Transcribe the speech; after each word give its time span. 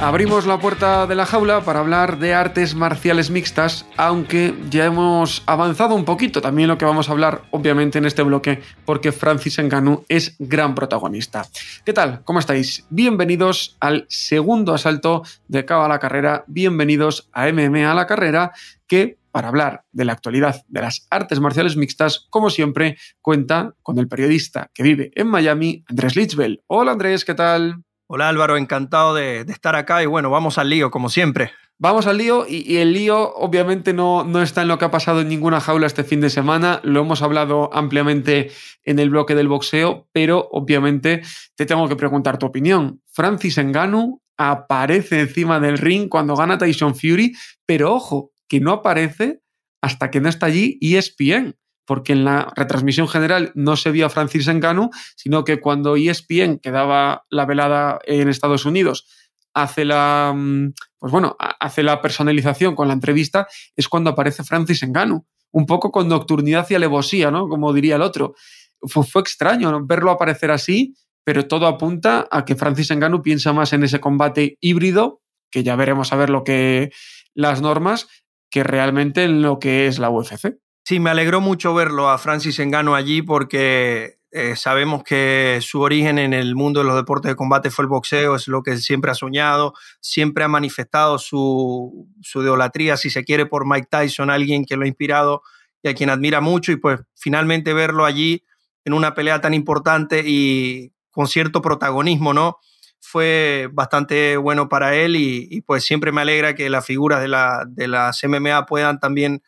Abrimos 0.00 0.46
la 0.46 0.60
puerta 0.60 1.08
de 1.08 1.16
la 1.16 1.26
jaula 1.26 1.64
para 1.64 1.80
hablar 1.80 2.20
de 2.20 2.32
artes 2.32 2.76
marciales 2.76 3.30
mixtas, 3.30 3.84
aunque 3.96 4.54
ya 4.70 4.84
hemos 4.84 5.42
avanzado 5.44 5.96
un 5.96 6.04
poquito 6.04 6.40
también 6.40 6.68
lo 6.68 6.78
que 6.78 6.84
vamos 6.84 7.08
a 7.08 7.12
hablar, 7.12 7.42
obviamente, 7.50 7.98
en 7.98 8.04
este 8.04 8.22
bloque, 8.22 8.62
porque 8.84 9.10
Francis 9.10 9.58
Ngannou 9.58 10.04
es 10.08 10.36
gran 10.38 10.76
protagonista. 10.76 11.44
¿Qué 11.84 11.92
tal? 11.92 12.22
¿Cómo 12.22 12.38
estáis? 12.38 12.86
Bienvenidos 12.90 13.76
al 13.80 14.06
segundo 14.08 14.72
asalto 14.72 15.24
de 15.48 15.64
Cabo 15.64 15.82
a 15.82 15.88
la 15.88 15.98
Carrera, 15.98 16.44
bienvenidos 16.46 17.28
a 17.32 17.50
MMA 17.50 17.90
a 17.90 17.94
la 17.94 18.06
Carrera, 18.06 18.52
que 18.86 19.18
para 19.32 19.48
hablar 19.48 19.84
de 19.90 20.04
la 20.04 20.12
actualidad 20.12 20.62
de 20.68 20.80
las 20.80 21.08
artes 21.10 21.40
marciales 21.40 21.76
mixtas, 21.76 22.28
como 22.30 22.50
siempre, 22.50 22.96
cuenta 23.20 23.74
con 23.82 23.98
el 23.98 24.06
periodista 24.06 24.70
que 24.72 24.84
vive 24.84 25.10
en 25.16 25.26
Miami, 25.26 25.82
Andrés 25.88 26.14
Lichbel. 26.14 26.62
Hola 26.68 26.92
Andrés, 26.92 27.24
¿qué 27.24 27.34
tal? 27.34 27.82
Hola 28.10 28.30
Álvaro, 28.30 28.56
encantado 28.56 29.14
de, 29.14 29.40
estar 29.42 29.76
acá 29.76 30.02
y 30.02 30.06
bueno, 30.06 30.30
vamos 30.30 30.56
al 30.56 30.70
lío 30.70 30.90
como 30.90 31.10
siempre. 31.10 31.52
Vamos 31.76 32.06
al 32.06 32.16
lío 32.16 32.46
y, 32.48 32.78
el 32.78 32.94
lío 32.94 33.34
obviamente 33.34 33.92
no, 33.92 34.24
no, 34.24 34.40
está 34.40 34.62
en 34.62 34.68
lo 34.68 34.78
que 34.78 34.86
ha 34.86 34.90
pasado 34.90 35.20
en 35.20 35.28
ninguna 35.28 35.60
jaula 35.60 35.86
este 35.86 36.04
fin 36.04 36.22
de 36.22 36.30
semana, 36.30 36.80
lo 36.84 37.00
hemos 37.02 37.20
hablado 37.20 37.68
ampliamente 37.70 38.50
en 38.84 38.98
el 38.98 39.10
bloque 39.10 39.34
del 39.34 39.48
boxeo, 39.48 40.08
pero 40.10 40.48
obviamente 40.52 41.20
te 41.54 41.66
tengo 41.66 41.86
que 41.86 41.96
preguntar 41.96 42.38
tu 42.38 42.46
opinión. 42.46 43.02
Francis 43.12 43.58
Ngannou 43.58 44.22
aparece 44.38 45.20
encima 45.20 45.60
del 45.60 45.76
ring 45.76 46.08
cuando 46.08 46.34
gana 46.34 46.56
Tyson 46.56 46.94
Fury, 46.94 47.34
pero 47.66 47.92
ojo, 47.92 48.32
que 48.48 48.58
no 48.58 48.72
aparece 48.72 49.42
hasta 49.82 50.10
que 50.10 50.22
no 50.22 50.30
está 50.30 50.46
allí 50.46 50.78
ESPN 50.80 51.58
porque 51.88 52.12
en 52.12 52.26
la 52.26 52.52
retransmisión 52.54 53.08
general 53.08 53.50
no 53.54 53.74
se 53.74 53.90
vio 53.90 54.04
a 54.04 54.10
Francis 54.10 54.46
Ngannou, 54.46 54.90
sino 55.16 55.42
que 55.42 55.58
cuando 55.58 55.96
ESPN, 55.96 56.58
que 56.58 56.70
daba 56.70 57.24
la 57.30 57.46
velada 57.46 57.98
en 58.04 58.28
Estados 58.28 58.66
Unidos, 58.66 59.06
hace 59.54 59.86
la, 59.86 60.34
mm, 60.36 60.74
pues 60.98 61.10
bueno, 61.10 61.34
hace 61.38 61.82
la 61.82 62.02
personalización 62.02 62.76
con 62.76 62.88
la 62.88 62.94
entrevista, 62.94 63.48
es 63.74 63.88
cuando 63.88 64.10
aparece 64.10 64.44
Francis 64.44 64.86
Ngannou. 64.86 65.24
Un 65.50 65.64
poco 65.64 65.90
con 65.90 66.08
nocturnidad 66.08 66.66
y 66.68 66.74
alevosía, 66.74 67.30
¿no? 67.30 67.48
Como 67.48 67.72
diría 67.72 67.96
el 67.96 68.02
otro. 68.02 68.34
Fue, 68.82 69.22
extraño 69.22 69.86
verlo 69.86 70.10
aparecer 70.10 70.50
así, 70.50 70.94
pero 71.24 71.48
todo 71.48 71.66
apunta 71.66 72.28
a 72.30 72.44
que 72.44 72.54
Francis 72.54 72.94
Ngannou 72.94 73.22
piensa 73.22 73.54
más 73.54 73.72
en 73.72 73.82
ese 73.82 73.98
combate 73.98 74.58
híbrido, 74.60 75.22
que 75.50 75.62
ya 75.62 75.74
veremos 75.74 76.12
a 76.12 76.16
ver 76.16 76.28
lo 76.28 76.44
que 76.44 76.92
las 77.32 77.62
normas, 77.62 78.08
que 78.50 78.62
realmente 78.62 79.24
en 79.24 79.40
lo 79.40 79.58
que 79.58 79.86
es 79.86 79.98
la 79.98 80.10
UFC. 80.10 80.58
Sí, 80.88 81.00
me 81.00 81.10
alegró 81.10 81.42
mucho 81.42 81.74
verlo 81.74 82.08
a 82.08 82.16
Francis 82.16 82.58
Engano 82.60 82.94
allí 82.94 83.20
porque 83.20 84.20
eh, 84.30 84.56
sabemos 84.56 85.04
que 85.04 85.58
su 85.60 85.82
origen 85.82 86.18
en 86.18 86.32
el 86.32 86.54
mundo 86.54 86.80
de 86.80 86.86
los 86.86 86.96
deportes 86.96 87.28
de 87.28 87.36
combate 87.36 87.70
fue 87.70 87.82
el 87.82 87.90
boxeo, 87.90 88.34
es 88.34 88.48
lo 88.48 88.62
que 88.62 88.78
siempre 88.78 89.10
ha 89.10 89.14
soñado, 89.14 89.74
siempre 90.00 90.44
ha 90.44 90.48
manifestado 90.48 91.18
su, 91.18 92.08
su 92.22 92.40
idolatría, 92.40 92.96
si 92.96 93.10
se 93.10 93.22
quiere, 93.22 93.44
por 93.44 93.66
Mike 93.66 93.88
Tyson, 93.90 94.30
alguien 94.30 94.64
que 94.64 94.78
lo 94.78 94.84
ha 94.84 94.88
inspirado 94.88 95.42
y 95.82 95.90
a 95.90 95.94
quien 95.94 96.08
admira 96.08 96.40
mucho, 96.40 96.72
y 96.72 96.76
pues 96.76 97.00
finalmente 97.14 97.74
verlo 97.74 98.06
allí 98.06 98.46
en 98.86 98.94
una 98.94 99.12
pelea 99.12 99.42
tan 99.42 99.52
importante 99.52 100.22
y 100.24 100.94
con 101.10 101.26
cierto 101.26 101.60
protagonismo, 101.60 102.32
¿no? 102.32 102.60
Fue 102.98 103.68
bastante 103.74 104.38
bueno 104.38 104.70
para 104.70 104.94
él 104.94 105.16
y, 105.16 105.60
pues 105.66 105.84
siempre 105.84 106.12
me 106.12 106.22
alegra 106.22 106.54
que 106.54 106.70
las 106.70 106.86
figuras 106.86 107.20
de, 107.20 107.28
la, 107.28 107.66
de 107.68 108.64
puedan 108.66 108.98
también 108.98 109.42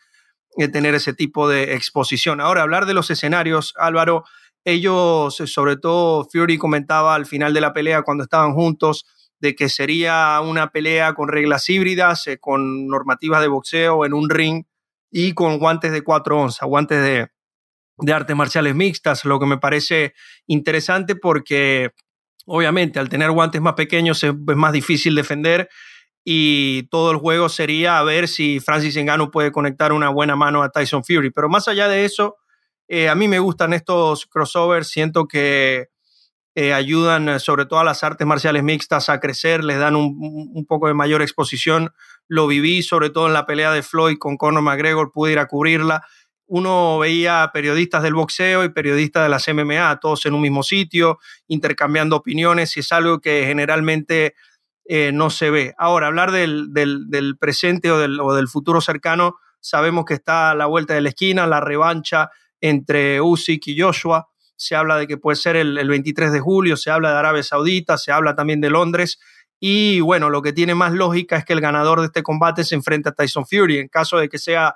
tener 0.69 0.95
ese 0.95 1.13
tipo 1.13 1.49
de 1.49 1.75
exposición. 1.75 2.41
Ahora, 2.41 2.63
hablar 2.63 2.87
de 2.87 2.95
los 2.95 3.11
escenarios, 3.11 3.75
Álvaro, 3.77 4.25
ellos, 4.65 5.37
sobre 5.37 5.77
todo 5.77 6.27
Fury 6.31 6.59
comentaba 6.59 7.15
al 7.15 7.27
final 7.27 7.55
de 7.55 7.61
la 7.61 7.73
pelea 7.73 8.03
cuando 8.03 8.25
estaban 8.25 8.53
juntos, 8.53 9.07
de 9.41 9.55
que 9.55 9.69
sería 9.69 10.41
una 10.43 10.71
pelea 10.71 11.15
con 11.15 11.29
reglas 11.29 11.69
híbridas, 11.69 12.27
eh, 12.27 12.39
con 12.39 12.87
normativas 12.89 13.41
de 13.41 13.49
boxeo 13.49 14.05
en 14.05 14.13
un 14.13 14.29
ring 14.29 14.65
y 15.11 15.33
con 15.33 15.59
guantes 15.59 15.93
de 15.93 16.03
cuatro 16.03 16.39
onzas, 16.39 16.69
guantes 16.69 17.03
de, 17.03 17.29
de 17.99 18.13
artes 18.13 18.37
marciales 18.37 18.75
mixtas, 18.75 19.25
lo 19.25 19.41
que 19.41 19.47
me 19.47 19.59
parece 19.59 20.15
interesante 20.47 21.17
porque 21.17 21.93
obviamente 22.47 22.99
al 22.99 23.09
tener 23.09 23.31
guantes 23.31 23.61
más 23.61 23.75
pequeños 23.75 24.23
es 24.25 24.35
más 24.37 24.73
difícil 24.73 25.15
defender 25.15 25.69
y 26.25 26.85
todo 26.85 27.11
el 27.11 27.17
juego 27.17 27.49
sería 27.49 27.99
a 27.99 28.03
ver 28.03 28.29
si 28.29 28.61
Francis 28.61 28.97
Ngannou 28.97 29.31
puede 29.31 29.53
conectar 29.53 29.93
una 29.93 30.11
buena 30.11 30.37
mano 30.37 30.63
a 30.63 30.71
Tyson 30.71 31.05
Fury. 31.05 31.31
Pero 31.31 31.49
más 31.49 31.69
allá 31.69 31.89
de 31.89 32.05
eso, 32.05 32.37
eh, 32.89 33.09
a 33.09 33.15
mí 33.15 33.29
me 33.29 33.39
gustan 33.39 33.73
estos 33.73 34.27
crossovers, 34.27 34.89
siento 34.89 35.27
que 35.27 35.89
eh, 36.57 36.73
ayudan 36.73 37.29
eh, 37.29 37.39
sobre 37.39 37.65
todo 37.65 37.79
a 37.79 37.85
las 37.85 38.03
artes 38.03 38.27
marciales 38.27 38.65
mixtas 38.65 39.09
a 39.09 39.21
crecer, 39.21 39.63
les 39.63 39.79
dan 39.79 39.95
un, 39.95 40.17
un, 40.53 40.67
poco 40.67 40.89
de 40.89 40.95
mayor 40.95 41.23
exposición. 41.23 41.93
Lo 42.27 42.47
viví 42.47 42.83
sobre 42.83 43.11
todo 43.11 43.29
en 43.29 43.33
la 43.33 43.47
pelea 43.47 43.73
de 43.73 43.83
Floyd 43.83 44.19
con 44.19 44.37
Conor 44.37 44.63
McGregor, 44.63 45.13
pude 45.13 45.33
ir 45.33 45.39
a 45.39 45.47
cubrirla. 45.47 46.03
Uno 46.47 46.99
veía 46.99 47.49
periodistas 47.55 48.03
del 48.03 48.15
boxeo 48.15 48.65
y 48.65 48.71
periodistas 48.71 49.23
de 49.23 49.29
las 49.29 49.47
MMA, 49.47 50.01
todos 50.01 50.27
en 50.27 50.35
un 50.35 50.41
mismo 50.41 50.65
sitio, 50.65 51.21
intercambiando 51.47 52.17
opiniones, 52.17 52.77
y 52.77 52.81
es 52.81 52.91
algo 52.91 53.21
que 53.21 53.45
generalmente 53.47 54.35
eh, 54.93 55.13
no 55.13 55.31
se 55.31 55.51
ve. 55.51 55.73
Ahora, 55.79 56.09
hablar 56.09 56.33
del, 56.33 56.75
del, 56.75 57.37
presente 57.39 57.93
o 57.93 57.99
del, 57.99 58.19
o 58.19 58.35
del, 58.35 58.49
futuro 58.49 58.81
cercano, 58.81 59.37
sabemos 59.61 60.05
que 60.05 60.15
está 60.15 60.51
a 60.51 60.55
la 60.57 60.67
vuelta 60.67 60.95
de 60.95 61.01
la 61.01 61.11
esquina, 61.11 61.47
la 61.47 61.61
revancha 61.61 62.29
entre 62.61 63.21
Usyk 63.21 63.69
y 63.69 63.81
Joshua. 63.81 64.27
Se 64.57 64.75
habla 64.75 64.97
de 64.97 65.07
que 65.07 65.17
puede 65.17 65.37
ser 65.37 65.55
el, 65.55 65.79
el 65.79 65.89
23 65.89 66.33
de 66.33 66.41
julio, 66.41 66.77
se 66.77 66.91
habla 66.91 67.13
de 67.13 67.19
Arabia 67.19 67.45
Saudita, 67.45 67.97
se 67.99 68.11
habla 68.11 68.35
también 68.35 68.61
de 68.61 68.69
Londres. 68.69 69.21
Y 69.61 70.01
bueno, 70.01 70.29
lo 70.29 70.43
que 70.43 70.53
tiene 70.53 70.75
más 70.75 70.93
lógica 70.93 71.37
es 71.37 71.45
que 71.45 71.53
el 71.53 71.61
ganador 71.61 72.01
de 72.01 72.07
este 72.07 72.25
combate 72.25 72.65
se 72.65 72.75
enfrente 72.75 73.11
a 73.11 73.13
Tyson 73.13 73.47
Fury. 73.47 73.79
En 73.79 73.87
caso 73.87 74.19
de 74.19 74.29
que 74.29 74.39
sea 74.39 74.75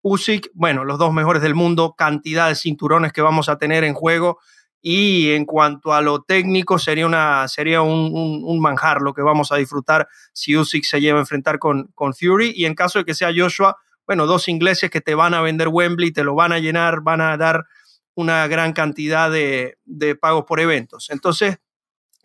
Usyk, 0.00 0.52
bueno, 0.54 0.86
los 0.86 0.98
dos 0.98 1.12
mejores 1.12 1.42
del 1.42 1.54
mundo, 1.54 1.94
cantidad 1.98 2.48
de 2.48 2.54
cinturones 2.54 3.12
que 3.12 3.20
vamos 3.20 3.50
a 3.50 3.58
tener 3.58 3.84
en 3.84 3.92
juego 3.92 4.38
y 4.82 5.32
en 5.32 5.44
cuanto 5.44 5.92
a 5.92 6.00
lo 6.00 6.22
técnico 6.22 6.78
sería, 6.78 7.06
una, 7.06 7.46
sería 7.48 7.82
un, 7.82 8.60
manjar 8.60 9.02
lo 9.02 9.12
que 9.12 9.22
vamos 9.22 9.52
a 9.52 9.56
disfrutar 9.56 10.08
si 10.32 10.56
Usyk 10.56 10.84
se 10.84 11.00
lleva 11.00 11.18
a 11.18 11.22
enfrentar 11.22 11.58
con, 11.58 11.88
con 11.94 12.14
Fury 12.14 12.52
y 12.54 12.64
en 12.64 12.74
caso 12.74 12.98
de 12.98 13.04
que 13.04 13.14
sea 13.14 13.30
Joshua, 13.34 13.76
bueno, 14.06 14.26
dos 14.26 14.48
ingleses 14.48 14.90
que 14.90 15.00
te 15.00 15.14
van 15.14 15.34
a 15.34 15.40
vender 15.40 15.68
Wembley, 15.68 16.12
te 16.12 16.24
lo 16.24 16.34
van 16.34 16.52
a 16.52 16.58
llenar, 16.58 17.02
van 17.02 17.20
a 17.20 17.36
dar 17.36 17.66
una 18.14 18.46
gran 18.48 18.72
cantidad 18.72 19.30
de, 19.30 19.76
pagos 20.20 20.44
por 20.44 20.60
eventos. 20.60 21.10
Entonces, 21.10 21.58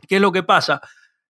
¿qué 0.08 0.16
es 0.16 0.22
lo 0.22 0.32
que 0.32 0.44
pasa? 0.44 0.82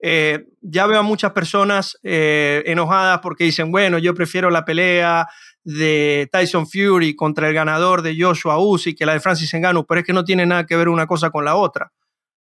Eh, 0.02 0.46
ya 0.62 0.88
veo 0.88 1.00
a 1.00 1.04
muchas 1.04 1.34
personas 1.34 1.98
eh, 2.04 2.64
enojadas 2.66 3.20
porque 3.20 3.44
dicen, 3.44 3.72
bueno, 3.72 3.98
yo 3.98 4.14
prefiero 4.14 4.50
la 4.50 4.64
pelea 4.64 5.28
de 5.64 6.30
Tyson 6.32 6.68
Fury 6.68 7.16
contra 7.16 7.50
el 7.50 7.54
ganador 7.54 8.02
de 8.02 8.16
Joshua 8.18 8.60
Usyk 8.60 8.98
que 8.98 9.06
la 9.06 9.14
de 9.14 9.20
Francis 9.20 9.54
Ngannou, 9.54 9.86
pero 9.86 10.00
es 10.00 10.06
que 10.06 10.14
no 10.14 10.24
tiene 10.24 10.46
nada 10.46 10.66
que 10.66 10.78
ver 10.78 10.88
una 10.88 11.06
cosa 11.06 11.32
con 11.32 11.44
la 11.44 11.56
otra, 11.56 11.92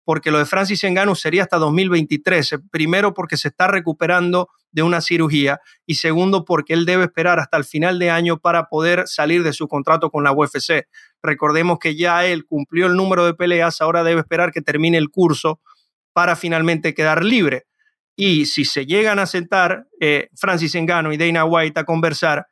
porque 0.04 0.30
lo 0.30 0.38
de 0.38 0.46
Francis 0.46 0.82
Ngannou 0.82 1.14
sería 1.14 1.42
hasta 1.42 1.58
2023, 1.58 2.60
primero 2.70 3.12
porque 3.12 3.36
se 3.36 3.48
está 3.48 3.68
recuperando 3.68 4.48
de 4.70 4.82
una 4.82 5.02
cirugía 5.02 5.60
y 5.84 5.96
segundo 5.96 6.46
porque 6.46 6.72
él 6.72 6.86
debe 6.86 7.04
esperar 7.04 7.38
hasta 7.38 7.58
el 7.58 7.64
final 7.64 7.98
de 7.98 8.10
año 8.10 8.38
para 8.38 8.64
poder 8.64 9.06
salir 9.06 9.42
de 9.42 9.52
su 9.52 9.68
contrato 9.68 10.10
con 10.10 10.24
la 10.24 10.32
UFC. 10.32 10.86
Recordemos 11.22 11.78
que 11.78 11.94
ya 11.94 12.24
él 12.24 12.46
cumplió 12.46 12.86
el 12.86 12.96
número 12.96 13.26
de 13.26 13.34
peleas, 13.34 13.82
ahora 13.82 14.02
debe 14.02 14.22
esperar 14.22 14.50
que 14.52 14.62
termine 14.62 14.96
el 14.96 15.10
curso 15.10 15.60
para 16.12 16.36
finalmente 16.36 16.94
quedar 16.94 17.24
libre. 17.24 17.66
Y 18.16 18.46
si 18.46 18.64
se 18.64 18.86
llegan 18.86 19.18
a 19.18 19.26
sentar 19.26 19.86
eh, 20.00 20.28
Francis 20.34 20.74
Ngannou 20.74 21.12
y 21.12 21.16
Dana 21.16 21.44
White 21.44 21.80
a 21.80 21.84
conversar, 21.84 22.46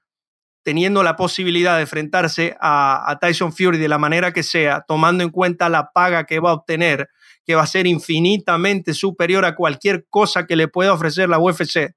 teniendo 0.62 1.02
la 1.02 1.16
posibilidad 1.16 1.76
de 1.76 1.82
enfrentarse 1.82 2.56
a, 2.60 3.18
Tyson 3.20 3.52
Fury 3.52 3.78
de 3.78 3.88
la 3.88 3.98
manera 3.98 4.32
que 4.32 4.42
sea, 4.42 4.84
tomando 4.86 5.24
en 5.24 5.30
cuenta 5.30 5.68
la 5.68 5.90
paga 5.92 6.24
que 6.24 6.40
va 6.40 6.50
a 6.50 6.54
obtener, 6.54 7.08
que 7.44 7.54
va 7.54 7.62
a 7.62 7.66
ser 7.66 7.86
infinitamente 7.86 8.94
superior 8.94 9.44
a 9.44 9.54
cualquier 9.54 10.06
cosa 10.08 10.46
que 10.46 10.56
le 10.56 10.68
pueda 10.68 10.92
ofrecer 10.92 11.28
la 11.28 11.38
UFC. 11.38 11.94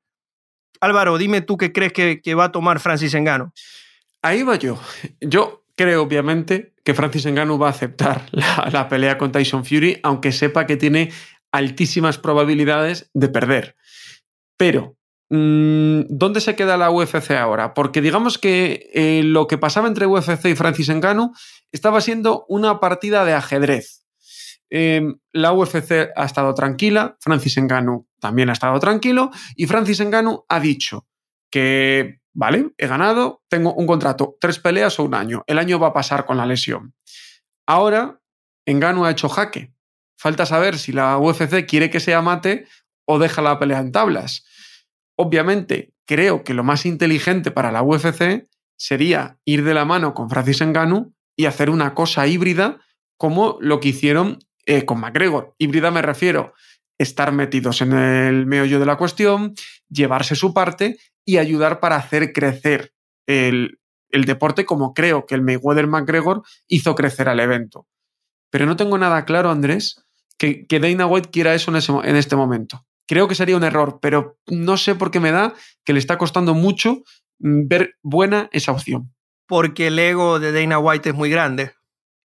Álvaro, 0.80 1.18
dime 1.18 1.42
tú 1.42 1.58
qué 1.58 1.72
crees 1.72 1.94
que, 1.94 2.36
va 2.36 2.46
a 2.46 2.52
tomar 2.52 2.80
Francis 2.80 3.14
Engano. 3.14 3.54
Ahí 4.22 4.44
va 4.44 4.56
yo. 4.56 4.80
Yo 5.22 5.66
creo, 5.76 6.04
obviamente, 6.04 6.74
que 6.84 6.94
Francis 6.94 7.26
Ngannou 7.26 7.58
va 7.58 7.68
a 7.68 7.72
aceptar 7.72 8.28
la, 8.32 8.88
pelea 8.88 9.18
con 9.18 9.32
Tyson 9.32 9.66
Fury, 9.66 10.00
aunque 10.04 10.32
sepa 10.32 10.66
que 10.66 10.78
tiene 10.78 11.12
altísimas 11.54 12.18
probabilidades 12.18 13.10
de 13.14 13.30
perder. 13.30 13.78
Pero, 14.58 14.98
mm, 15.30 16.02
¿dónde 16.10 16.42
se 16.42 16.56
queda 16.56 16.76
la 16.76 16.92
UFC 16.92 17.32
ahora? 17.32 17.74
Porque 17.74 18.02
digamos 18.02 18.38
que 18.38 18.90
eh, 18.94 19.22
lo 19.24 19.48
que 19.48 19.58
pasaba 19.58 19.88
entre 19.88 20.08
UFC 20.08 20.48
y 20.50 20.56
Francis 20.56 20.90
Ngannou 20.90 21.32
estaba 21.72 22.02
siendo 22.02 22.46
una 22.50 22.80
partida 22.80 23.24
de 23.24 23.34
ajedrez. 23.34 24.04
Em, 24.70 25.20
la 25.32 25.54
UFC 25.54 26.10
ha 26.16 26.26
estado 26.26 26.56
tranquila, 26.56 27.16
Francis 27.22 27.58
Ngannou 27.60 28.08
también 28.20 28.50
ha 28.50 28.54
estado 28.54 28.80
tranquilo 28.80 29.30
y 29.56 29.68
Francis 29.68 30.02
Ngannou 30.02 30.46
ha 30.50 30.60
dicho 30.60 31.06
que, 31.52 32.22
vale, 32.34 32.72
he 32.80 32.88
ganado, 32.88 33.44
tengo 33.48 33.76
un 33.76 33.86
contrato, 33.86 34.36
tres 34.42 34.58
peleas 34.58 35.00
o 35.00 35.04
un 35.04 35.14
año. 35.14 35.44
El 35.46 35.60
año 35.60 35.78
va 35.78 35.90
a 35.90 35.94
pasar 35.94 36.26
con 36.26 36.38
la 36.38 36.48
lesión. 36.48 36.96
Ahora, 37.68 38.20
Ngannou 38.66 39.06
ha 39.06 39.12
hecho 39.12 39.30
jaque. 39.30 39.74
Falta 40.24 40.46
saber 40.46 40.78
si 40.78 40.94
la 40.94 41.18
UFC 41.18 41.66
quiere 41.66 41.90
que 41.90 42.00
sea 42.00 42.22
mate 42.22 42.66
o 43.06 43.20
deja 43.20 43.42
la 43.42 43.60
pelea 43.60 43.80
en 43.80 43.92
tablas. 43.92 44.46
Obviamente, 45.18 45.92
creo 46.06 46.46
que 46.46 46.54
lo 46.54 46.64
más 46.64 46.86
inteligente 46.86 47.52
para 47.52 47.74
la 47.74 47.84
UFC 47.84 48.48
sería 48.78 49.38
ir 49.44 49.66
de 49.66 49.74
la 49.74 49.84
mano 49.84 50.14
con 50.14 50.30
Francis 50.30 50.62
Ngannou 50.62 51.14
y 51.36 51.44
hacer 51.44 51.70
una 51.70 51.94
cosa 51.94 52.26
híbrida 52.26 52.80
como 53.18 53.58
lo 53.60 53.82
que 53.82 53.90
hicieron 53.90 54.40
eh, 54.66 54.86
con 54.86 55.02
McGregor. 55.02 55.56
Híbrida 55.58 55.92
me 55.92 56.02
refiero 56.02 56.54
estar 56.98 57.34
metidos 57.34 57.82
en 57.82 57.92
el 57.92 58.46
meollo 58.46 58.80
de 58.80 58.86
la 58.86 58.96
cuestión, 58.96 59.56
llevarse 59.90 60.36
su 60.36 60.54
parte 60.54 61.00
y 61.26 61.36
ayudar 61.36 61.82
para 61.82 61.98
hacer 61.98 62.32
crecer 62.32 62.94
el, 63.28 63.78
deporte 64.10 64.64
como 64.64 64.94
creo 64.94 65.26
que 65.26 65.36
el 65.36 65.42
Mayweather 65.42 65.88
McGregor 65.88 66.44
hizo 66.70 66.96
crecer 66.96 67.28
al 67.28 67.42
evento. 67.42 67.90
Pero 68.50 68.66
no 68.66 68.78
tengo 68.78 68.98
nada 68.98 69.26
claro, 69.26 69.52
Andrés, 69.52 70.00
que, 70.38 70.66
que 70.68 70.80
Dana 70.80 71.06
White 71.06 71.30
quiera 71.30 71.54
eso 71.54 71.72
en, 71.76 72.08
en 72.10 72.16
este 72.16 72.36
momento. 72.36 72.86
Creo 73.08 73.28
que 73.28 73.36
sería 73.36 73.58
un 73.58 73.64
error, 73.64 74.00
pero 74.02 74.38
no 74.48 74.78
sé 74.78 74.96
por 74.96 75.12
qué 75.12 75.20
me 75.20 75.32
da 75.32 75.54
que 75.84 75.94
le 75.94 76.00
está 76.00 76.18
costando 76.18 76.54
mucho 76.54 77.04
mm, 77.40 77.68
ver 77.68 77.96
buena 78.02 78.50
esa 78.52 78.72
opción. 78.72 79.14
Porque 79.48 79.88
el 79.88 80.00
ego 80.00 80.40
de 80.40 80.52
Dana 80.52 80.80
White 80.80 81.10
es 81.10 81.16
muy 81.16 81.30
grande 81.30 81.74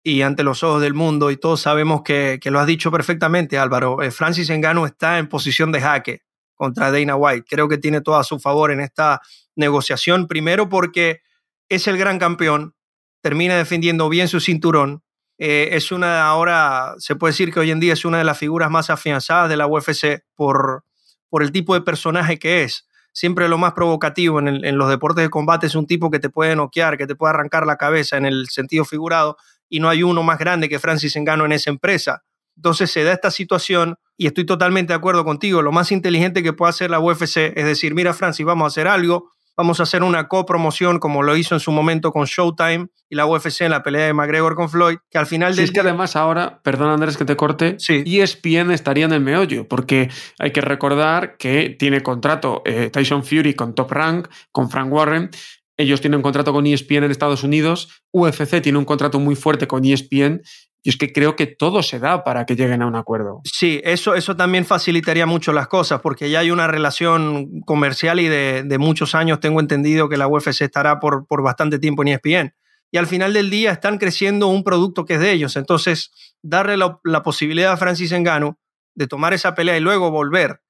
y 0.07 0.21
ante 0.21 0.43
los 0.43 0.63
ojos 0.63 0.83
del 0.83 0.93
mundo 0.93 1.31
y 1.31 1.39
todos 1.39 1.63
sabemos 1.63 2.03
que, 2.03 2.39
lo 2.45 2.61
has 2.61 2.67
dicho 2.67 2.91
perfectamente 2.91 3.57
Álvaro, 3.57 4.03
eh, 4.03 4.11
Francis 4.11 4.51
Engano 4.51 4.85
está 4.85 5.19
en 5.19 5.29
posición 5.29 5.73
de 5.73 5.81
jaque 5.81 6.23
contra 6.55 6.93
Dana 6.93 7.17
White. 7.17 7.47
Creo 7.49 7.69
que 7.69 7.79
tiene 7.79 8.03
todo 8.03 8.17
a 8.17 8.25
su 8.25 8.39
favor 8.39 8.71
en 8.71 8.81
esta 8.81 9.23
negociación, 9.57 10.29
primero 10.29 10.69
porque 10.69 11.23
es 11.71 11.87
el 11.87 11.97
gran 11.97 12.19
campeón, 12.19 12.75
termina 13.23 13.57
defendiendo 13.57 14.09
bien 14.09 14.29
su 14.29 14.41
cinturón, 14.41 15.03
eh, 15.39 15.71
es 15.73 15.93
una, 15.93 16.27
ahora 16.27 16.95
se 16.99 17.17
puede 17.17 17.33
decir 17.33 17.53
que 17.53 17.61
hoy 17.61 17.71
en 17.71 17.81
día 17.81 17.93
es 17.93 18.05
una 18.05 18.19
de 18.19 18.25
las 18.25 18.39
figuras 18.39 18.71
más 18.71 18.91
afianzadas 18.91 19.49
de 19.49 19.57
la 19.57 19.67
UFC 19.67 20.25
por, 20.35 20.85
por 21.29 21.43
el 21.43 21.53
tipo 21.53 21.75
de 21.75 21.81
personaje 21.81 22.39
que 22.39 22.63
es. 22.63 22.87
Siempre 23.13 23.49
lo 23.49 23.59
más 23.59 23.73
provocativo 23.75 24.41
en, 24.41 24.65
en 24.65 24.79
los 24.79 24.89
deportes 24.89 25.25
de 25.25 25.31
combate 25.31 25.67
es 25.67 25.75
un 25.75 25.87
tipo 25.87 26.11
que 26.11 26.19
te 26.19 26.31
puede 26.31 26.57
noquear, 26.57 26.97
que 26.99 27.07
te 27.07 27.15
puede 27.15 27.31
arrancar 27.31 27.67
la 27.67 27.77
cabeza 27.77 28.17
en 28.17 28.27
el 28.27 28.49
sentido 28.49 28.85
figurado, 28.85 29.37
y 29.69 29.81
no 29.81 29.89
hay 29.89 30.03
uno 30.03 30.23
más 30.23 30.39
grande 30.39 30.69
que 30.69 30.79
Francis 30.79 31.17
Engano 31.17 31.45
en 31.45 31.53
esa 31.53 31.71
empresa. 31.71 32.23
Entonces 32.57 32.91
se 32.91 33.03
da 33.03 33.13
esta 33.13 33.31
situación 33.31 33.97
y 34.17 34.27
estoy 34.27 34.47
totalmente 34.47 34.93
de 34.93 34.97
acuerdo 34.97 35.25
contigo. 35.25 35.63
Lo 35.63 35.73
más 35.73 35.91
inteligente 35.93 36.43
que 36.43 36.53
puede 36.53 36.71
hacer 36.71 36.91
la 36.91 37.01
UFC 37.01 37.53
es 37.57 37.65
decir, 37.65 37.95
mira 37.95 38.15
Francis, 38.15 38.47
vamos 38.47 38.65
a 38.65 38.69
hacer 38.69 38.87
algo, 38.87 39.33
vamos 39.57 39.81
a 39.81 39.85
hacer 39.85 40.03
una 40.03 40.29
copromoción 40.29 40.99
como 40.99 41.23
lo 41.23 41.37
hizo 41.37 41.55
en 41.55 41.61
su 41.61 41.73
momento 41.73 42.13
con 42.13 42.25
Showtime 42.27 42.89
y 43.09 43.17
la 43.17 43.27
UFC 43.27 43.63
en 43.63 43.71
la 43.71 43.83
pelea 43.83 44.07
de 44.07 44.13
McGregor 44.13 44.55
con 44.55 44.69
Floyd, 44.69 44.97
que 45.11 45.19
al 45.19 45.27
final... 45.27 45.55
Sí, 45.55 45.63
es 45.63 45.71
que 45.71 45.81
además 45.81 46.17
ahora, 46.17 46.61
perdón 46.63 46.91
Andrés 46.91 47.17
que 47.17 47.25
te 47.25 47.37
corte, 47.37 47.77
sí. 47.79 48.03
ESPN 48.07 48.71
estaría 48.71 49.05
en 49.05 49.13
el 49.13 49.21
meollo, 49.21 49.69
porque 49.69 50.11
hay 50.39 50.51
que 50.51 50.61
recordar 50.61 51.37
que 51.37 51.77
tiene 51.79 52.03
contrato 52.03 52.63
eh, 52.65 52.91
Tyson 52.91 53.25
Fury 53.25 53.55
con 53.55 53.75
Top 53.75 53.93
Rank, 53.93 54.29
con 54.51 54.71
Frank 54.71 54.93
Warren, 54.93 55.31
ellos 55.77 56.01
tienen 56.01 56.19
un 56.19 56.23
contrato 56.23 56.53
con 56.53 56.67
ESPN 56.67 57.05
en 57.05 57.11
Estados 57.11 57.43
Unidos, 57.43 58.03
UFC 58.13 58.61
tiene 58.61 58.79
un 58.79 58.85
contrato 58.85 59.19
muy 59.19 59.35
fuerte 59.35 59.67
con 59.67 59.85
ESPN 59.85 60.43
y 60.87 60.91
es 60.91 60.99
que 60.99 61.13
creo 61.15 61.35
que 61.35 61.47
todo 61.47 61.83
se 61.83 61.99
da 61.99 62.25
para 62.25 62.45
que 62.45 62.57
lleguen 62.57 62.83
a 62.83 62.87
un 62.87 62.95
acuerdo. 62.95 63.41
Sí, 63.45 63.81
eso, 63.85 64.15
eso 64.15 64.37
también 64.37 64.67
facilitaría 64.67 65.25
mucho 65.25 65.55
las 65.55 65.67
cosas 65.67 66.03
porque 66.03 66.29
ya 66.29 66.41
hay 66.41 66.51
una 66.51 66.67
relación 66.67 67.63
comercial 67.63 68.21
y 68.21 68.29
de, 68.29 68.77
muchos 68.79 69.15
años 69.15 69.41
tengo 69.41 69.61
entendido 69.61 70.11
que 70.11 70.19
la 70.19 70.29
UFC 70.29 70.61
estará 70.61 71.01
por, 71.01 71.27
por 71.27 71.43
bastante 71.43 71.79
tiempo 71.79 72.03
en 72.03 72.09
ESPN. 72.09 72.55
Y 72.91 72.99
al 72.99 73.07
final 73.07 73.33
del 73.33 73.49
día 73.49 73.73
están 73.73 73.97
creciendo 73.97 74.49
un 74.49 74.63
producto 74.63 75.07
que 75.07 75.15
es 75.15 75.21
de 75.21 75.33
ellos. 75.33 75.57
Entonces, 75.57 76.13
darle 76.43 76.77
la, 76.77 77.23
posibilidad 77.23 77.73
a 77.73 77.77
Francis 77.79 78.13
Ngannou 78.13 78.57
de 78.95 79.07
tomar 79.07 79.33
esa 79.33 79.55
pelea 79.55 79.79
y 79.79 79.81
luego 79.81 80.11
volver 80.11 80.61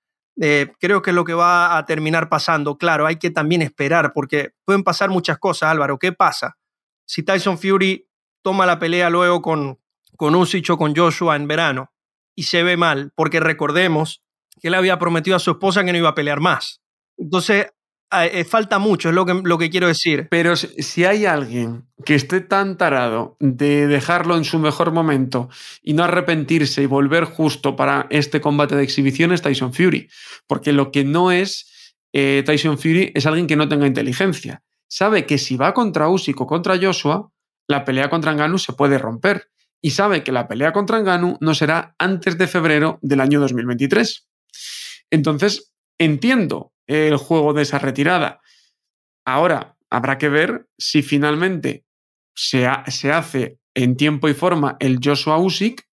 eh, 0.41 0.73
creo 0.81 1.03
que 1.03 1.11
es 1.11 1.17
lo 1.17 1.25
que 1.25 1.35
va 1.35 1.77
a 1.77 1.85
terminar 1.87 2.29
pasando. 2.29 2.79
Claro, 2.79 3.07
hay 3.07 3.17
que 3.17 3.31
también 3.31 3.63
esperar 3.63 4.13
porque 4.13 4.53
pueden 4.65 4.85
pasar 4.85 5.11
muchas 5.11 5.39
cosas, 5.39 5.71
Álvaro. 5.71 5.99
¿Qué 5.99 6.13
pasa? 6.13 6.57
Si 7.05 7.25
Tyson 7.25 7.59
Fury 7.59 8.09
toma 8.43 8.65
la 8.65 8.79
pelea 8.79 9.11
luego 9.11 9.43
con, 9.43 9.79
con 10.17 10.35
Usyk 10.35 10.71
o 10.71 10.79
con 10.79 10.95
Joshua 10.95 11.37
en 11.37 11.49
verano 11.49 11.93
y 12.35 12.45
se 12.45 12.63
ve 12.63 12.77
mal, 12.77 13.13
porque 13.15 13.41
recordemos 13.41 14.23
que 14.61 14.69
él 14.69 14.75
había 14.75 14.99
prometido 14.99 15.37
a 15.37 15.41
su 15.41 15.53
esposa 15.53 15.85
que 15.85 15.93
no 15.93 15.99
iba 15.99 16.11
a 16.11 16.15
pelear 16.15 16.41
más. 16.41 16.81
Entonces, 17.17 17.67
eh, 18.23 18.45
falta 18.45 18.79
mucho, 18.79 19.09
es 19.09 19.15
lo 19.15 19.27
que, 19.27 19.41
lo 19.43 19.59
que 19.59 19.71
quiero 19.71 19.89
decir. 19.89 20.29
Pero 20.31 20.57
si 20.57 21.05
hay 21.05 21.27
alguien 21.27 21.87
que 22.05 22.15
esté 22.15 22.41
tan 22.41 22.77
tarado 22.77 23.37
de 23.41 23.87
dejarlo 23.87 24.37
en 24.37 24.45
su 24.45 24.59
mejor 24.59 24.93
momento 24.93 25.49
y 25.83 25.95
no 25.95 26.05
arrepentirse 26.05 26.83
y 26.83 26.87
volver 26.87 27.25
justo 27.25 27.77
para 27.77 28.07
este 28.11 28.41
combate 28.41 28.77
de 28.77 28.85
exhibición 28.85 29.33
es 29.33 29.43
Tyson 29.43 29.73
Fury. 29.73 30.09
Porque 30.47 30.73
lo 30.73 30.93
que 30.93 31.05
no 31.05 31.33
es 31.33 31.95
eh, 32.13 32.43
Tyson 32.47 32.79
Fury 32.79 33.13
es 33.15 33.27
alguien 33.27 33.47
que 33.47 33.57
no 33.57 33.69
tenga 33.69 33.87
inteligencia. 33.87 34.63
Sabe 34.89 35.27
que 35.27 35.39
si 35.39 35.57
va 35.57 35.75
contra 35.75 36.09
Usyk 36.09 36.41
o 36.41 36.47
contra 36.47 36.79
Joshua, 36.81 37.31
la 37.67 37.85
pelea 37.85 38.11
contra 38.11 38.33
Ngannou 38.33 38.59
se 38.59 38.75
puede 38.75 38.99
romper. 38.99 39.49
Y 39.83 39.91
sabe 39.91 40.25
que 40.25 40.33
la 40.33 40.49
pelea 40.49 40.73
contra 40.73 41.01
Ngannou 41.01 41.37
no 41.41 41.55
será 41.55 41.95
antes 41.99 42.39
de 42.39 42.47
febrero 42.47 42.99
del 43.03 43.21
año 43.21 43.41
2023. 43.41 44.29
Entonces, 45.11 45.73
entiendo 45.99 46.73
el 46.87 47.17
juego 47.17 47.53
de 47.53 47.63
esa 47.63 47.79
retirada. 47.79 48.41
Ahora, 49.27 49.77
habrá 49.91 50.19
que 50.19 50.29
ver 50.29 50.69
si 50.79 51.03
finalmente 51.03 51.85
se, 52.35 52.67
se 52.89 53.13
hace 53.13 53.59
en 53.75 53.97
tiempo 53.97 54.29
y 54.29 54.35
forma 54.35 54.77
el 54.81 54.99
Joshua 55.03 55.39
Usyk, 55.39 55.87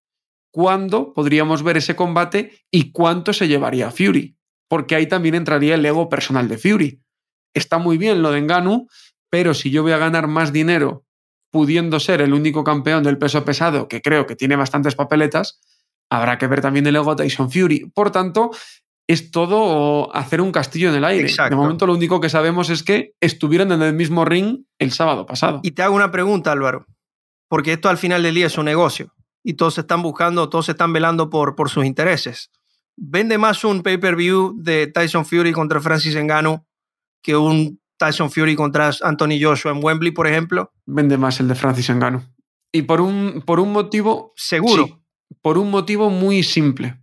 cuándo 0.52 1.14
podríamos 1.14 1.64
ver 1.64 1.78
ese 1.78 1.96
combate 1.96 2.60
y 2.70 2.92
cuánto 2.92 3.34
se 3.34 3.48
llevaría 3.48 3.92
Fury. 3.92 4.38
Porque 4.68 4.96
ahí 4.96 5.08
también 5.08 5.36
entraría 5.36 5.76
el 5.76 5.86
ego 5.86 6.10
personal 6.10 6.48
de 6.48 6.58
Fury. 6.58 7.02
Está 7.54 7.78
muy 7.78 7.98
bien 7.98 8.22
lo 8.22 8.32
de 8.32 8.40
Enganu, 8.40 8.88
pero 9.30 9.54
si 9.54 9.72
yo 9.72 9.84
voy 9.84 9.92
a 9.92 9.98
ganar 9.98 10.28
más 10.28 10.54
dinero 10.54 11.06
pudiendo 11.52 12.00
ser 12.00 12.22
el 12.22 12.34
único 12.34 12.64
campeón 12.64 13.04
del 13.04 13.18
peso 13.18 13.46
pesado, 13.46 13.88
que 13.88 14.02
creo 14.02 14.26
que 14.26 14.36
tiene 14.36 14.56
bastantes 14.56 14.96
papeletas, 14.96 15.60
habrá 16.10 16.38
que 16.38 16.48
ver 16.48 16.62
también 16.62 16.88
el 16.88 16.96
ego 16.96 17.16
Tyson 17.16 17.52
Fury. 17.52 17.92
Por 17.94 18.12
tanto, 18.12 18.52
es 19.08 19.32
todo 19.32 20.16
hacer 20.16 20.40
un 20.42 20.52
castillo 20.52 20.90
en 20.90 20.96
el 20.96 21.06
aire. 21.06 21.30
De 21.50 21.56
momento 21.56 21.86
lo 21.86 21.94
único 21.94 22.22
que 22.22 22.30
sabemos 22.30 22.70
es 22.70 22.84
que 22.84 23.14
estuvieron 23.20 23.72
en 23.74 23.82
el 23.82 23.94
mismo 23.94 24.24
ring 24.24 24.64
el 24.80 24.92
sábado 24.92 25.26
pasado. 25.26 25.60
Y 25.64 25.72
te 25.72 25.84
hago 25.84 25.96
una 25.96 26.12
pregunta, 26.12 26.54
Álvaro, 26.54 26.86
porque 27.50 27.74
esto 27.74 27.90
al 27.90 27.98
final 27.98 28.24
del 28.24 28.36
día 28.36 28.48
es 28.48 28.58
un 28.58 28.66
negocio 28.66 29.14
y 29.44 29.56
todos 29.56 29.78
están 29.78 30.02
buscando, 30.02 30.48
todos 30.48 30.70
están 30.70 30.94
velando 30.94 31.30
por, 31.30 31.56
por 31.56 31.70
sus 31.70 31.86
intereses. 31.86 32.52
¿Vende 32.96 33.38
más 33.38 33.66
un 33.66 33.84
pay-per-view 33.84 34.56
de 34.58 34.88
Tyson 34.88 35.26
Fury 35.26 35.52
contra 35.52 35.82
Francis 35.82 36.16
Ngannou 36.16 36.66
que 37.22 37.36
un 37.36 37.81
Tyson 38.02 38.32
Fury 38.32 38.56
contra 38.56 38.92
Anthony 39.02 39.40
Joshua 39.42 39.72
en 39.72 39.84
Wembley, 39.84 40.12
por 40.12 40.28
ejemplo? 40.28 40.74
Vende 40.86 41.18
más 41.18 41.40
el 41.40 41.48
de 41.48 41.56
Francis 41.56 41.90
Ngannou. 41.90 42.22
Y 42.72 42.82
por 42.82 43.02
un, 43.02 43.44
por 43.46 43.60
un 43.60 43.72
motivo... 43.72 44.34
Seguro. 44.36 45.04
por 45.42 45.58
un 45.58 45.72
motivo 45.72 46.10
muy 46.10 46.44
simple 46.44 47.02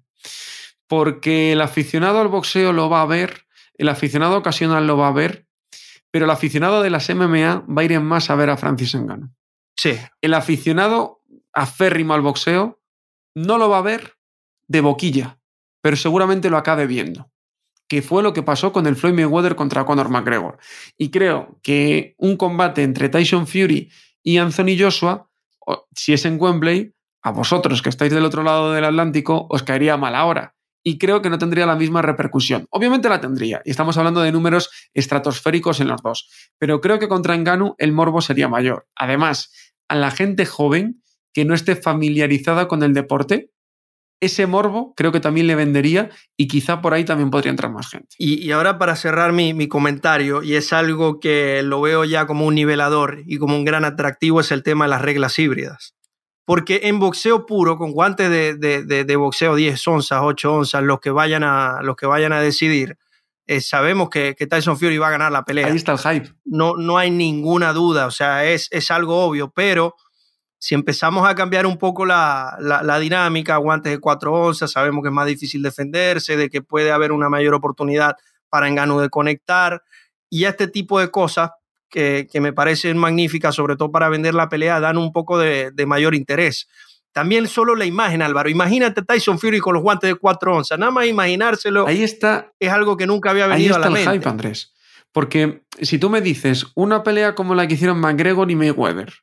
porque 0.88 1.52
el 1.52 1.60
aficionado 1.60 2.20
al 2.20 2.28
boxeo 2.28 2.72
lo 2.72 2.90
va 2.90 3.02
a 3.02 3.06
ver, 3.06 3.44
el 3.74 3.88
aficionado 3.88 4.38
ocasional 4.38 4.86
lo 4.86 4.96
va 4.96 5.08
a 5.08 5.12
ver, 5.12 5.46
pero 6.10 6.24
el 6.24 6.30
aficionado 6.30 6.82
de 6.82 6.90
las 6.90 7.08
MMA 7.14 7.66
va 7.68 7.82
a 7.82 7.84
ir 7.84 7.92
en 7.92 8.04
más 8.04 8.30
a 8.30 8.34
ver 8.34 8.50
a 8.50 8.56
Francis 8.56 8.96
Ngannou. 8.96 9.30
Sí. 9.76 9.96
El 10.20 10.34
aficionado 10.34 11.20
aférrimo 11.52 12.14
al 12.14 12.22
boxeo 12.22 12.82
no 13.34 13.58
lo 13.58 13.68
va 13.68 13.78
a 13.78 13.82
ver 13.82 14.14
de 14.66 14.80
boquilla, 14.80 15.38
pero 15.82 15.96
seguramente 15.96 16.50
lo 16.50 16.56
acabe 16.56 16.86
viendo, 16.86 17.30
que 17.88 18.02
fue 18.02 18.23
lo 18.23 18.33
que 18.33 18.42
pasó 18.42 18.73
con 18.73 18.87
el 18.87 18.97
Floyd 18.97 19.14
Mayweather 19.14 19.57
contra 19.57 19.85
Conor 19.85 20.11
McGregor. 20.11 20.59
Y 20.97 21.11
creo 21.11 21.59
que 21.62 22.14
un 22.18 22.37
combate 22.37 22.83
entre 22.83 23.09
Tyson 23.09 23.47
Fury 23.47 23.90
y 24.23 24.37
Anthony 24.37 24.76
Joshua, 24.78 25.30
si 25.95 26.12
es 26.12 26.25
en 26.25 26.40
Wembley, 26.40 26.95
a 27.23 27.33
vosotros 27.33 27.83
que 27.83 27.88
estáis 27.88 28.12
del 28.12 28.25
otro 28.25 28.42
lado 28.42 28.73
del 28.73 28.85
Atlántico 28.85 29.47
os 29.50 29.62
caería 29.62 29.97
mal 29.97 30.14
ahora 30.14 30.54
y 30.88 30.97
creo 30.99 31.21
que 31.21 31.30
no 31.30 31.38
tendría 31.38 31.66
la 31.66 31.76
misma 31.76 32.02
repercusión. 32.02 32.66
Obviamente 32.71 33.09
la 33.09 33.21
tendría, 33.21 33.61
y 33.64 33.71
estamos 33.71 33.99
hablando 33.99 34.23
de 34.23 34.33
números 34.33 34.71
estratosféricos 34.95 35.80
en 35.80 35.88
los 35.88 36.00
dos, 36.02 36.30
pero 36.59 36.80
creo 36.80 36.99
que 36.99 37.09
contra 37.09 37.35
Enganu 37.35 37.75
el 37.76 37.92
morbo 37.92 38.21
sería 38.23 38.49
mayor. 38.49 38.87
Además, 38.95 39.52
a 39.88 39.97
la 39.97 40.11
gente 40.11 40.47
joven 40.47 41.02
que 41.35 41.45
no 41.45 41.54
esté 41.54 41.76
familiarizada 41.76 42.68
con 42.68 42.83
el 42.83 42.95
deporte, 42.95 43.50
ese 44.20 44.46
morbo 44.46 44.94
creo 44.96 45.12
que 45.12 45.20
también 45.20 45.46
le 45.46 45.54
vendería 45.54 46.10
y 46.37 46.48
quizá 46.48 46.80
por 46.80 46.94
ahí 46.94 47.04
también 47.04 47.30
podría 47.30 47.50
entrar 47.50 47.70
más 47.70 47.88
gente. 47.88 48.08
Y, 48.18 48.50
ahora 48.50 48.78
para 48.78 48.96
cerrar 48.96 49.32
mi, 49.32 49.54
mi, 49.54 49.68
comentario, 49.68 50.42
y 50.42 50.54
es 50.54 50.72
algo 50.72 51.20
que 51.20 51.62
lo 51.62 51.80
veo 51.80 52.04
ya 52.04 52.26
como 52.26 52.46
un 52.46 52.54
nivelador 52.54 53.22
y 53.26 53.38
como 53.38 53.56
un 53.56 53.64
gran 53.64 53.84
atractivo, 53.84 54.40
es 54.40 54.50
el 54.50 54.62
tema 54.62 54.87
de 54.87 54.90
las 54.90 55.02
reglas 55.02 55.38
híbridas. 55.38 55.94
Porque 56.44 56.80
en 56.84 56.98
boxeo 56.98 57.44
puro, 57.44 57.76
con 57.76 57.92
guantes 57.92 58.30
de, 58.30 58.54
de, 58.56 59.04
de, 59.04 59.16
boxeo 59.16 59.54
10 59.54 59.87
onzas, 59.87 60.20
8 60.22 60.52
onzas, 60.54 60.82
los 60.82 60.98
que 60.98 61.10
vayan 61.10 61.44
a, 61.44 61.82
los 61.82 61.94
que 61.94 62.06
vayan 62.06 62.32
a 62.32 62.40
decidir, 62.40 62.96
eh, 63.46 63.60
sabemos 63.60 64.08
que, 64.08 64.34
que, 64.34 64.46
Tyson 64.46 64.78
Fury 64.78 64.98
va 64.98 65.08
a 65.08 65.10
ganar 65.10 65.30
la 65.30 65.44
pelea. 65.44 65.66
Ahí 65.66 65.76
está 65.76 65.92
el 65.92 65.98
hype. 65.98 66.30
No, 66.44 66.76
no 66.76 66.96
hay 66.96 67.10
ninguna 67.10 67.75
duda, 67.75 68.06
o 68.06 68.10
sea, 68.10 68.46
es, 68.46 68.68
es 68.70 68.90
algo 68.90 69.25
obvio, 69.25 69.50
pero 69.50 69.94
si 70.58 70.74
empezamos 70.74 71.28
a 71.28 71.34
cambiar 71.34 71.66
un 71.66 71.78
poco 71.78 72.04
la, 72.04 72.56
la, 72.60 72.98
dinámica, 72.98 73.56
guantes 73.56 73.92
de 73.92 73.98
4 73.98 74.32
onzas, 74.32 74.72
sabemos 74.72 75.02
que 75.02 75.08
es 75.08 75.14
más 75.14 75.26
difícil 75.26 75.62
defenderse, 75.62 76.36
de 76.36 76.50
que 76.50 76.62
puede 76.62 76.90
haber 76.90 77.12
una 77.12 77.28
mayor 77.28 77.54
oportunidad 77.54 78.16
para 78.48 78.68
Engano 78.68 79.00
de 79.00 79.08
conectar 79.08 79.82
y 80.28 80.44
este 80.44 80.66
tipo 80.66 80.98
de 80.98 81.10
cosas 81.10 81.50
que, 81.88 82.26
que, 82.30 82.40
me 82.40 82.52
parecen 82.52 82.98
magníficas, 82.98 83.54
sobre 83.54 83.76
todo 83.76 83.90
para 83.90 84.08
vender 84.08 84.34
la 84.34 84.48
pelea, 84.48 84.80
dan 84.80 84.98
un 84.98 85.12
poco 85.12 85.38
de, 85.38 85.70
de, 85.70 85.86
mayor 85.86 86.14
interés. 86.14 86.68
También 87.12 87.46
solo 87.46 87.74
la 87.74 87.86
imagen, 87.86 88.20
Álvaro. 88.20 88.50
Imagínate 88.50 89.02
Tyson 89.02 89.38
Fury 89.38 89.60
con 89.60 89.74
los 89.74 89.82
guantes 89.82 90.08
de 90.08 90.14
4 90.16 90.56
onzas. 90.56 90.78
Nada 90.78 90.92
más 90.92 91.06
imaginárselo. 91.06 91.86
Ahí 91.86 92.02
está. 92.02 92.52
Es 92.58 92.70
algo 92.70 92.96
que 92.96 93.06
nunca 93.06 93.30
había 93.30 93.46
venido 93.46 93.76
a 93.76 93.78
la 93.78 93.86
el 93.86 93.96
Hype, 93.96 94.28
Andrés. 94.28 94.74
Porque 95.12 95.62
si 95.80 95.98
tú 95.98 96.10
me 96.10 96.20
dices 96.20 96.66
una 96.74 97.02
pelea 97.02 97.34
como 97.34 97.54
la 97.54 97.66
que 97.66 97.74
hicieron 97.74 97.98
McGregor 97.98 98.50
y 98.50 98.56
Mayweather, 98.56 99.14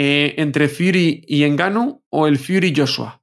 eh, 0.00 0.36
entre 0.40 0.68
Fury 0.68 1.24
y 1.26 1.42
Engano 1.42 2.04
o 2.08 2.28
el 2.28 2.38
Fury 2.38 2.72
Joshua 2.72 3.20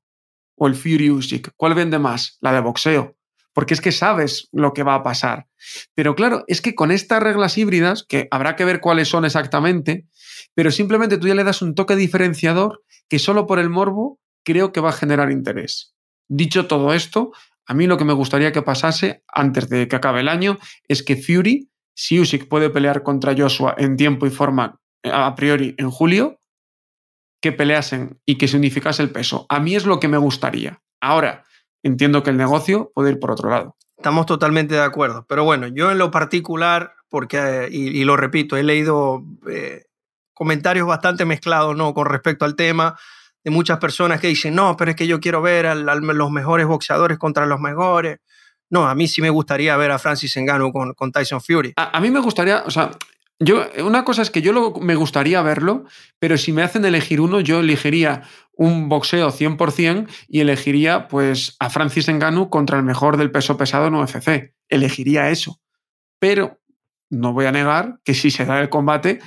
o 0.57 0.67
el 0.67 0.75
Fury 0.75 1.09
Usyk. 1.09 1.53
¿Cuál 1.55 1.73
vende 1.73 1.99
más? 1.99 2.37
La 2.41 2.51
de 2.51 2.59
boxeo. 2.59 3.15
Porque 3.53 3.73
es 3.73 3.79
que 3.79 3.93
sabes 3.93 4.49
lo 4.51 4.73
que 4.73 4.83
va 4.83 4.95
a 4.95 5.01
pasar. 5.01 5.47
Pero 5.93 6.15
claro, 6.15 6.43
es 6.47 6.59
que 6.59 6.75
con 6.75 6.91
estas 6.91 7.23
reglas 7.23 7.57
híbridas, 7.57 8.03
que 8.03 8.27
habrá 8.29 8.57
que 8.57 8.65
ver 8.65 8.81
cuáles 8.81 9.07
son 9.07 9.23
exactamente, 9.23 10.05
pero 10.53 10.69
simplemente 10.69 11.17
tú 11.17 11.29
ya 11.29 11.35
le 11.35 11.45
das 11.45 11.61
un 11.61 11.75
toque 11.75 11.95
diferenciador 11.95 12.83
que 13.07 13.19
solo 13.19 13.47
por 13.47 13.59
el 13.59 13.69
morbo 13.69 14.19
creo 14.43 14.73
que 14.73 14.81
va 14.81 14.89
a 14.89 14.99
generar 14.99 15.31
interés. 15.31 15.95
Dicho 16.27 16.67
todo 16.67 16.93
esto, 16.93 17.31
a 17.65 17.73
mí 17.73 17.87
lo 17.87 17.97
que 17.97 18.03
me 18.03 18.11
gustaría 18.11 18.51
que 18.51 18.63
pasase 18.63 19.23
antes 19.29 19.69
de 19.69 19.87
que 19.87 19.95
acabe 19.95 20.19
el 20.19 20.27
año 20.27 20.57
es 20.89 21.03
que 21.03 21.15
Fury, 21.15 21.69
si 21.93 22.19
Usyk 22.19 22.49
puede 22.49 22.69
pelear 22.69 23.01
contra 23.01 23.33
Joshua 23.33 23.75
en 23.77 23.95
tiempo 23.95 24.27
y 24.27 24.29
forma 24.29 24.81
a 25.03 25.35
priori 25.35 25.73
en 25.77 25.89
julio, 25.89 26.37
que 27.45 27.51
peleasen 27.51 28.19
y 28.25 28.39
que 28.39 28.47
se 28.47 28.57
unificase 28.57 29.03
el 29.03 29.11
peso. 29.11 29.45
A 29.49 29.59
mí 29.59 29.75
es 29.75 29.85
lo 29.85 29.99
que 29.99 30.07
me 30.07 30.17
gustaría. 30.17 30.81
Ahora, 30.99 31.43
entiendo 31.83 32.23
que 32.23 32.31
el 32.31 32.37
negocio 32.37 32.91
puede 32.95 33.11
ir 33.11 33.19
por 33.19 33.29
otro 33.29 33.51
lado. 33.51 33.77
Estamos 33.95 34.25
totalmente 34.25 34.73
de 34.73 34.81
acuerdo. 34.81 35.27
Pero 35.29 35.43
bueno, 35.43 35.67
yo 35.67 35.91
en 35.91 35.99
lo 35.99 36.09
particular, 36.09 36.93
porque, 37.07 37.67
y, 37.71 38.03
lo 38.03 38.17
repito, 38.17 38.57
he 38.57 38.63
leído 38.63 39.23
eh, 39.47 39.83
comentarios 40.33 40.87
bastante 40.87 41.23
mezclados 41.23 41.77
¿no? 41.77 41.93
con 41.93 42.07
respecto 42.07 42.45
al 42.45 42.55
tema 42.55 42.97
de 43.43 43.51
muchas 43.51 43.77
personas 43.77 44.19
que 44.19 44.25
dicen, 44.25 44.55
no, 44.55 44.75
pero 44.75 44.89
es 44.89 44.97
que 44.97 45.05
yo 45.05 45.19
quiero 45.19 45.43
ver 45.43 45.67
a 45.67 45.75
los 45.75 46.31
mejores 46.31 46.65
boxeadores 46.65 47.19
contra 47.19 47.45
los 47.45 47.59
mejores. 47.59 48.21
No, 48.71 48.87
a 48.87 48.95
mí 48.95 49.07
sí 49.07 49.21
me 49.21 49.29
gustaría 49.29 49.77
ver 49.77 49.91
a 49.91 49.99
Francis 49.99 50.33
con, 50.73 50.95
con 50.95 51.11
Tyson 51.11 51.41
Fury. 51.41 51.73
A, 51.75 51.95
a, 51.95 52.01
mí 52.01 52.09
me 52.09 52.21
gustaría, 52.21 52.63
o 52.65 52.71
sea, 52.71 52.89
yo, 53.39 53.65
una 53.83 54.05
cosa 54.05 54.21
es 54.21 54.29
que 54.29 54.41
yo 54.41 54.73
me 54.79 54.95
gustaría 54.95 55.41
verlo, 55.41 55.85
pero 56.19 56.37
si 56.37 56.53
me 56.53 56.63
hacen 56.63 56.85
elegir 56.85 57.19
uno, 57.19 57.41
yo 57.41 57.59
elegiría 57.59 58.23
un 58.53 58.87
boxeo 58.87 59.29
100% 59.29 60.07
y 60.29 60.39
elegiría 60.39 61.07
pues 61.07 61.57
a 61.59 61.69
Francis 61.69 62.07
Ngannou 62.07 62.49
contra 62.49 62.77
el 62.77 62.83
mejor 62.83 63.17
del 63.17 63.31
peso 63.31 63.57
pesado 63.57 63.87
en 63.87 63.95
UFC. 63.95 64.53
Elegiría 64.69 65.29
eso. 65.29 65.59
Pero 66.19 66.61
no 67.09 67.33
voy 67.33 67.45
a 67.45 67.51
negar 67.51 67.99
que 68.05 68.13
si 68.13 68.31
se 68.31 68.45
da 68.45 68.61
el 68.61 68.69
combate, 68.69 69.19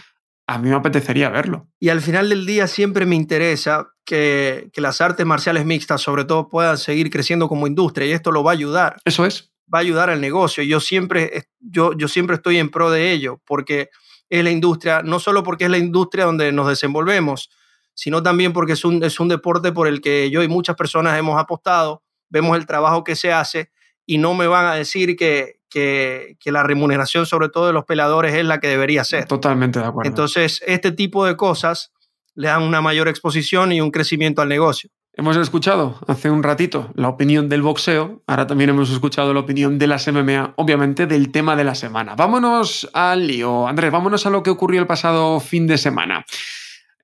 a 0.47 0.59
mí 0.59 0.71
me 0.71 0.77
apetecería 0.77 1.29
verlo. 1.29 1.69
Y 1.79 1.91
al 1.91 2.01
final 2.01 2.31
del 2.31 2.47
día 2.47 2.67
siempre 2.67 3.05
me 3.05 3.15
interesa 3.15 3.89
que, 4.07 4.71
que 4.73 4.81
las 4.81 5.03
artes 5.03 5.27
marciales 5.27 5.67
mixtas, 5.67 6.01
sobre 6.01 6.25
todo, 6.25 6.49
puedan 6.49 6.79
seguir 6.79 7.11
creciendo 7.11 7.47
como 7.47 7.67
industria 7.67 8.07
y 8.07 8.13
esto 8.13 8.33
lo 8.33 8.43
va 8.43 8.53
a 8.53 8.55
ayudar. 8.55 8.97
Eso 9.05 9.27
es 9.27 9.53
va 9.73 9.79
a 9.79 9.83
ayudar 9.83 10.11
al 10.11 10.21
negocio. 10.21 10.63
Yo 10.63 10.81
siempre, 10.81 11.45
yo, 11.61 11.93
yo 11.97 12.09
siempre 12.09 12.37
estoy 12.37 12.59
en 12.59 12.71
pro 12.71 12.91
de 12.91 13.13
ello, 13.13 13.41
porque 13.47 13.91
es 14.29 14.45
la 14.45 14.51
industria, 14.51 15.03
no 15.03 15.19
solo 15.21 15.43
porque 15.43 15.65
es 15.65 15.71
la 15.71 15.79
industria 15.79 16.25
donde 16.25 16.53
nos 16.53 16.69
desenvolvemos, 16.69 17.51
sino 17.95 18.23
también 18.23 18.53
porque 18.53 18.75
es 18.75 18.85
un, 18.85 19.03
es 19.03 19.19
un 19.21 19.29
deporte 19.29 19.73
por 19.73 19.89
el 19.89 20.01
que 20.01 20.31
yo 20.31 20.43
y 20.43 20.49
muchas 20.49 20.77
personas 20.77 21.19
hemos 21.19 21.39
apostado, 21.41 22.03
vemos 22.29 22.57
el 22.57 22.67
trabajo 22.67 23.05
que 23.05 23.17
se 23.17 23.33
hace 23.33 23.71
y 24.07 24.19
no 24.19 24.35
me 24.35 24.47
van 24.47 24.67
a 24.67 24.75
decir 24.75 25.17
que, 25.17 25.61
que, 25.69 26.37
que 26.39 26.53
la 26.53 26.63
remuneración 26.63 27.27
sobre 27.27 27.49
todo 27.49 27.67
de 27.67 27.73
los 27.73 27.85
peleadores 27.85 28.35
es 28.35 28.45
la 28.45 28.61
que 28.61 28.69
debería 28.69 29.05
ser. 29.05 29.27
Totalmente 29.27 29.81
de 29.81 29.87
acuerdo. 29.87 30.09
Entonces, 30.09 30.63
este 30.67 30.93
tipo 30.93 31.27
de 31.27 31.37
cosas 31.37 31.93
le 32.35 32.49
dan 32.49 32.63
una 32.63 32.81
mayor 32.81 33.09
exposición 33.09 33.73
y 33.73 33.81
un 33.81 33.91
crecimiento 33.91 34.43
al 34.43 34.49
negocio. 34.49 34.91
Hemos 35.19 35.37
escuchado 35.37 35.99
hace 36.07 36.31
un 36.31 36.45
ratito 36.45 36.93
la 36.95 37.09
opinión 37.09 37.49
del 37.49 37.61
boxeo, 37.61 38.23
ahora 38.29 38.47
también 38.47 38.71
hemos 38.71 38.89
escuchado 38.89 39.35
la 39.35 39.41
opinión 39.41 39.77
de 39.77 39.89
las 39.89 40.07
MMA, 40.07 40.55
obviamente 40.55 41.09
del 41.09 41.33
tema 41.33 41.57
de 41.57 41.65
la 41.65 41.75
semana. 41.75 42.15
Vámonos 42.15 42.89
al 42.93 43.27
lío, 43.27 43.67
Andrés, 43.67 43.91
vámonos 43.91 44.27
a 44.27 44.31
lo 44.31 44.45
que 44.45 44.51
ocurrió 44.51 44.81
el 44.81 44.87
pasado 44.87 45.41
fin 45.41 45.67
de 45.67 45.77
semana. 45.77 46.25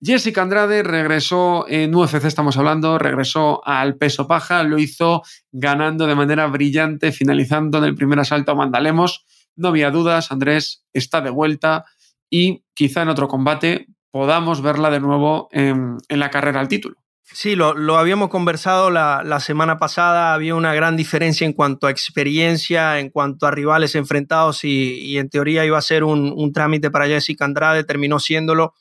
Jessica 0.01 0.43
Andrade 0.43 0.85
regresó 0.85 1.67
en 1.69 1.93
UFC, 1.93 2.25
estamos 2.25 2.57
hablando, 2.57 3.01
regresó 3.01 3.67
al 3.67 3.97
peso 3.97 4.29
paja, 4.29 4.63
lo 4.63 4.79
hizo 4.79 5.23
ganando 5.51 6.07
de 6.07 6.15
manera 6.15 6.47
brillante, 6.47 7.11
finalizando 7.11 7.79
en 7.79 7.85
el 7.85 7.97
primer 7.97 8.21
asalto 8.21 8.53
a 8.53 8.55
Mandalemos. 8.55 9.25
No 9.57 9.71
había 9.71 9.91
dudas, 9.91 10.31
Andrés 10.31 10.85
está 10.93 11.21
de 11.21 11.31
vuelta 11.31 11.85
y 12.31 12.63
quizá 12.75 13.03
en 13.03 13.09
otro 13.09 13.27
combate 13.27 13.89
podamos 14.13 14.63
verla 14.63 14.91
de 14.91 15.01
nuevo 15.01 15.49
en, 15.51 15.97
en 16.09 16.21
la 16.21 16.31
carrera 16.31 16.61
al 16.61 16.69
título. 16.69 17.04
Sí, 17.33 17.57
lo, 17.57 17.75
lo 17.75 17.97
habíamos 17.97 18.29
conversado 18.29 18.91
la, 18.91 19.23
la, 19.25 19.41
semana 19.41 19.79
pasada, 19.79 20.35
había 20.35 20.55
una 20.55 20.75
gran 20.75 20.95
diferencia 20.97 21.47
en 21.47 21.55
cuanto 21.55 21.87
a 21.87 21.91
experiencia, 21.91 23.01
en 23.01 23.09
cuanto 23.09 23.47
a 23.47 23.51
rivales 23.51 23.95
enfrentados 23.95 24.63
y, 24.65 24.99
y 25.01 25.19
en 25.19 25.31
teoría 25.31 25.65
iba 25.65 25.79
a 25.79 25.83
ser 25.83 26.05
un, 26.05 26.33
un, 26.37 26.53
trámite 26.53 26.91
para 26.91 27.07
Jessica 27.07 27.47
Andrade, 27.47 27.83
terminó 27.85 28.21
siéndolo. 28.21 28.75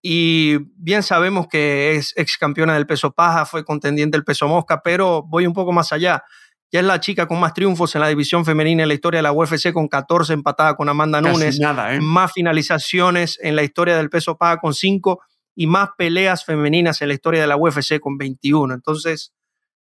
Y 0.00 0.56
bien 0.76 1.02
sabemos 1.02 1.48
que 1.48 1.96
es 1.96 2.14
ex 2.16 2.38
campeona 2.38 2.74
del 2.74 2.86
peso 2.86 3.12
paja, 3.12 3.44
fue 3.44 3.64
contendiente 3.64 4.16
del 4.16 4.24
peso 4.24 4.48
mosca, 4.48 4.80
pero 4.82 5.22
voy 5.22 5.46
un 5.46 5.52
poco 5.52 5.72
más 5.72 5.92
allá. 5.92 6.24
Ya 6.72 6.80
es 6.80 6.86
la 6.86 6.98
chica 6.98 7.26
con 7.26 7.38
más 7.38 7.54
triunfos 7.54 7.94
en 7.94 8.00
la 8.00 8.08
división 8.08 8.44
femenina 8.44 8.82
en 8.82 8.88
la 8.88 8.94
historia 8.94 9.18
de 9.18 9.22
la 9.22 9.32
UFC, 9.32 9.72
con 9.72 9.86
14 9.86 10.32
empatada 10.32 10.76
con 10.76 10.88
Amanda 10.88 11.20
Casi 11.20 11.32
Nunes. 11.32 11.60
Nada, 11.60 11.94
¿eh? 11.94 12.00
Más 12.00 12.32
finalizaciones 12.32 13.38
en 13.42 13.54
la 13.54 13.62
historia 13.62 13.96
del 13.96 14.10
peso 14.10 14.36
paja 14.36 14.58
con 14.58 14.74
5 14.74 15.20
y 15.56 15.66
más 15.66 15.88
peleas 15.96 16.44
femeninas 16.44 17.00
en 17.02 17.08
la 17.08 17.14
historia 17.14 17.40
de 17.40 17.46
la 17.46 17.56
UFC 17.56 17.98
con 17.98 18.18
21. 18.18 18.74
Entonces, 18.74 19.32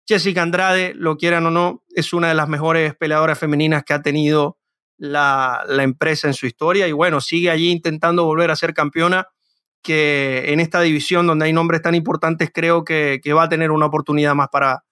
Jessica 0.07 0.43
Andrade, 0.43 0.93
lo 0.95 1.17
quieran 1.17 1.47
o 1.47 1.51
no, 1.51 1.83
es 1.89 2.13
una 2.13 2.29
de 2.29 2.35
las 2.35 2.47
mejores 2.47 2.95
peleadoras 2.95 3.37
femeninas 3.37 3.83
que 3.83 3.93
ha 3.93 4.01
tenido 4.01 4.57
la, 4.97 5.63
la, 5.67 5.83
empresa 5.83 6.27
en 6.27 6.33
su 6.33 6.45
historia 6.45 6.87
y 6.87 6.91
bueno, 6.91 7.19
sigue 7.21 7.49
allí 7.49 7.71
intentando 7.71 8.23
volver 8.23 8.51
a 8.51 8.55
ser 8.55 8.73
campeona, 8.73 9.27
que 9.81 10.45
en 10.47 10.59
esta 10.59 10.81
división 10.81 11.27
donde 11.27 11.45
hay 11.45 11.53
nombres 11.53 11.81
tan 11.81 11.95
importantes 11.95 12.51
creo 12.53 12.83
que, 12.83 13.19
que 13.21 13.33
va 13.33 13.43
a 13.43 13.49
tener 13.49 13.71
una 13.71 13.87
oportunidad 13.87 14.35
más 14.35 14.47
para, 14.49 14.83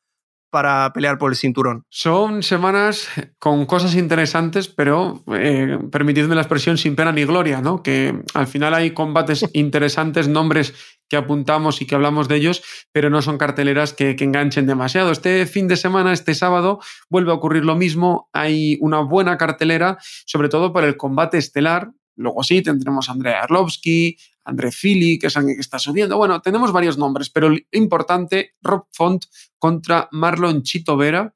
para 0.56 0.94
pelear 0.94 1.18
por 1.18 1.34
el 1.34 1.36
cinturón. 1.36 1.84
Son 1.90 2.42
semanas 2.42 3.10
con 3.40 3.66
cosas 3.66 3.94
interesantes, 3.94 4.70
pero 4.70 5.22
eh, 5.36 5.78
permitidme 5.92 6.34
la 6.34 6.44
expresión 6.44 6.78
sin 6.78 6.96
pena 6.96 7.12
ni 7.12 7.26
gloria, 7.26 7.60
¿no? 7.60 7.84
Que 7.84 8.24
al 8.34 8.48
final 8.48 8.74
hay 8.74 8.92
combates 8.92 9.44
interesantes, 9.52 10.30
nombres 10.30 10.74
que 11.10 11.18
apuntamos 11.18 11.82
y 11.82 11.86
que 11.86 11.96
hablamos 11.96 12.30
de 12.30 12.38
ellos, 12.38 12.64
pero 12.94 13.10
no 13.10 13.22
son 13.22 13.38
carteleras 13.38 13.92
que, 13.92 14.16
que, 14.16 14.24
enganchen 14.24 14.66
demasiado. 14.66 15.12
Este 15.12 15.46
fin 15.46 15.68
de 15.68 15.76
semana, 15.76 16.14
este 16.14 16.34
sábado, 16.34 16.80
vuelve 17.10 17.32
a 17.32 17.36
ocurrir 17.36 17.66
lo 17.66 17.76
mismo. 17.76 18.30
Hay 18.32 18.78
una 18.80 19.02
buena 19.02 19.38
cartelera, 19.38 19.98
sobre 20.26 20.48
todo 20.48 20.72
por 20.72 20.86
el 20.86 20.96
combate 20.96 21.38
estelar. 21.38 21.92
Luego 22.16 22.44
sí, 22.44 22.62
tendremos 22.62 23.10
a 23.10 23.12
Andrea 23.12 23.42
Arlovsky, 23.42 24.16
André 24.46 24.72
Fili, 24.72 25.20
que 25.20 25.28
es 25.28 25.38
alguien 25.38 25.56
que 25.58 25.62
está 25.62 25.80
subiendo. 25.80 26.18
Bueno, 26.18 26.42
tenemos 26.42 26.72
varios 26.72 26.98
nombres, 26.98 27.30
pero 27.30 27.50
lo 27.50 27.58
importante, 27.72 28.54
Rob 28.62 28.86
Font 28.92 29.26
contra 29.58 30.08
Marlon 30.12 30.64
Chito 30.64 30.96
Vera. 30.96 31.34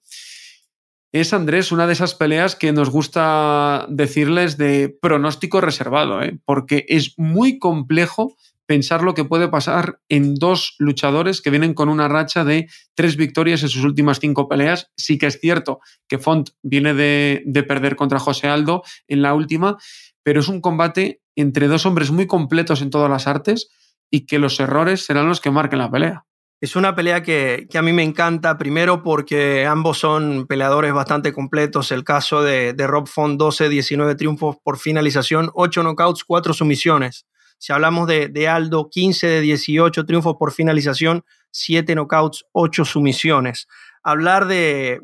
Es, 1.11 1.33
Andrés, 1.33 1.71
una 1.71 1.87
de 1.87 1.93
esas 1.93 2.13
peleas 2.13 2.55
que 2.55 2.71
nos 2.71 2.91
gusta 2.91 3.87
decirles 3.89 4.57
de 4.57 4.95
pronóstico 5.01 5.59
reservado, 5.59 6.21
¿eh? 6.21 6.39
porque 6.45 6.85
es 6.87 7.15
muy 7.17 7.57
complejo 7.57 8.35
pensar 8.67 9.01
lo 9.01 9.15
que 9.15 9.25
puede 9.25 9.47
pasar 9.47 9.99
en 10.09 10.35
dos 10.35 10.75
luchadores 10.77 11.41
que 11.41 11.49
vienen 11.49 11.73
con 11.73 11.89
una 11.89 12.07
racha 12.07 12.45
de 12.45 12.69
tres 12.93 13.17
victorias 13.17 13.63
en 13.63 13.69
sus 13.69 13.83
últimas 13.83 14.19
cinco 14.19 14.47
peleas. 14.47 14.91
Sí 14.95 15.17
que 15.17 15.25
es 15.25 15.39
cierto 15.39 15.79
que 16.07 16.19
Font 16.19 16.51
viene 16.61 16.93
de 16.93 17.63
perder 17.67 17.95
contra 17.95 18.19
José 18.19 18.47
Aldo 18.47 18.83
en 19.07 19.23
la 19.23 19.33
última, 19.33 19.79
pero 20.21 20.41
es 20.41 20.47
un 20.47 20.61
combate 20.61 21.23
entre 21.41 21.67
dos 21.67 21.85
hombres 21.85 22.11
muy 22.11 22.27
completos 22.27 22.81
en 22.81 22.89
todas 22.89 23.09
las 23.09 23.27
artes 23.27 23.69
y 24.09 24.25
que 24.25 24.39
los 24.39 24.59
errores 24.59 25.05
serán 25.05 25.27
los 25.27 25.41
que 25.41 25.51
marquen 25.51 25.79
la 25.79 25.91
pelea. 25.91 26.25
Es 26.61 26.75
una 26.75 26.93
pelea 26.93 27.23
que, 27.23 27.69
a 27.73 27.81
mí 27.81 27.93
me 27.93 28.03
encanta, 28.03 28.57
primero 28.57 29.01
porque 29.01 29.65
ambos 29.65 29.97
son 29.99 30.45
peleadores 30.45 30.91
bastante 30.91 31.31
completos. 31.31 31.91
El 31.93 32.03
caso 32.03 32.43
de, 32.43 32.75
Rob 32.77 33.07
Font, 33.07 33.39
12, 33.39 33.69
19 33.69 34.15
triunfos 34.15 34.57
por 34.61 34.77
finalización, 34.77 35.51
8 35.53 35.83
knockouts, 35.83 36.25
4 36.25 36.53
sumisiones. 36.53 37.25
Si 37.57 37.71
hablamos 37.71 38.07
de, 38.07 38.47
Aldo, 38.49 38.89
15 38.89 39.27
de 39.27 39.41
18 39.41 40.05
triunfos 40.05 40.35
por 40.37 40.51
finalización, 40.51 41.23
7 41.51 41.95
knockouts, 41.95 42.45
8 42.51 42.83
sumisiones. 42.83 43.67
Hablar 44.03 44.45
de, 44.47 44.99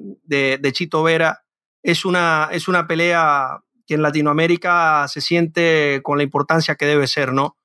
Chito 0.74 1.04
Vera 1.04 1.46
es 1.84 2.04
una, 2.04 2.50
es 2.52 2.68
una 2.68 2.86
pelea 2.86 3.62
que 3.86 3.96
en 3.96 4.02
Latinoamérica 4.02 5.08
se 5.08 5.22
siente 5.22 6.02
con 6.04 6.18
la 6.18 6.24
importancia 6.24 6.76
que 6.76 6.86
debe 6.86 7.08
ser, 7.08 7.34
¿no? 7.34 7.58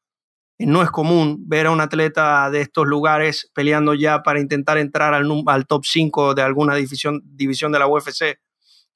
no 0.67 0.83
es 0.83 0.91
común 0.91 1.39
ver 1.47 1.67
a 1.67 1.71
un 1.71 1.81
atleta 1.81 2.51
de 2.51 2.61
estos 2.61 2.87
lugares 2.87 3.51
peleando 3.55 3.95
ya 3.95 4.23
para 4.23 4.41
intentar 4.41 4.79
entrar 4.79 5.15
al, 5.15 5.27
al 5.47 5.67
top 5.67 5.85
5 5.85 6.35
de 6.35 6.43
alguna 6.43 6.75
división, 6.75 7.23
división 7.25 7.73
de 7.73 7.79
la 7.79 7.87
UFC. 7.87 8.39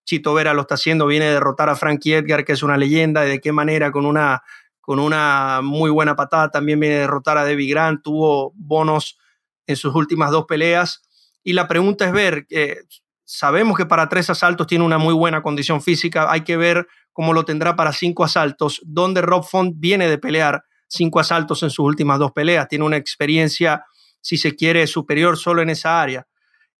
Chito 0.04 0.34
Vera 0.34 0.52
lo 0.52 0.62
está 0.62 0.74
haciendo, 0.74 1.06
viene 1.06 1.26
a 1.26 1.32
derrotar 1.32 1.70
a 1.70 1.76
Frankie 1.76 2.12
Edgar, 2.12 2.44
que 2.44 2.52
es 2.52 2.62
una 2.62 2.76
leyenda, 2.76 3.24
y 3.26 3.30
de 3.30 3.40
qué 3.40 3.52
manera, 3.52 3.90
con 3.90 4.04
una, 4.04 4.42
con 4.82 4.98
una 4.98 5.60
muy 5.62 5.90
buena 5.90 6.14
patada, 6.14 6.50
también 6.50 6.78
viene 6.78 6.96
a 6.96 7.00
derrotar 7.00 7.38
a 7.38 7.44
Debbie 7.44 7.70
Grant, 7.70 8.02
tuvo 8.02 8.52
bonos 8.54 9.18
en 9.66 9.76
sus 9.76 9.94
últimas 9.94 10.30
dos 10.30 10.44
peleas. 10.44 11.00
Y 11.42 11.54
la 11.54 11.66
pregunta 11.66 12.04
es 12.04 12.12
ver, 12.12 12.46
eh, 12.50 12.82
sabemos 13.24 13.78
que 13.78 13.86
para 13.86 14.10
tres 14.10 14.28
asaltos 14.28 14.66
tiene 14.66 14.84
una 14.84 14.98
muy 14.98 15.14
buena 15.14 15.40
condición 15.40 15.80
física, 15.80 16.30
hay 16.30 16.42
que 16.42 16.58
ver 16.58 16.86
cómo 17.14 17.32
lo 17.32 17.46
tendrá 17.46 17.76
para 17.76 17.92
cinco 17.92 18.24
asaltos, 18.24 18.82
donde 18.84 19.22
Rob 19.22 19.44
Font 19.44 19.74
viene 19.78 20.08
de 20.08 20.18
pelear 20.18 20.64
cinco 20.88 21.20
asaltos 21.20 21.62
en 21.62 21.70
sus 21.70 21.86
últimas 21.86 22.18
dos 22.18 22.32
peleas, 22.32 22.68
tiene 22.68 22.84
una 22.84 22.96
experiencia, 22.98 23.84
si 24.20 24.36
se 24.36 24.54
quiere, 24.54 24.86
superior 24.86 25.38
solo 25.38 25.62
en 25.62 25.70
esa 25.70 26.02
área. 26.02 26.26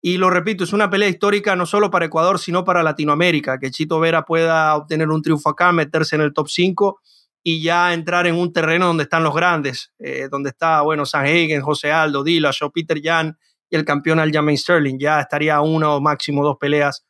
Y 0.03 0.19
lo 0.19 0.29
repito, 0.29 0.65
es 0.65 0.73
una 0.75 0.91
pelea 0.91 1.09
histórica 1.09 1.57
no 1.57 1.65
solo 1.65 1.91
para 1.91 2.05
Ecuador, 2.05 2.39
sino 2.39 2.65
para 2.65 2.83
Latinoamérica, 2.83 3.59
que 3.59 3.71
Chito 3.71 4.01
Vera 4.01 4.25
pueda 4.25 4.75
obtener 4.77 5.09
un 5.09 5.23
triunfo 5.23 5.49
acá, 5.49 5.73
meterse 5.73 6.17
en 6.17 6.23
el 6.23 6.35
top 6.35 6.49
5 6.49 7.01
y 7.43 7.63
ya 7.63 7.95
entrar 7.95 8.27
en 8.27 8.35
un 8.35 8.53
terreno 8.53 8.87
donde 8.87 9.05
están 9.05 9.23
los 9.23 9.35
grandes, 9.35 9.93
eh, 9.99 10.29
donde 10.31 10.51
está, 10.51 10.83
bueno, 10.83 11.07
San 11.07 11.25
Hagen, 11.25 11.63
José 11.63 11.93
Aldo, 11.93 12.25
Dillashaw, 12.25 12.73
Peter 12.73 13.01
Jan 13.03 13.39
y 13.71 13.77
el 13.77 13.85
campeón 13.85 14.19
Aljamain 14.19 14.59
Sterling. 14.59 14.99
Ya 14.99 15.21
estaría 15.21 15.61
una 15.61 15.91
o 15.91 16.01
máximo 16.01 16.45
dos 16.45 16.57
peleas 16.59 17.05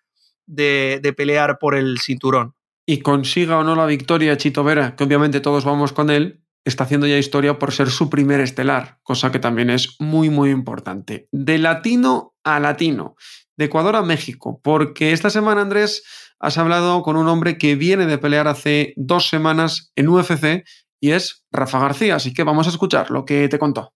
de 0.46 1.14
pelear 1.16 1.58
por 1.58 1.74
el 1.74 1.98
cinturón. 2.00 2.54
Y 2.86 3.00
consiga 3.00 3.58
o 3.58 3.64
no 3.64 3.74
la 3.74 3.86
victoria 3.86 4.36
Chito 4.36 4.64
Vera, 4.64 4.96
que 4.96 5.04
obviamente 5.04 5.40
todos 5.40 5.64
vamos 5.64 5.92
con 5.92 6.10
él, 6.10 6.44
está 6.64 6.84
haciendo 6.84 7.06
ya 7.06 7.18
historia 7.18 7.58
por 7.58 7.72
ser 7.72 7.90
su 7.90 8.10
primer 8.10 8.40
estelar, 8.40 8.98
cosa 9.02 9.30
que 9.30 9.38
también 9.38 9.70
es 9.70 9.96
muy, 9.98 10.30
muy 10.30 10.50
importante. 10.50 11.28
De 11.32 11.58
latino 11.58 12.34
a 12.42 12.60
latino, 12.60 13.16
de 13.56 13.66
Ecuador 13.66 13.96
a 13.96 14.02
México, 14.02 14.60
porque 14.62 15.12
esta 15.12 15.30
semana, 15.30 15.62
Andrés, 15.62 16.02
has 16.38 16.58
hablado 16.58 17.02
con 17.02 17.16
un 17.16 17.28
hombre 17.28 17.58
que 17.58 17.74
viene 17.74 18.06
de 18.06 18.18
pelear 18.18 18.48
hace 18.48 18.92
dos 18.96 19.28
semanas 19.28 19.92
en 19.96 20.08
UFC 20.08 20.64
y 21.00 21.12
es 21.12 21.44
Rafa 21.52 21.78
García, 21.78 22.16
así 22.16 22.32
que 22.32 22.44
vamos 22.44 22.66
a 22.66 22.70
escuchar 22.70 23.10
lo 23.10 23.24
que 23.24 23.48
te 23.48 23.58
contó. 23.58 23.92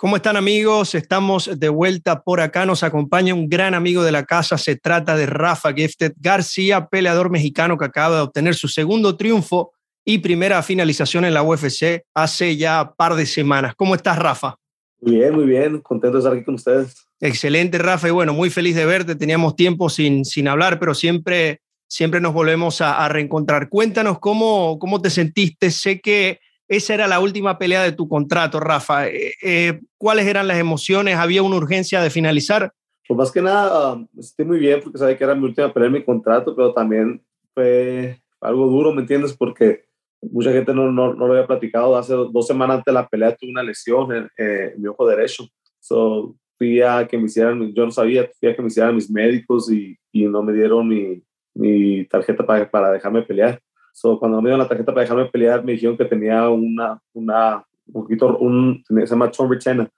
¿Cómo 0.00 0.14
están 0.14 0.36
amigos? 0.36 0.94
Estamos 0.94 1.50
de 1.58 1.68
vuelta 1.68 2.22
por 2.22 2.40
acá. 2.40 2.64
Nos 2.64 2.84
acompaña 2.84 3.34
un 3.34 3.48
gran 3.48 3.74
amigo 3.74 4.04
de 4.04 4.12
la 4.12 4.24
casa. 4.26 4.56
Se 4.56 4.76
trata 4.76 5.16
de 5.16 5.26
Rafa 5.26 5.72
Gifted 5.72 6.12
García, 6.18 6.86
peleador 6.86 7.30
mexicano 7.30 7.76
que 7.76 7.86
acaba 7.86 8.14
de 8.14 8.22
obtener 8.22 8.54
su 8.54 8.68
segundo 8.68 9.16
triunfo 9.16 9.72
y 10.04 10.18
primera 10.18 10.62
finalización 10.62 11.24
en 11.24 11.34
la 11.34 11.42
UFC 11.42 12.04
hace 12.14 12.56
ya 12.56 12.92
par 12.96 13.16
de 13.16 13.26
semanas. 13.26 13.74
¿Cómo 13.74 13.96
estás, 13.96 14.20
Rafa? 14.20 14.54
Muy 15.00 15.16
bien, 15.16 15.34
muy 15.34 15.46
bien. 15.46 15.80
Contento 15.80 16.18
de 16.18 16.20
estar 16.20 16.32
aquí 16.32 16.44
con 16.44 16.54
ustedes. 16.54 16.94
Excelente, 17.18 17.76
Rafa. 17.78 18.06
Y 18.06 18.12
bueno, 18.12 18.32
muy 18.32 18.50
feliz 18.50 18.76
de 18.76 18.86
verte. 18.86 19.16
Teníamos 19.16 19.56
tiempo 19.56 19.90
sin, 19.90 20.24
sin 20.24 20.46
hablar, 20.46 20.78
pero 20.78 20.94
siempre, 20.94 21.60
siempre 21.88 22.20
nos 22.20 22.32
volvemos 22.32 22.80
a, 22.80 23.04
a 23.04 23.08
reencontrar. 23.08 23.68
Cuéntanos 23.68 24.20
cómo, 24.20 24.78
cómo 24.78 25.02
te 25.02 25.10
sentiste. 25.10 25.72
Sé 25.72 26.00
que 26.00 26.38
esa 26.68 26.94
era 26.94 27.06
la 27.06 27.20
última 27.20 27.58
pelea 27.58 27.82
de 27.82 27.92
tu 27.92 28.08
contrato, 28.08 28.60
Rafa. 28.60 29.08
Eh, 29.08 29.32
eh, 29.42 29.80
¿Cuáles 29.96 30.26
eran 30.26 30.46
las 30.46 30.58
emociones? 30.58 31.16
¿Había 31.16 31.42
una 31.42 31.56
urgencia 31.56 32.02
de 32.02 32.10
finalizar? 32.10 32.72
Pues 33.06 33.16
más 33.16 33.32
que 33.32 33.40
nada, 33.40 33.94
um, 33.94 34.06
estoy 34.18 34.44
muy 34.44 34.58
bien 34.58 34.80
porque 34.82 34.98
sabía 34.98 35.16
que 35.16 35.24
era 35.24 35.34
mi 35.34 35.44
última 35.44 35.72
pelea 35.72 35.88
de 35.88 35.98
mi 35.98 36.04
contrato, 36.04 36.54
pero 36.54 36.74
también 36.74 37.22
fue 37.54 38.20
algo 38.40 38.66
duro, 38.66 38.92
¿me 38.92 39.00
entiendes? 39.00 39.34
Porque 39.34 39.86
mucha 40.20 40.52
gente 40.52 40.74
no, 40.74 40.92
no, 40.92 41.14
no 41.14 41.26
lo 41.26 41.32
había 41.32 41.46
platicado. 41.46 41.96
Hace 41.96 42.12
dos 42.12 42.46
semanas 42.46 42.78
antes 42.78 42.92
de 42.92 43.00
la 43.00 43.08
pelea 43.08 43.34
tuve 43.34 43.50
una 43.50 43.62
lesión 43.62 44.14
en, 44.14 44.28
eh, 44.36 44.74
mi 44.76 44.88
ojo 44.88 45.06
derecho. 45.08 45.48
So, 45.80 46.36
fui 46.58 46.82
a 46.82 47.06
que 47.06 47.16
me 47.16 47.24
hicieran, 47.24 47.72
yo 47.72 47.84
no 47.86 47.90
sabía, 47.90 48.28
fui 48.38 48.50
a 48.50 48.54
que 48.54 48.60
me 48.60 48.68
hicieran 48.68 48.94
mis 48.94 49.10
médicos 49.10 49.72
y, 49.72 49.96
y 50.12 50.24
no 50.24 50.42
me 50.42 50.52
dieron 50.52 50.86
mi, 50.86 51.22
mi 51.54 52.04
tarjeta 52.04 52.44
para, 52.44 52.70
para 52.70 52.92
dejarme 52.92 53.22
pelear. 53.22 53.58
So, 54.00 54.16
cuando 54.16 54.40
me 54.40 54.48
dieron 54.48 54.60
la 54.60 54.68
tarjeta 54.68 54.94
para 54.94 55.02
dejarme 55.02 55.26
pelear, 55.26 55.64
me 55.64 55.72
dijeron 55.72 55.96
que 55.96 56.04
tenía 56.04 56.48
una, 56.48 57.02
una 57.14 57.64
un 57.86 57.92
poquito, 57.92 58.38
un, 58.38 58.84
se 58.86 59.06
llama 59.06 59.28
Tom 59.28 59.50
retina, 59.50 59.90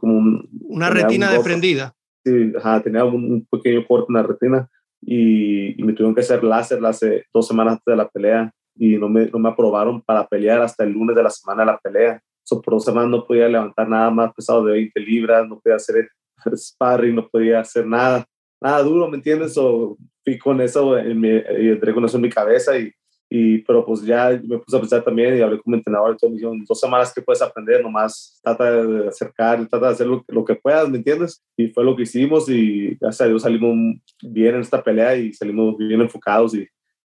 como 0.00 0.42
una 0.62 0.88
retina 0.88 1.30
desprendida. 1.30 1.94
Sí, 2.24 2.54
ajá, 2.56 2.82
tenía 2.82 3.04
un, 3.04 3.46
pequeño 3.50 3.86
corte 3.86 4.06
en 4.08 4.14
la 4.14 4.22
retina 4.22 4.70
y, 5.02 5.74
me 5.76 5.92
tuvieron 5.92 6.14
que 6.14 6.22
hacer 6.22 6.42
láser 6.42 6.82
hace 6.86 7.26
dos 7.30 7.46
semanas 7.46 7.72
antes 7.72 7.84
de 7.84 7.96
la 7.96 8.08
pelea 8.08 8.50
y 8.74 8.96
no 8.96 9.10
me, 9.10 9.26
no 9.26 9.38
me 9.38 9.50
aprobaron 9.50 10.00
para 10.00 10.26
pelear 10.26 10.62
hasta 10.62 10.84
el 10.84 10.92
lunes 10.92 11.14
de 11.14 11.22
la 11.22 11.30
semana 11.30 11.64
de 11.64 11.72
la 11.72 11.78
pelea. 11.78 12.22
So, 12.44 12.62
por 12.62 12.74
dos 12.74 12.84
semanas 12.86 13.10
no 13.10 13.26
podía 13.26 13.46
levantar 13.46 13.90
nada 13.90 14.08
más 14.10 14.32
pesado 14.32 14.64
de 14.64 14.72
20 14.72 15.00
libras, 15.00 15.46
no 15.46 15.60
podía 15.60 15.76
hacer 15.76 16.08
sparring, 16.56 17.14
no 17.14 17.28
podía 17.28 17.60
hacer 17.60 17.86
nada, 17.86 18.24
nada 18.58 18.82
duro, 18.82 19.06
¿me 19.06 19.18
entiendes? 19.18 19.52
So, 19.52 19.98
fui 20.24 20.38
con 20.38 20.62
eso, 20.62 20.96
en 20.96 21.20
mi, 21.20 21.28
entré 21.28 21.92
con 21.92 22.06
eso 22.06 22.16
en 22.16 22.22
mi 22.22 22.30
cabeza 22.30 22.78
y 22.78 22.90
y, 23.30 23.58
pero 23.58 23.84
pues 23.84 24.02
ya 24.02 24.30
me 24.42 24.58
puse 24.58 24.76
a 24.76 24.80
pensar 24.80 25.04
también 25.04 25.36
y 25.36 25.40
hablé 25.40 25.58
con 25.58 25.72
mi 25.72 25.78
entrenador 25.78 26.14
y 26.14 26.16
todo, 26.16 26.30
me 26.30 26.36
dijeron, 26.36 26.64
dos 26.66 26.80
semanas 26.80 27.12
que 27.12 27.20
puedes 27.20 27.42
aprender, 27.42 27.82
nomás 27.82 28.40
trata 28.42 28.82
de 28.84 29.08
acercar, 29.08 29.66
trata 29.68 29.86
de 29.86 29.92
hacer 29.92 30.06
lo, 30.06 30.24
lo, 30.28 30.44
que 30.44 30.54
puedas, 30.54 30.88
¿me 30.88 30.98
entiendes? 30.98 31.44
Y 31.56 31.68
fue 31.68 31.84
lo 31.84 31.94
que 31.94 32.04
hicimos 32.04 32.48
y 32.48 32.96
gracias 33.00 33.20
a 33.22 33.28
Dios 33.28 33.42
salimos 33.42 34.00
bien 34.22 34.54
en 34.54 34.60
esta 34.62 34.82
pelea 34.82 35.14
y 35.16 35.32
salimos 35.34 35.76
bien 35.76 36.00
enfocados 36.00 36.54
y, 36.54 36.66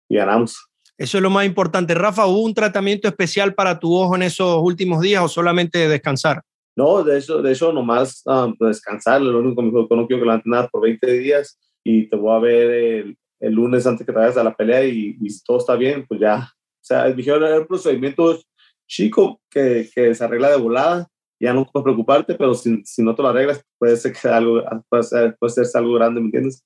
y 0.09 0.15
ganamos. 0.15 0.57
Eso 0.97 1.17
es 1.17 1.21
lo 1.21 1.29
más 1.29 1.45
importante. 1.45 1.93
Rafa, 1.93 2.25
¿hubo 2.25 2.41
un 2.41 2.55
tratamiento 2.55 3.07
especial 3.07 3.53
para 3.53 3.77
tu 3.77 3.95
ojo 3.95 4.15
en 4.15 4.23
esos 4.23 4.59
últimos 4.63 5.01
días 5.01 5.23
o 5.23 5.27
solamente 5.27 5.87
descansar? 5.87 6.41
No, 6.75 7.03
de 7.03 7.19
hecho, 7.19 7.41
de 7.41 7.51
hecho 7.51 7.71
nomás 7.71 8.23
um, 8.25 8.55
descansar. 8.59 9.21
Lo 9.21 9.39
único 9.39 9.55
que 9.55 9.61
me 9.61 9.67
dijo, 9.67 9.95
no 9.95 10.07
quiero 10.07 10.23
que 10.23 10.27
la 10.27 10.41
nada 10.45 10.67
por 10.67 10.81
20 10.81 11.11
días 11.13 11.59
y 11.83 12.09
te 12.09 12.15
voy 12.15 12.35
a 12.35 12.39
ver 12.39 12.71
el, 12.71 13.17
el 13.39 13.53
lunes 13.53 13.85
antes 13.85 14.05
que 14.05 14.11
te 14.11 14.19
vayas 14.19 14.37
a 14.37 14.43
la 14.43 14.55
pelea 14.55 14.83
y, 14.83 15.17
si 15.29 15.43
todo 15.43 15.57
está 15.57 15.75
bien, 15.75 16.05
pues 16.07 16.19
ya. 16.19 16.51
O 16.59 16.83
sea, 16.87 17.05
dijeron, 17.11 17.43
un 17.43 17.67
procedimiento 17.67 18.39
chico 18.87 19.41
que, 19.49 19.89
que 19.93 20.15
se 20.15 20.23
arregla 20.23 20.49
de 20.49 20.57
volada, 20.57 21.07
ya 21.39 21.53
no 21.53 21.65
puedes 21.65 21.83
preocuparte, 21.83 22.35
pero 22.35 22.53
si, 22.53 22.81
si 22.83 23.03
no 23.03 23.13
te 23.13 23.21
lo 23.21 23.29
arreglas, 23.29 23.63
puede 23.77 23.95
ser 23.97 24.13
que 24.13 24.27
algo, 24.27 24.63
puede 24.89 25.03
ser, 25.03 25.37
puede 25.39 25.53
ser 25.53 25.65
algo 25.75 25.93
grande, 25.93 26.19
¿me 26.21 26.27
entiendes? 26.27 26.63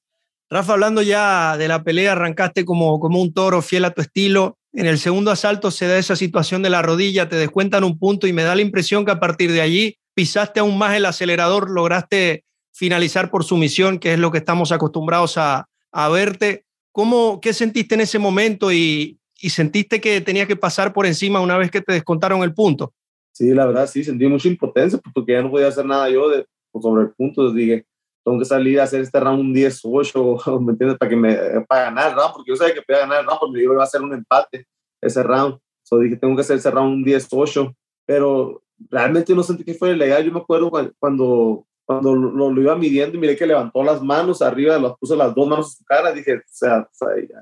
Rafa, 0.50 0.74
hablando 0.74 1.02
ya 1.02 1.58
de 1.58 1.68
la 1.68 1.84
pelea, 1.84 2.12
arrancaste 2.12 2.66
como, 2.66 3.00
como 3.00 3.22
un 3.22 3.34
toro 3.34 3.62
fiel 3.62 3.86
a 3.86 3.92
tu 3.92 4.02
estilo. 4.02 4.58
En 4.74 4.86
el 4.86 5.00
segundo 5.00 5.32
asalto 5.32 5.72
se 5.72 5.88
da 5.88 5.98
esa 5.98 6.16
situación 6.16 6.62
de 6.62 6.70
la 6.70 6.82
rodilla, 6.82 7.30
te 7.30 7.38
descuentan 7.38 7.84
un 7.84 7.98
punto 7.98 8.28
y 8.28 8.34
me 8.34 8.44
da 8.44 8.56
la 8.56 8.62
impresión 8.62 9.06
que 9.06 9.12
a 9.12 9.20
partir 9.20 9.52
de 9.52 9.62
allí 9.62 9.98
pisaste 10.14 10.60
aún 10.60 10.78
más 10.78 10.96
el 10.96 11.06
acelerador, 11.06 11.70
lograste 11.70 12.44
finalizar 12.74 13.32
por 13.32 13.44
sumisión, 13.44 14.00
que 14.00 14.14
es 14.14 14.20
lo 14.20 14.32
que 14.32 14.40
estamos 14.40 14.72
acostumbrados 14.72 15.38
a, 15.38 15.68
a 15.92 16.10
verte. 16.10 16.66
¿Cómo, 16.92 17.40
¿Qué 17.42 17.54
sentiste 17.54 17.96
en 17.96 18.02
ese 18.02 18.20
momento 18.20 18.72
y, 18.72 19.20
y 19.40 19.50
sentiste 19.50 20.02
que 20.02 20.22
tenías 20.22 20.48
que 20.48 20.56
pasar 20.56 20.94
por 20.94 21.06
encima 21.06 21.42
una 21.42 21.58
vez 21.58 21.72
que 21.72 21.82
te 21.82 21.94
descontaron 21.94 22.44
el 22.44 22.54
punto? 22.54 22.94
Sí, 23.34 23.54
la 23.54 23.66
verdad, 23.66 23.88
sí, 23.88 24.04
sentí 24.04 24.28
mucha 24.28 24.48
impotencia 24.48 25.00
porque 25.14 25.34
ya 25.34 25.42
no 25.42 25.50
podía 25.50 25.68
hacer 25.68 25.86
nada 25.86 26.10
yo 26.10 26.30
de, 26.30 26.46
pues, 26.72 26.84
sobre 26.84 27.04
el 27.04 27.12
punto. 27.12 27.52
Dije, 27.52 27.86
tengo 28.24 28.40
que 28.40 28.46
salir 28.46 28.80
a 28.80 28.84
hacer 28.84 29.02
este 29.02 29.20
round 29.20 29.56
10-8, 29.56 30.60
¿me 30.62 30.74
entiendes? 30.74 30.98
Para, 30.98 31.10
que 31.10 31.16
me, 31.16 31.36
para 31.68 31.84
ganar 31.86 32.10
el 32.10 32.16
round, 32.16 32.34
porque 32.34 32.52
yo 32.52 32.56
sabía 32.56 32.76
que 32.76 32.82
podía 32.82 33.02
ganar 33.02 33.22
el 33.22 33.26
round, 33.26 33.40
porque 33.40 33.64
iba 33.64 33.82
a 33.82 33.84
hacer 33.84 34.02
un 34.02 34.14
empate 34.14 34.68
ese 35.02 35.24
round. 35.24 35.58
So 35.84 36.00
dije, 36.00 36.18
tengo 36.18 36.36
que 36.36 36.42
hacer 36.42 36.58
ese 36.58 36.70
round 36.70 37.06
10-8, 37.06 37.74
pero 38.06 38.62
realmente 38.90 39.34
no 39.34 39.44
sentí 39.44 39.64
que 39.64 39.74
fue 39.74 39.96
legal. 39.96 40.24
Yo 40.24 40.32
me 40.32 40.40
acuerdo 40.40 40.72
cuando, 41.00 41.66
cuando 42.00 42.16
lo, 42.16 42.62
iba 42.62 42.76
midiendo 42.76 43.18
y 43.18 43.20
miré 43.20 43.36
que 43.36 43.46
levantó 43.46 43.84
las 43.84 44.02
manos 44.02 44.42
arriba, 44.42 44.80
las 44.80 44.98
puso 44.98 45.16
las 45.16 45.34
dos 45.36 45.48
manos 45.48 45.68
en 45.68 45.78
su 45.78 45.84
cara, 45.86 46.12
dije, 46.12 46.36
o 46.36 46.42
sea, 46.46 46.88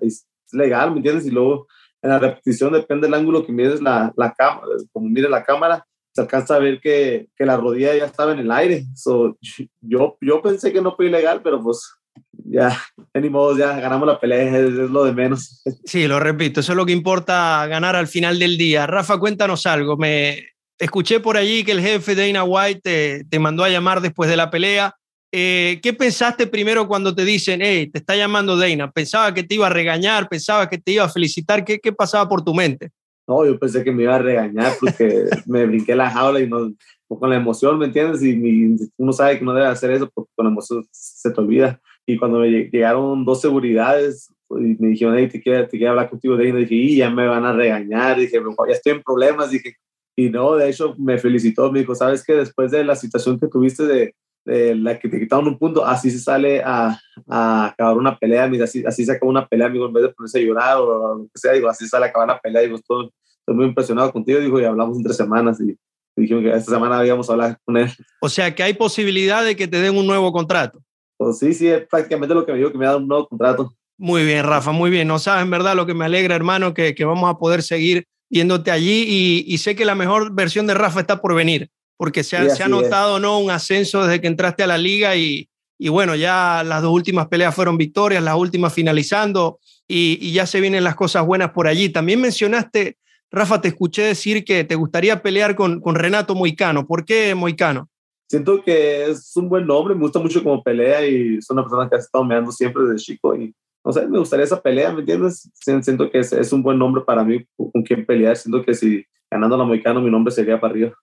es 0.02 0.28
legal, 0.52 0.92
¿me 0.92 0.98
entiendes? 0.98 1.26
Y 1.26 1.32
luego 1.32 1.68
en 2.02 2.10
la 2.10 2.20
repetición 2.20 2.74
depende 2.74 3.08
del 3.08 3.14
ángulo 3.14 3.46
que 3.46 3.52
mires 3.52 3.82
la, 3.82 4.12
la 4.16 4.34
cámara, 4.34 4.68
como 4.92 5.10
mire 5.10 5.30
la 5.30 5.44
cámara, 5.44 5.86
se 6.14 6.22
alcanza 6.22 6.56
a 6.56 6.60
ver 6.60 6.80
que, 6.80 7.28
que 7.36 7.46
la 7.46 7.58
rodilla 7.58 7.96
ya 7.96 8.06
estaba 8.06 8.34
en 8.34 8.40
el 8.40 8.52
aire. 8.52 8.86
So, 8.96 9.38
yo, 9.82 10.18
yo 10.22 10.42
pensé 10.42 10.74
que 10.74 10.82
no 10.82 10.96
fue 10.96 11.06
ilegal, 11.06 11.42
pero 11.44 11.62
pues 11.62 11.94
ya, 12.34 12.76
ni 13.14 13.30
modo, 13.30 13.58
ya 13.58 13.80
ganamos 13.80 14.08
la 14.08 14.20
pelea, 14.20 14.58
es, 14.58 14.72
lo 14.72 15.04
de 15.06 15.14
menos. 15.14 15.62
Sí, 15.86 16.08
lo 16.08 16.20
repito, 16.20 16.62
eso 16.62 16.72
es 16.72 16.78
lo 16.78 16.86
que 16.86 16.94
importa 16.94 17.66
ganar 17.68 17.96
al 17.96 18.08
final 18.08 18.40
del 18.40 18.58
día. 18.58 18.88
Rafa, 18.88 19.20
cuéntanos 19.20 19.66
algo. 19.66 19.98
Me 19.98 20.46
escuché 20.80 21.20
por 21.20 21.38
allí 21.38 21.63
que 21.63 21.74
el 21.74 21.82
jefe 21.82 22.15
Dana 22.15 22.44
White 22.44 23.26
te, 23.30 23.39
mandó 23.39 23.63
a 23.63 23.70
llamar 23.70 24.02
después 24.02 24.30
de 24.30 24.38
la 24.38 24.50
pelea. 24.50 24.96
Eh, 25.32 25.80
¿Qué 25.84 25.94
pensaste 25.94 26.48
primero 26.48 26.88
cuando 26.88 27.13
te 27.13 27.24
dicen, 27.24 27.60
hey, 27.62 27.88
te 27.88 28.00
está 28.00 28.15
llamando 28.15 28.58
Dana? 28.58 28.89
¿Pensaba 28.89 29.34
que 29.34 29.44
te 29.44 29.56
iba 29.56 29.68
a 29.68 29.72
regañar? 29.72 30.28
¿Pensaba 30.28 30.68
que 30.68 30.80
te 30.80 30.94
iba 30.94 31.04
a 31.04 31.10
felicitar? 31.10 31.63
¿Qué, 31.63 31.80
qué 31.80 31.92
pasaba 31.92 32.28
por 32.28 32.44
tu 32.44 32.56
mente? 32.56 32.89
No, 33.28 33.46
yo 33.46 33.60
pensé 33.60 33.84
que 33.84 33.92
me 33.92 34.04
iba 34.04 34.15
a 34.15 34.20
regañar 34.20 34.74
porque 34.80 35.26
me 35.46 35.65
brinqué 35.68 35.96
la 35.96 36.10
jaula 36.10 36.39
y 36.39 36.48
no, 36.48 36.74
con 37.08 37.30
la 37.30 37.36
emoción, 37.36 37.78
¿me 37.78 37.86
entiendes? 37.86 38.24
Y 38.24 38.76
uno 38.98 39.13
sabe 39.13 39.38
que 39.38 39.46
no 39.46 39.54
debe 39.54 39.68
hacer 39.68 39.92
eso 39.92 40.10
porque 40.12 40.32
con 40.36 40.46
la 40.46 40.52
emoción 40.52 40.84
se 40.92 41.30
te 41.30 41.39
olvida. 41.39 41.80
Y 42.08 42.18
cuando 42.18 42.39
me 42.39 42.50
llegaron 42.50 43.24
dos 43.24 43.42
seguridades 43.42 44.34
y 44.50 44.76
me 44.80 44.89
dijeron, 44.89 45.15
hey, 45.15 45.28
te 45.28 45.39
quiero, 45.39 45.68
te 45.68 45.88
hablar 45.88 46.10
contigo, 46.10 46.36
de 46.38 46.52
dije, 46.52 46.74
y 46.74 46.98
ya 46.98 47.12
me 47.12 47.28
van 47.28 47.46
a 47.46 47.54
regañar. 47.54 48.18
Dije, 48.18 48.42
ya 48.68 48.74
estoy 48.74 48.94
en 48.94 49.04
problemas. 49.04 49.52
Dije, 49.52 49.76
y 50.15 50.30
no, 50.30 50.56
de 50.56 50.69
hecho 50.69 50.95
me 50.98 51.17
felicitó, 51.17 51.72
me 51.72 51.80
dijo, 51.80 51.95
¿sabes 51.95 52.24
que 52.24 52.34
Después 52.34 52.72
de 52.72 52.84
la 52.84 52.95
situación 52.95 53.39
que 53.39 53.48
tuviste 53.48 53.86
de, 53.86 54.15
de 54.45 54.76
la 54.76 55.00
que 55.00 55.10
te 55.10 55.19
quitaron 55.19 55.48
un 55.48 55.58
punto, 55.58 55.86
así 55.86 56.10
se 56.12 56.19
sale 56.19 56.62
a, 56.63 57.00
a 57.28 57.65
acabar 57.67 57.98
una 57.98 58.17
pelea, 58.17 58.50
así, 58.63 58.84
así 58.86 59.06
se 59.06 59.12
acaba 59.12 59.30
una 59.30 59.48
pelea, 59.48 59.67
amigo, 59.67 59.86
en 59.86 59.93
vez 59.93 60.04
de 60.04 60.10
ponerse 60.10 60.39
a 60.39 60.41
llorar 60.41 60.78
o 60.78 61.17
lo 61.17 61.24
que 61.24 61.39
sea, 61.39 61.54
digo, 61.54 61.69
así 61.69 61.88
sale 61.88 62.06
a 62.06 62.10
acabar 62.10 62.28
la 62.28 62.39
pelea, 62.39 62.62
digo, 62.62 62.76
estoy, 62.76 63.10
estoy 63.39 63.56
muy 63.56 63.65
impresionado 63.65 64.12
contigo, 64.12 64.39
digo, 64.39 64.60
y 64.60 64.65
hablamos 64.65 64.98
entre 64.98 65.13
semanas 65.13 65.60
y, 65.62 65.78
dijimos 66.15 66.43
que 66.43 66.50
esta 66.50 66.74
semana 66.74 67.00
habíamos 67.00 67.30
hablado 67.30 67.56
con 67.63 67.78
él. 67.78 67.89
O 68.19 68.28
sea, 68.28 68.54
que 68.54 68.62
hay 68.62 68.74
posibilidad 68.74 69.45
de 69.45 69.56
que 69.56 69.69
te 69.69 69.80
den 69.80 69.95
un 69.95 70.06
nuevo 70.06 70.34
contrato. 70.34 70.82
Pues 71.17 71.39
sí, 71.39 71.54
sí, 71.54 71.67
es 71.67 71.88
prácticamente 71.88 72.36
lo 72.36 72.45
que 72.45 72.52
me 72.52 72.58
dijo, 72.58 72.72
que 72.72 72.78
me 72.78 72.86
ha 72.86 72.89
dado 72.89 73.00
un 73.00 73.08
nuevo 73.08 73.28
contrato. 73.28 73.74
Muy 73.98 74.26
bien, 74.26 74.45
Rafa, 74.45 74.72
muy 74.72 74.89
bien. 74.89 75.08
No 75.08 75.19
sabes, 75.19 75.43
en 75.43 75.52
verdad, 75.52 75.76
lo 75.76 75.86
que 75.86 75.93
me 75.93 76.06
alegra, 76.06 76.36
hermano, 76.36 76.74
que, 76.74 76.95
que 76.95 77.06
vamos 77.06 77.30
a 77.30 77.38
poder 77.38 77.62
seguir 77.62 78.06
viéndote 78.30 78.72
allí 78.72 79.06
y, 79.08 79.46
y, 79.48 79.58
sé 79.58 79.76
que 79.76 79.86
la 79.86 79.96
mejor 79.96 80.34
versión 80.34 80.68
de 80.68 80.74
Rafa 80.74 81.02
está 81.02 81.22
por 81.22 81.36
venir, 81.36 81.70
porque 81.98 82.24
se 82.24 82.38
ha, 82.38 82.50
se 82.50 82.63
ha 82.63 82.68
notado 82.68 83.20
¿no? 83.20 83.39
un 83.39 83.52
ascenso 83.52 84.06
desde 84.06 84.22
que 84.22 84.28
entraste 84.28 84.63
a 84.63 84.68
la 84.68 84.78
liga 84.78 85.15
y, 85.15 85.50
y, 85.78 85.89
bueno, 85.89 86.15
ya 86.15 86.63
las 86.63 86.82
dos 86.82 86.94
últimas 86.94 87.28
peleas 87.28 87.56
fueron 87.56 87.78
victorias, 87.78 88.24
las 88.24 88.36
últimas 88.36 88.74
finalizando 88.74 89.60
y, 89.88 90.18
y 90.22 90.32
ya 90.32 90.46
se 90.46 90.62
vienen 90.62 90.84
las 90.84 90.96
cosas 90.96 91.26
buenas 91.26 91.52
por 91.52 91.68
allí. 91.68 91.89
También 91.89 92.22
mencionaste, 92.22 92.98
Rafa, 93.32 93.62
te 93.62 93.70
escuché 93.70 94.04
decir 94.04 94.44
que 94.44 94.63
te 94.63 94.76
gustaría 94.76 95.22
pelear 95.22 95.56
con, 95.56 95.82
con 95.82 95.96
Renato 95.96 96.36
Moicano. 96.36 96.86
¿Por 96.86 97.06
qué 97.06 97.34
Moicano? 97.36 97.89
siento 98.30 98.62
que 98.63 99.10
es 99.10 99.36
un 99.36 99.50
buen 99.50 99.65
nombre, 99.65 99.96
me 99.96 100.02
gusta 100.02 100.20
mucho 100.20 100.44
como 100.44 100.62
pelea 100.62 101.06
y 101.08 101.38
es 101.38 101.50
una 101.50 101.63
persona 101.63 101.89
que 101.89 101.96
ha 101.96 102.00
estado 102.00 102.24
meando 102.24 102.52
siempre 102.52 102.84
desde 102.84 103.04
chico 103.04 103.36
y 103.36 103.54
no 103.84 103.92
sé, 103.92 104.08
me 104.08 104.20
gustaría 104.20 104.46
esa 104.46 104.62
pelea, 104.62 104.92
¿me 104.92 105.00
entiendes? 105.00 105.50
Siento 105.54 106.10
que 106.12 106.20
es, 106.20 106.34
es 106.34 106.52
un 106.52 106.62
buen 106.62 106.78
nombre 106.78 107.04
para 107.06 107.24
mí 107.24 107.46
con 107.56 107.84
quien 107.84 108.06
pelear, 108.06 108.36
siento 108.36 108.63
que 108.63 108.74
si 108.74 109.06
ganando 109.32 109.58
la 109.58 109.63
Moicano 109.63 110.02
mi 110.02 110.12
nombre 110.12 110.32
sería 110.32 110.60
para 110.60 110.72
arriba. 110.72 110.94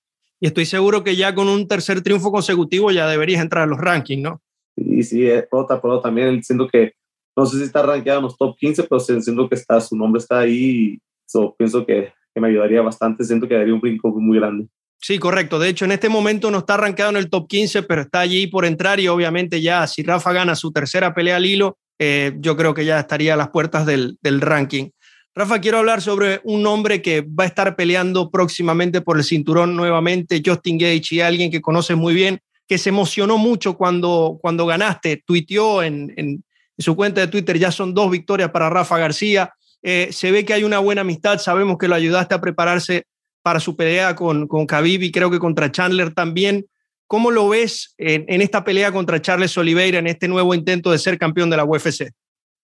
Y 0.41 0.47
estoy 0.47 0.67
seguro 0.67 1.03
que 1.03 1.17
ya 1.17 1.35
con 1.35 1.49
un 1.49 1.67
tercer 1.67 2.03
triunfo 2.03 2.31
consecutivo 2.31 2.91
ya 2.91 3.09
deberías 3.09 3.41
entrar 3.41 3.65
a 3.65 3.67
los 3.67 3.79
rankings, 3.79 4.23
¿no? 4.23 4.43
Sí, 4.77 5.03
sí, 5.03 5.29
Prota, 5.51 5.81
pero 5.81 6.01
también 6.01 6.43
siento 6.43 6.69
que, 6.69 6.93
no 7.35 7.47
sé 7.47 7.59
si 7.59 7.65
está 7.65 7.83
rankeado 7.83 8.19
en 8.19 8.25
los 8.25 8.37
top 8.37 8.57
15, 8.59 8.83
pero 8.85 9.01
siento 9.01 9.49
que 9.49 9.55
está, 9.55 9.81
su 9.81 9.97
nombre 9.97 10.21
está 10.21 10.41
ahí 10.41 10.55
y 10.55 10.99
so, 11.27 11.55
pienso 11.57 11.87
que, 11.87 12.13
que 12.35 12.41
me 12.41 12.49
ayudaría 12.49 12.83
bastante, 12.83 13.25
siento 13.25 13.49
que 13.49 13.55
daría 13.55 13.73
un 13.73 13.81
brinco 13.81 14.11
muy 14.11 14.39
grande. 14.39 14.69
Sí, 14.99 15.19
correcto. 15.19 15.59
De 15.59 15.69
hecho, 15.69 15.85
en 15.85 15.93
este 15.93 16.09
momento 16.09 16.51
no 16.51 16.59
está 16.59 16.75
arrancado 16.75 17.11
en 17.11 17.17
el 17.17 17.31
top 17.31 17.49
15, 17.49 17.83
pero 17.85 18.03
está 18.03 18.21
allí 18.21 18.47
por 18.47 18.65
entrar 18.65 18.99
y 19.01 19.09
obviamente 19.09 19.61
ya 19.61 19.87
si 19.87 20.03
Rafa 20.03 20.33
gana 20.33 20.55
su 20.55 20.73
tercera 20.73 21.15
pelea 21.15 21.37
al 21.37 21.47
hilo, 21.47 21.79
eh, 21.99 22.33
yo 22.39 22.57
creo 22.57 22.75
que 22.75 22.85
ya 22.85 23.01
estaría 23.01 23.35
a 23.35 23.37
las 23.37 23.49
puertas 23.49 23.87
del, 23.87 24.19
del, 24.21 24.41
ranking. 24.41 24.91
Rafa, 25.35 25.61
quiero 25.61 25.79
hablar 25.79 26.01
sobre 26.01 26.41
un 26.45 26.67
hombre 26.67 27.03
que 27.03 27.21
va 27.23 27.45
a 27.45 27.47
estar 27.47 27.77
peleando 27.77 28.31
próximamente 28.31 29.01
por 29.01 29.19
el 29.19 29.25
cinturón 29.25 29.77
nuevamente, 29.77 30.43
Justin 30.45 30.79
Gage, 30.79 31.15
y 31.15 31.21
alguien 31.21 31.51
que 31.51 31.61
conoces 31.61 31.97
muy 31.97 32.15
bien, 32.15 32.41
que 32.67 32.79
se 32.79 32.89
emocionó 32.89 33.39
mucho 33.39 33.77
cuando, 33.77 34.39
cuando 34.41 34.67
ganaste, 34.67 35.23
tuiteó 35.25 35.83
en, 35.83 36.13
en, 36.17 36.43
en 36.77 36.85
su 36.85 36.97
cuenta 36.97 37.21
de 37.21 37.29
Twitter, 37.29 37.59
ya 37.59 37.71
son 37.71 37.95
dos 37.95 38.11
victorias 38.11 38.51
para 38.51 38.71
Rafa 38.71 38.99
García. 38.99 39.53
Eh, 39.83 40.09
se 40.11 40.31
ve 40.31 40.45
que 40.45 40.53
hay 40.53 40.65
una 40.65 40.79
buena 40.79 41.03
amistad, 41.03 41.39
sabemos 41.39 41.79
que 41.79 41.89
lo 41.89 41.95
ayudaste 41.95 42.35
a 42.35 42.41
prepararse 42.41 43.05
para 43.43 43.61
su 43.61 43.77
pelea 43.77 44.17
con, 44.17 44.49
con 44.49 44.67
Khabib 44.67 45.03
y 45.03 45.13
creo 45.13 45.31
que 45.31 45.39
contra 45.39 45.71
Chandler 45.71 46.13
también. 46.13 46.67
¿Cómo 47.07 47.31
lo 47.31 47.49
ves 47.49 47.95
en, 47.99 48.25
en, 48.29 48.43
esta 48.43 48.65
pelea 48.65 48.93
contra 48.93 49.23
Charles 49.23 49.57
Oliveira, 49.57 49.99
en 49.99 50.07
este 50.07 50.29
nuevo 50.29 50.55
intento 50.55 50.91
de 50.91 50.99
ser 50.99 51.19
campeón 51.19 51.51
de 51.51 51.57
la 51.57 51.65
UFC? 51.65 52.11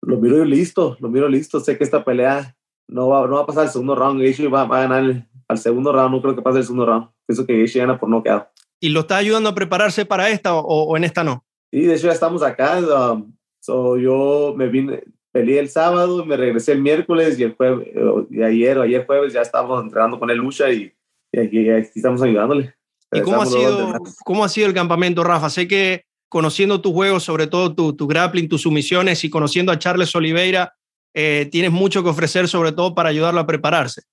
Lo 0.01 0.17
miro 0.17 0.43
listo, 0.43 0.97
lo 0.99 1.09
miro 1.09 1.29
listo. 1.29 1.59
Sé 1.59 1.77
que 1.77 1.83
esta 1.83 2.03
pelea 2.03 2.55
no 2.87 3.09
va, 3.09 3.27
no 3.27 3.35
va 3.35 3.41
a 3.41 3.45
pasar 3.45 3.65
el 3.65 3.69
segundo 3.69 3.95
round. 3.95 4.19
Gaethje 4.19 4.47
va, 4.47 4.65
va, 4.65 4.79
a 4.79 4.87
ganar 4.87 5.27
al 5.47 5.57
segundo 5.57 5.93
round. 5.93 6.15
No 6.15 6.21
creo 6.21 6.35
que 6.35 6.41
pase 6.41 6.57
el 6.57 6.63
segundo 6.63 6.85
round. 6.85 7.09
Pienso 7.27 7.45
que 7.45 7.55
Gaethje 7.55 7.79
gana 7.79 7.99
por 7.99 8.09
noqueado. 8.09 8.47
¿Y 8.79 8.89
lo 8.89 9.01
está 9.01 9.17
ayudando 9.17 9.49
a 9.49 9.55
prepararse 9.55 10.05
para 10.05 10.29
esta 10.29 10.55
o, 10.55 10.61
o 10.61 10.97
en 10.97 11.03
esta 11.03 11.23
no? 11.23 11.45
Sí, 11.71 11.81
de 11.81 11.93
hecho 11.93 12.07
ya 12.07 12.13
estamos 12.13 12.41
acá. 12.41 12.79
Um, 12.79 13.33
so 13.59 13.95
yo 13.97 14.55
me 14.57 14.67
vine, 14.67 15.03
peleé 15.31 15.59
el 15.59 15.69
sábado, 15.69 16.25
me 16.25 16.35
regresé 16.35 16.73
el 16.73 16.81
miércoles 16.81 17.39
y 17.39 17.43
el 17.43 17.53
jueves, 17.53 17.87
y 18.29 18.41
ayer 18.41 18.77
o 18.77 18.81
ayer 18.81 19.05
jueves 19.05 19.33
ya 19.33 19.41
estábamos 19.41 19.83
entrenando 19.83 20.19
con 20.19 20.29
el 20.29 20.37
Lucha 20.37 20.71
y, 20.71 20.91
y 21.31 21.39
aquí, 21.39 21.69
aquí, 21.69 21.91
estamos 21.95 22.21
ayudándole. 22.21 22.73
¿Y 23.11 23.21
cómo 23.21 23.41
ha, 23.41 23.45
sido, 23.45 23.93
cómo 24.23 24.43
ha 24.43 24.49
sido 24.49 24.67
el 24.67 24.73
campamento, 24.73 25.23
Rafa? 25.23 25.49
Sé 25.49 25.67
que 25.67 26.05
conociendo 26.29 26.79
tu 26.79 26.93
juego, 26.93 27.19
sobre 27.19 27.47
todo 27.47 27.75
tu, 27.75 27.93
tu 27.93 28.07
grappling, 28.07 28.47
tus 28.47 28.61
sumisiones 28.61 29.23
y 29.23 29.29
conociendo 29.29 29.71
a 29.71 29.79
Charles 29.79 30.15
Oliveira, 30.15 30.73
eh, 31.13 31.49
tienes 31.51 31.71
mucho 31.71 32.03
que 32.03 32.09
ofrecer, 32.09 32.47
sobre 32.47 32.71
todo 32.71 32.95
para 32.95 33.09
ayudarlo 33.09 33.41
a 33.41 33.45
prepararse. 33.45 34.03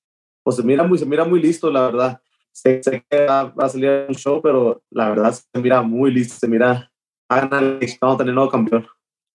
Pues 0.43 0.57
se 0.57 0.65
mira 0.65 0.83
muy, 0.83 0.99
se 0.99 1.07
mira 1.07 1.25
muy 1.25 1.41
listo, 1.41 1.71
la 1.71 1.83
verdad. 1.83 2.21
Sé, 2.51 2.83
sé 2.83 3.05
que 3.09 3.27
va, 3.27 3.53
a 3.57 3.69
salir 3.69 4.07
un 4.09 4.15
show, 4.17 4.41
pero 4.43 4.83
la 4.91 5.11
verdad 5.11 5.33
se 5.33 5.61
mira 5.61 5.81
muy 5.83 6.11
listo, 6.13 6.35
se 6.41 6.49
mira 6.49 6.91
a 7.29 7.41
ganar, 7.41 7.79
vamos 8.01 8.15
a 8.17 8.19
tener 8.19 8.35
nuevo 8.35 8.51
campeón 8.51 8.87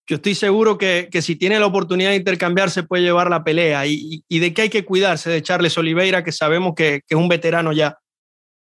yo 0.07 0.17
estoy 0.17 0.35
seguro 0.35 0.77
que, 0.77 1.07
que, 1.11 1.21
si 1.21 1.35
tiene 1.35 1.59
la 1.59 1.65
oportunidad 1.65 2.09
de 2.09 2.17
intercambiar 2.17 2.69
se 2.69 2.83
puede 2.83 3.03
llevar 3.03 3.29
la 3.29 3.43
pelea 3.43 3.85
y, 3.85 4.23
y 4.27 4.39
de 4.39 4.53
qué 4.53 4.63
hay 4.63 4.69
que 4.69 4.83
cuidarse 4.83 5.29
de 5.29 5.41
Charles 5.41 5.77
Oliveira, 5.77 6.23
que 6.23 6.31
sabemos 6.31 6.73
que, 6.75 7.01
que, 7.07 7.15
es 7.15 7.17
un 7.17 7.29
veterano 7.29 7.71
ya. 7.71 7.97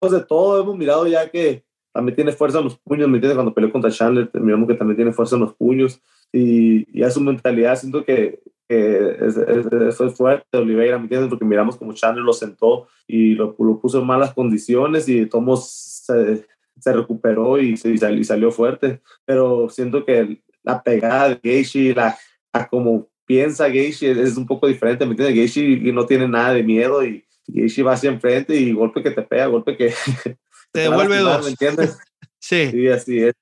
De 0.02 0.20
todo 0.22 0.60
hemos 0.60 0.76
mirado 0.76 1.06
ya 1.06 1.30
que 1.30 1.64
también 1.94 2.16
tiene 2.16 2.32
fuerza 2.32 2.58
en 2.58 2.64
los 2.64 2.78
puños, 2.80 3.08
¿me 3.08 3.18
entiendes? 3.18 3.36
Cuando 3.36 3.54
peleó 3.54 3.72
contra 3.72 3.92
Chandler, 3.92 4.32
miramos 4.34 4.68
que 4.68 4.74
también 4.74 4.96
tiene 4.96 5.12
fuerza 5.12 5.36
en 5.36 5.42
los 5.44 5.54
puños 5.54 6.02
y 6.32 7.00
ya 7.00 7.12
su 7.12 7.22
mentalidad, 7.22 7.78
siento 7.78 8.04
que, 8.04 8.40
que 8.68 9.18
es, 9.22 9.38
es, 9.38 10.02
es 10.02 10.16
fuerte, 10.16 10.58
Oliveira, 10.58 10.98
¿me 10.98 11.04
entiendes? 11.04 11.30
Porque 11.30 11.46
miramos 11.46 11.76
como 11.76 11.94
Chandler 11.94 12.24
lo 12.24 12.34
sentó 12.34 12.88
y 13.06 13.36
lo, 13.36 13.56
lo 13.60 13.80
puso 13.80 14.00
en 14.00 14.08
malas 14.08 14.34
condiciones 14.34 15.08
y 15.08 15.28
Tomos 15.28 15.70
se, 15.70 16.48
se 16.80 16.94
recuperó 16.94 17.60
y, 17.60 17.74
y, 17.74 17.98
salió, 17.98 18.20
y 18.20 18.24
salió 18.24 18.52
fuerte, 18.52 19.02
pero 19.24 19.70
siento 19.70 20.04
que 20.04 20.42
la 20.64 20.82
pegada 20.82 21.30
de 21.30 21.40
Gaethje, 21.44 21.94
la, 21.94 22.18
a 22.54 22.68
como 22.68 23.08
piensa 23.26 23.68
Gaethje 23.68 24.12
es 24.12 24.36
un 24.36 24.48
poco 24.48 24.68
diferente, 24.68 25.06
¿me 25.06 25.12
entiendes? 25.12 25.36
Gaethje 25.36 25.92
no 25.94 26.08
tiene 26.08 26.28
nada 26.28 26.54
de 26.54 26.64
miedo 26.64 27.06
y 27.06 27.24
Gaethje 27.48 27.84
va 27.84 27.94
hacia 27.94 28.10
enfrente 28.10 28.56
y 28.56 28.72
golpe 28.74 29.04
que 29.04 29.12
te 29.12 29.22
pega, 29.22 29.48
golpe 29.48 29.76
que 29.76 29.94
te 30.72 30.80
devuelve 30.80 31.18
dos. 31.18 31.44
¿Me 31.44 31.52
entiendes? 31.52 31.98
sí. 32.40 32.70
Sí, 32.72 32.88
así 32.88 33.20
es. 33.24 33.34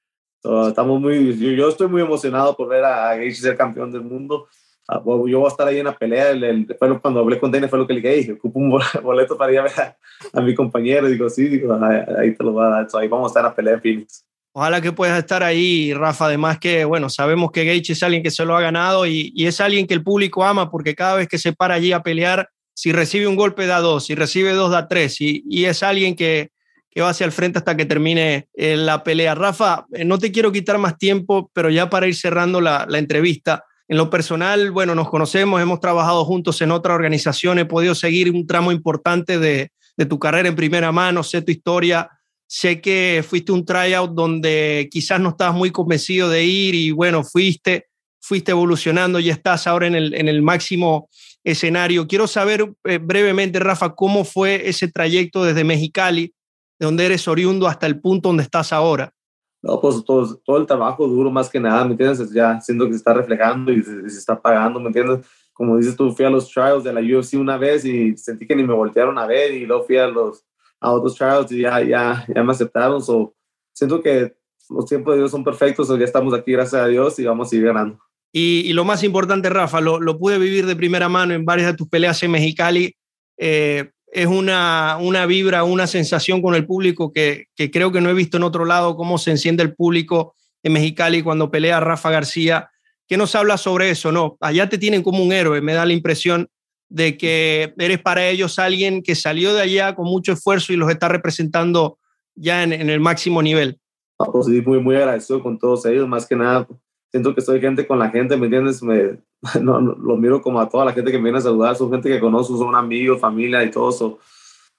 So, 0.42 0.70
estamos 0.70 1.02
muy, 1.02 1.38
yo, 1.38 1.52
yo, 1.52 1.70
estoy 1.70 1.88
muy 1.88 2.02
emocionado 2.02 2.56
por 2.56 2.70
ver 2.70 2.84
a, 2.86 3.10
a 3.10 3.16
Gaethje 3.16 3.42
ser 3.42 3.58
campeón 3.58 3.92
del 3.92 4.02
mundo. 4.02 4.48
Uh, 4.88 5.28
yo 5.28 5.40
voy 5.40 5.46
a 5.46 5.52
estar 5.52 5.68
ahí 5.68 5.80
en 5.80 5.86
la 5.86 5.98
pelea. 5.98 6.32
El, 6.32 6.44
el, 6.44 6.76
fue 6.80 7.00
cuando 7.00 7.20
hablé 7.20 7.40
con 7.40 7.52
Dana 7.52 7.68
fue 7.68 7.78
lo 7.78 7.86
que 7.86 7.94
le 7.94 8.02
dije, 8.02 8.26
hey, 8.28 8.32
ocupo 8.32 8.60
un 8.60 8.80
boleto 9.04 9.38
para 9.38 9.52
ir 9.52 9.60
a 9.60 9.64
ver 9.64 9.80
a, 9.80 9.98
a 10.34 10.42
mi 10.42 10.56
compañero. 10.56 11.08
Digo, 11.08 11.30
sí, 11.30 11.48
digo, 11.48 11.74
ahí, 11.74 12.02
ahí 12.18 12.36
te 12.36 12.44
lo 12.44 12.54
voy 12.54 12.66
a 12.66 12.70
dar. 12.70 12.90
So, 12.90 12.98
ahí 12.98 13.08
vamos 13.08 13.26
a 13.26 13.30
estar 13.30 13.42
en 13.42 13.50
la 13.50 13.56
pelea 13.56 13.74
en 13.76 13.82
Phoenix. 13.82 14.26
Ojalá 14.52 14.82
que 14.82 14.92
puedas 14.92 15.20
estar 15.20 15.44
ahí, 15.44 15.94
Rafa. 15.94 16.26
Además 16.26 16.58
que, 16.58 16.86
bueno, 16.86 17.10
sabemos 17.10 17.52
que 17.52 17.66
Gage 17.66 17.94
es 17.94 18.02
alguien 18.02 18.24
que 18.24 18.32
se 18.32 18.44
lo 18.46 18.56
ha 18.56 18.62
ganado 18.62 19.06
y, 19.06 19.32
y, 19.36 19.46
es 19.46 19.62
alguien 19.62 19.86
que 19.86 19.94
el 19.94 20.04
público 20.04 20.44
ama 20.44 20.72
porque 20.72 20.96
cada 20.96 21.16
vez 21.16 21.28
que 21.28 21.38
se 21.38 21.54
para 21.54 21.76
allí 21.76 21.92
a 21.92 22.02
pelear, 22.02 22.50
si 22.80 22.94
recibe 22.94 23.28
un 23.28 23.36
golpe 23.36 23.66
da 23.66 23.82
dos, 23.82 24.06
si 24.06 24.16
recibe 24.16 24.54
dos 24.54 24.72
da 24.72 24.88
tres 24.88 25.20
y, 25.20 25.44
y 25.50 25.66
es 25.66 25.84
alguien 25.84 26.16
que, 26.16 26.52
que, 26.90 27.02
va 27.02 27.10
hacia 27.10 27.26
el 27.26 27.34
frente 27.34 27.60
hasta 27.60 27.76
que 27.76 27.84
termine 27.84 28.48
eh, 28.54 28.78
la 28.78 29.04
pelea. 29.04 29.36
Rafa, 29.36 29.86
eh, 29.92 30.06
no 30.06 30.18
te 30.18 30.32
quiero 30.32 30.54
quitar 30.54 30.78
más 30.78 30.98
tiempo, 30.98 31.52
pero 31.54 31.70
ya 31.70 31.90
para 31.90 32.08
ir 32.08 32.16
cerrando 32.16 32.62
la, 32.62 32.86
la 32.88 32.98
entrevista, 32.98 33.66
en 33.90 33.98
lo 33.98 34.10
personal, 34.10 34.72
bueno, 34.72 34.96
nos 34.96 35.10
conocemos, 35.10 35.62
hemos 35.62 35.82
trabajado 35.82 36.24
juntos 36.24 36.62
en 36.62 36.72
otra 36.72 36.94
organización, 36.94 37.60
he 37.60 37.66
podido 37.66 37.96
seguir 37.96 38.32
un 38.32 38.48
tramo 38.48 38.72
importante 38.72 39.40
de, 39.40 39.72
de 39.98 40.06
tu 40.06 40.18
carrera 40.18 40.48
en 40.48 40.56
primera 40.56 40.94
mano, 40.94 41.22
sé 41.22 41.42
tu 41.42 41.52
historia 41.52 42.10
Sé 42.52 42.82
que 42.82 43.24
fuiste 43.28 43.52
un 43.52 43.64
tryout 43.64 44.12
donde 44.16 44.90
quizás 44.90 45.20
no 45.20 45.30
estabas 45.30 45.56
muy 45.56 45.70
convencido 45.70 46.30
de 46.30 46.46
ir 46.46 46.74
y 46.74 46.90
bueno, 46.90 47.24
fuiste, 47.24 47.90
fuiste 48.20 48.50
evolucionando 48.50 49.20
y 49.20 49.30
estás 49.30 49.68
ahora 49.68 49.86
en 49.86 49.94
el, 49.94 50.16
en 50.16 50.28
el 50.28 50.42
máximo 50.42 51.10
escenario. 51.44 52.08
Quiero 52.08 52.28
saber 52.28 52.74
eh, 52.84 52.98
brevemente, 52.98 53.60
Rafa, 53.60 53.96
cómo 53.96 54.26
fue 54.26 54.68
ese 54.68 54.88
trayecto 54.88 55.44
desde 55.44 55.64
Mexicali, 55.64 56.34
de 56.80 56.86
donde 56.86 57.06
eres 57.06 57.28
oriundo, 57.28 57.68
hasta 57.68 57.88
el 57.88 58.00
punto 58.00 58.30
donde 58.30 58.44
estás 58.44 58.74
ahora. 58.74 59.14
No, 59.62 59.82
pues 59.82 60.04
todo, 60.06 60.38
todo 60.38 60.58
el 60.58 60.66
trabajo 60.66 61.08
duro 61.08 61.30
más 61.30 61.50
que 61.50 61.60
nada, 61.60 61.84
¿me 61.84 61.92
entiendes? 61.92 62.32
Ya 62.32 62.62
siento 62.62 62.86
que 62.86 62.92
se 62.92 62.98
está 62.98 63.14
reflejando 63.14 63.72
y 63.74 63.84
se, 63.84 64.06
está 64.08 64.42
pagando, 64.42 64.80
¿me 64.80 64.88
entiendes? 64.88 65.26
Como 65.54 65.78
dices 65.78 65.98
tú, 65.98 66.14
fui 66.14 66.26
a 66.26 66.30
los 66.30 66.50
trials 66.50 66.86
de 66.86 66.94
la 66.94 67.02
UFC 67.02 67.34
una 67.34 67.58
vez 67.58 67.84
y 67.84 68.16
sentí 68.16 68.48
que 68.48 68.56
ni 68.56 68.64
me 68.64 68.74
voltearon 68.74 69.18
a 69.18 69.26
ver 69.26 69.54
y 69.54 69.66
luego 69.66 69.84
fui 69.84 69.98
a 69.98 70.08
los 70.08 70.46
a 70.80 70.92
otros 70.92 71.16
trials 71.16 71.52
y 71.52 71.62
ya, 71.62 71.82
ya, 71.82 72.26
ya 72.34 72.44
me 72.44 72.52
aceptaron. 72.52 73.02
So, 73.02 73.36
siento 73.74 74.02
que 74.02 74.34
los 74.70 74.86
tiempos 74.86 75.14
de 75.14 75.20
Dios 75.20 75.32
son 75.32 75.44
perfectos, 75.44 75.90
ya 75.90 76.06
estamos 76.06 76.34
aquí, 76.34 76.52
gracias 76.54 76.82
a 76.82 76.88
Dios, 76.88 77.20
y 77.20 77.26
vamos 77.26 77.48
a 77.48 77.50
seguir 77.50 77.66
ganando. 77.66 78.00
Y, 78.32 78.62
y 78.66 78.74
lo 78.74 78.86
más 78.86 79.04
importante, 79.04 79.50
Rafa, 79.50 79.82
lo, 79.82 80.00
lo, 80.00 80.18
pude 80.18 80.38
vivir 80.38 80.66
de 80.66 80.76
primera 80.76 81.10
mano 81.10 81.34
en 81.34 81.46
varias 81.46 81.72
de 81.72 81.78
tus 81.78 81.90
peleas 81.90 82.22
en 82.22 82.32
Mexicali. 82.32 82.96
Eh, 83.38 83.90
es 84.12 84.28
una, 84.28 84.98
una 85.00 85.26
vibra, 85.26 85.64
una 85.64 85.88
sensación 85.88 86.42
con 86.42 86.56
el 86.56 86.66
público 86.66 87.12
que, 87.12 87.46
que, 87.56 87.72
creo 87.72 87.92
que 87.92 88.02
no 88.02 88.10
he 88.10 88.14
visto 88.14 88.38
en 88.38 88.44
otro 88.44 88.66
lado, 88.66 88.96
cómo 88.96 89.18
se 89.18 89.32
enciende 89.32 89.64
el 89.64 89.76
público 89.76 90.36
en 90.64 90.74
Mexicali 90.74 91.22
cuando 91.22 91.52
pelea 91.52 91.80
Rafa 91.80 92.10
García. 92.10 92.70
¿Qué 93.08 93.18
nos 93.18 93.34
habla 93.36 93.58
sobre 93.58 93.90
eso? 93.90 94.12
No, 94.12 94.38
allá 94.42 94.70
te 94.70 94.78
tienen 94.78 95.04
como 95.04 95.24
un 95.24 95.32
héroe, 95.32 95.62
me 95.62 95.74
da 95.74 95.86
la 95.86 95.94
impresión 95.94 96.48
de 96.90 97.18
que 97.18 97.74
eres 97.78 98.00
para 98.00 98.28
ellos 98.28 98.58
alguien 98.58 99.04
que 99.04 99.16
salió 99.16 99.54
de 99.54 99.62
allá 99.62 99.96
con 99.96 100.06
mucho 100.06 100.34
esfuerzo 100.34 100.74
y 100.74 100.76
los 100.76 100.90
está 100.90 101.08
representando 101.08 102.00
ya 102.36 102.64
en, 102.64 102.74
en 102.74 102.90
el 102.90 103.00
máximo 103.00 103.42
nivel. 103.42 103.80
Pues 104.18 104.48
sí, 104.48 104.62
muy, 104.62 104.80
muy 104.80 104.96
agradecido 104.96 105.42
con 105.42 105.58
todos 105.58 105.86
ellos, 105.86 106.08
más 106.08 106.28
que 106.28 106.36
nada. 106.36 106.68
Siento 107.12 107.34
que 107.34 107.42
soy 107.42 107.60
gente 107.60 107.88
con 107.88 107.98
la 107.98 108.10
gente, 108.10 108.38
¿me 108.38 108.46
entiendes? 108.46 108.84
Me, 108.84 109.18
no, 109.62 109.80
lo 109.80 110.18
miro 110.18 110.42
como 110.42 110.60
a 110.60 110.70
toda 110.70 110.86
la 110.86 110.94
gente 110.94 111.12
que 111.12 111.18
me 111.18 111.26
viene 111.26 111.40
a 111.40 111.42
saludar, 111.42 111.76
son 111.76 111.92
gente 111.92 112.10
que 112.10 112.20
conozco, 112.20 112.58
son 112.58 112.76
amigos, 112.76 113.20
familia 113.20 113.64
y 113.64 113.72
todo 113.72 113.90
eso. 113.90 114.20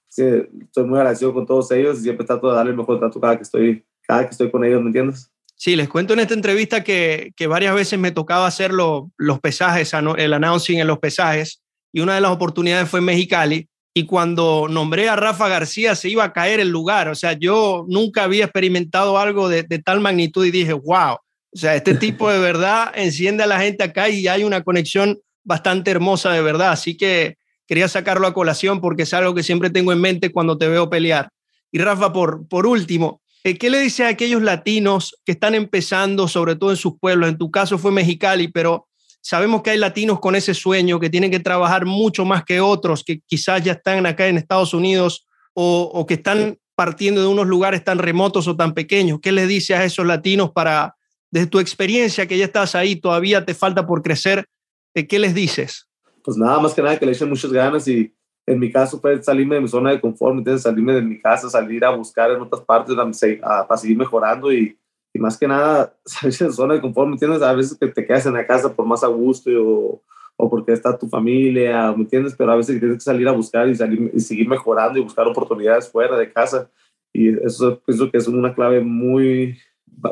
Sí, 0.09 0.25
estoy 0.63 0.85
muy 0.85 0.99
agradecido 0.99 1.33
con 1.33 1.47
todos 1.47 1.71
ellos 1.71 1.99
y 1.99 2.03
siempre 2.03 2.27
trato 2.27 2.49
de 2.49 2.57
darle 2.57 2.73
el 2.73 2.77
mejor 2.77 2.99
trato 2.99 3.21
cada 3.21 3.37
que 3.37 3.43
estoy, 3.43 3.85
cada 4.03 4.25
que 4.25 4.31
estoy 4.31 4.51
con 4.51 4.65
ellos, 4.65 4.81
¿me 4.81 4.89
entiendes? 4.89 5.31
Sí, 5.55 5.77
les 5.77 5.89
cuento 5.89 6.15
en 6.15 6.21
esta 6.21 6.35
entrevista 6.35 6.83
que, 6.83 7.33
que 7.37 7.47
varias 7.47 7.75
veces 7.75 7.99
me 7.99 8.11
tocaba 8.11 8.47
hacer 8.47 8.73
lo, 8.73 9.11
los 9.19 9.41
pesajes, 9.41 9.93
el 10.17 10.33
announcing 10.33 10.81
en 10.81 10.87
los 10.87 10.99
pesajes, 10.99 11.63
y 11.93 12.01
una 12.01 12.15
de 12.15 12.21
las 12.21 12.31
oportunidades 12.31 12.89
fue 12.89 13.01
en 13.01 13.07
Mexicali, 13.07 13.69
y 13.95 14.07
cuando 14.07 14.69
nombré 14.69 15.09
a 15.09 15.17
Rafa 15.17 15.49
García 15.49 15.95
se 15.95 16.09
iba 16.09 16.25
a 16.25 16.33
caer 16.33 16.61
el 16.61 16.71
lugar, 16.71 17.09
o 17.09 17.15
sea, 17.15 17.35
yo 17.35 17.85
nunca 17.89 18.25
había 18.25 18.45
experimentado 18.45 19.19
algo 19.19 19.49
de, 19.49 19.65
de 19.65 19.79
tal 19.81 20.01
magnitud 20.01 20.45
y 20.47 20.51
dije, 20.51 20.73
wow, 20.73 21.19
o 21.53 21.59
sea, 21.59 21.75
este 21.75 21.95
tipo 21.95 22.31
de 22.31 22.39
verdad 22.39 22.93
enciende 22.95 23.43
a 23.43 23.47
la 23.47 23.61
gente 23.61 23.83
acá 23.83 24.09
y 24.09 24.29
hay 24.29 24.45
una 24.45 24.63
conexión 24.63 25.19
bastante 25.43 25.91
hermosa 25.91 26.33
de 26.33 26.43
verdad. 26.43 26.71
Así 26.71 26.97
que 26.97 27.39
quería 27.67 27.89
sacarlo 27.89 28.27
a 28.27 28.35
colación 28.35 28.81
porque 28.81 29.03
es 29.03 29.15
algo 29.15 29.35
que 29.35 29.43
siempre 29.43 29.71
tengo 29.71 29.93
en 29.93 30.01
mente 30.01 30.31
cuando 30.31 30.57
te 30.57 30.69
veo 30.69 30.89
pelear. 30.89 31.31
Y 31.73 31.79
Rafa, 31.79 32.13
por, 32.13 32.47
por 32.49 32.67
último, 32.67 33.21
eh, 33.43 33.59
¿qué 33.59 33.69
le 33.69 33.81
dice 33.81 34.05
a 34.05 34.09
aquellos 34.09 34.43
latinos 34.43 35.17
que 35.25 35.33
están 35.33 35.55
empezando, 35.55 36.29
sobre 36.29 36.55
todo 36.55 36.71
en 36.71 36.77
sus 36.77 36.99
pueblos? 36.99 37.29
En 37.29 37.39
tu 37.39 37.51
caso 37.51 37.79
fue 37.79 37.91
Mexicali, 37.91 38.49
pero 38.49 38.87
sabemos 39.21 39.63
que 39.63 39.71
hay 39.71 39.79
latinos 39.79 40.21
con 40.21 40.37
ese 40.37 40.55
sueño 40.55 41.01
que 41.01 41.11
tienen 41.11 41.33
que 41.33 41.41
trabajar 41.41 41.85
mucho 41.85 42.25
más 42.25 42.45
que 42.45 42.61
otros 42.61 43.03
que 43.03 43.21
quizás 43.27 43.63
ya 43.65 43.73
están 43.73 44.07
acá 44.07 44.29
en 44.29 44.39
Estados 44.39 44.73
Unidos 44.73 45.27
o, 45.55 45.91
o 45.93 46.07
que 46.07 46.15
están 46.15 46.59
partiendo 46.77 47.21
de 47.21 47.27
unos 47.27 47.47
lugares 47.47 47.83
tan 47.83 47.99
remotos 47.99 48.47
o 48.47 48.57
tan 48.57 48.73
pequeños. 48.73 49.19
¿Qué 49.21 49.33
le 49.33 49.47
dice 49.47 49.75
a 49.75 49.85
esos 49.85 50.07
latinos 50.07 50.53
para, 50.53 50.97
desde 51.31 51.47
tu 51.47 51.59
experiencia, 51.59 52.27
que 52.27 52.39
ya 52.39 52.45
estás 52.45 52.75
ahí, 52.75 52.97
todavía 52.97 53.45
te 53.45 53.55
falta 53.55 53.87
por 53.87 54.03
crecer, 54.03 54.47
eh, 54.95 55.07
¿qué 55.07 55.19
les 55.19 55.35
dices? 55.35 55.89
Pues 56.23 56.37
nada, 56.37 56.59
más 56.61 56.75
que 56.75 56.83
nada 56.83 56.99
que 56.99 57.07
le 57.07 57.13
echen 57.13 57.29
muchas 57.29 57.53
ganas 57.53 57.87
y 57.89 58.13
en 58.47 58.59
mi 58.59 58.71
caso 58.71 59.01
fue 59.01 59.23
salirme 59.23 59.55
de 59.55 59.61
mi 59.61 59.69
zona 59.69 59.91
de 59.91 60.01
confort, 60.01 60.37
entonces 60.37 60.63
salirme 60.63 60.95
de 60.95 61.03
mi 61.03 61.21
casa, 61.21 61.49
salir 61.49 61.85
a 61.85 61.91
buscar 61.91 62.31
en 62.31 62.41
otras 62.41 62.63
partes 62.63 62.97
para 62.97 63.77
seguir 63.77 63.97
mejorando 63.97 64.53
y, 64.53 64.77
y, 65.15 65.19
más 65.19 65.39
que 65.39 65.47
nada 65.47 65.95
salir 66.05 66.37
de 66.37 66.53
zona 66.53 66.75
de 66.75 66.81
confort, 66.81 67.09
¿me 67.09 67.15
entiendes? 67.15 67.43
A 67.43 67.53
veces 67.53 67.79
que 67.79 67.87
te 67.87 68.05
quedas 68.05 68.27
en 68.27 68.35
la 68.35 68.47
casa 68.47 68.75
por 68.75 68.87
más 68.87 69.05
a 69.05 69.07
gusto 69.07 69.51
o, 69.63 70.03
o 70.37 70.51
porque 70.51 70.73
está 70.73 70.99
tu 70.99 71.09
familia, 71.09 71.93
¿me 71.93 72.03
entiendes? 72.03 72.35
Pero 72.37 72.53
a 72.53 72.57
veces 72.57 72.79
tienes 72.81 72.99
que 72.99 73.05
salir 73.05 73.29
a 73.29 73.33
buscar 73.33 73.69
y, 73.69 73.77
salir, 73.77 74.11
y 74.13 74.21
seguir 74.21 74.49
mejorando 74.49 74.99
y 74.99 75.03
buscar 75.03 75.27
oportunidades 75.29 75.89
fuera 75.89 76.17
de 76.17 76.33
casa 76.33 76.69
y 77.13 77.29
eso 77.45 77.81
pienso 77.85 78.11
que 78.11 78.19
es 78.19 78.29
una 78.29 78.55
clave 78.55 78.81
muy, 78.81 79.59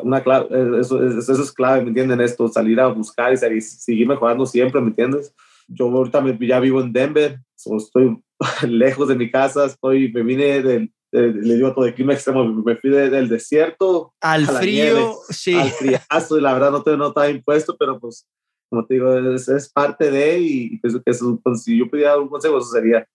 una 0.03 0.21
clave, 0.21 0.79
eso, 0.79 1.05
eso, 1.05 1.33
es 1.33 1.51
clave, 1.51 1.81
¿me 1.81 1.89
entienden? 1.89 2.21
Esto, 2.21 2.47
salir 2.47 2.79
a 2.79 2.87
buscar 2.87 3.33
y 3.33 3.61
seguir, 3.61 4.07
mejorando 4.07 4.45
siempre, 4.45 4.81
¿me 4.81 4.87
entiendes? 4.87 5.33
Yo 5.67 5.87
ahorita 5.89 6.21
me, 6.21 6.37
ya 6.39 6.59
vivo 6.59 6.81
en 6.81 6.93
Denver, 6.93 7.39
estoy 7.55 8.21
lejos 8.67 9.07
de 9.07 9.15
mi 9.15 9.29
casa, 9.29 9.65
estoy, 9.65 10.11
me 10.11 10.23
vine 10.23 10.61
del, 10.61 10.91
le 11.11 11.55
digo 11.55 11.73
todo 11.73 11.85
el 11.85 11.95
clima 11.95 12.13
extremo, 12.13 12.45
me 12.45 12.75
fui 12.75 12.89
del 12.89 13.29
desierto 13.29 14.13
al 14.21 14.45
frío, 14.45 15.15
sí. 15.29 15.55
Al 15.55 15.71
friazo, 15.71 16.37
y 16.37 16.41
la 16.41 16.53
verdad 16.53 16.71
no, 16.71 16.83
te, 16.83 16.95
no 16.95 17.07
estaba 17.07 17.29
impuesto, 17.29 17.75
pero 17.77 17.99
pues, 17.99 18.27
como 18.69 18.85
te 18.85 18.95
digo, 18.95 19.17
es, 19.33 19.47
es 19.49 19.69
parte 19.69 20.11
de, 20.11 20.39
y 20.39 20.77
pienso 20.77 21.01
que 21.01 21.11
eso, 21.11 21.39
pues, 21.43 21.63
si 21.63 21.77
yo 21.77 21.89
pudiera 21.89 22.17
un 22.17 22.29
consejo, 22.29 22.59
eso 22.59 22.69
sería. 22.69 23.07